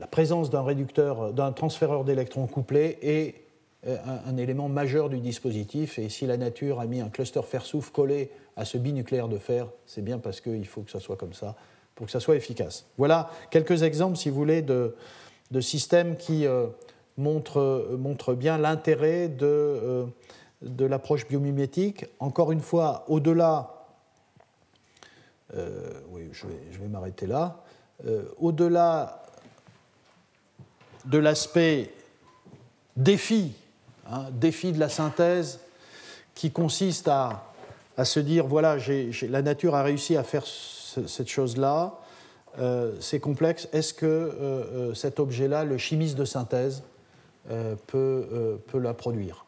la 0.00 0.06
présence 0.06 0.50
d'un 0.50 0.62
réducteur, 0.62 1.32
d'un 1.32 1.52
transféreur 1.52 2.04
d'électrons 2.04 2.46
couplé 2.46 2.98
est 3.02 3.42
euh, 3.84 3.96
un, 4.26 4.36
élément 4.36 4.68
majeur 4.68 5.08
du 5.08 5.18
dispositif. 5.18 5.98
Et 5.98 6.08
si 6.08 6.24
la 6.24 6.36
nature 6.36 6.78
a 6.78 6.86
mis 6.86 7.00
un 7.00 7.08
cluster 7.08 7.42
fer-soufre 7.42 7.90
collé 7.90 8.30
à 8.56 8.64
ce 8.64 8.78
binucléaire 8.78 9.26
de 9.26 9.38
fer, 9.38 9.66
c'est 9.86 10.04
bien 10.04 10.18
parce 10.18 10.40
qu'il 10.40 10.64
faut 10.68 10.82
que 10.82 10.90
ça 10.92 11.00
soit 11.00 11.16
comme 11.16 11.32
ça, 11.32 11.56
pour 11.96 12.06
que 12.06 12.12
ça 12.12 12.20
soit 12.20 12.36
efficace. 12.36 12.86
Voilà 12.96 13.28
quelques 13.50 13.82
exemples, 13.82 14.16
si 14.16 14.30
vous 14.30 14.36
voulez, 14.36 14.62
de, 14.62 14.94
systèmes 15.60 16.16
qui 16.16 16.46
euh, 16.46 16.68
montrent, 17.18 18.34
bien 18.34 18.56
l'intérêt 18.56 19.26
de, 19.26 20.06
l'approche 20.78 21.26
biomimétique. 21.26 22.06
Encore 22.20 22.52
une 22.52 22.60
fois, 22.60 23.04
au-delà 23.08 23.68
euh, 23.68 23.81
oui, 26.10 26.30
je 26.32 26.46
vais, 26.78 26.88
m'arrêter 26.88 27.26
là. 27.26 27.62
Euh, 28.06 28.22
au-delà 28.38 29.22
de 31.04 31.18
l'aspect 31.18 31.92
défi, 32.96 33.52
hein, 34.10 34.26
défi 34.32 34.72
de 34.72 34.80
la 34.80 34.88
synthèse, 34.88 35.60
qui 36.34 36.50
consiste 36.50 37.08
à, 37.08 37.44
se 38.02 38.20
dire 38.20 38.46
voilà, 38.46 38.76
la 39.28 39.42
nature 39.42 39.74
a 39.74 39.82
réussi 39.82 40.16
à 40.16 40.24
faire 40.24 40.44
cette 40.46 41.28
chose-là, 41.28 41.98
euh, 42.58 42.94
c'est 43.00 43.20
complexe. 43.20 43.68
Est-ce 43.72 43.94
que 43.94 44.92
cet 44.94 45.20
objet-là, 45.20 45.64
le 45.64 45.78
chimiste 45.78 46.16
de 46.16 46.24
synthèse, 46.24 46.82
peut, 47.86 48.58
la 48.74 48.94
produire? 48.94 49.44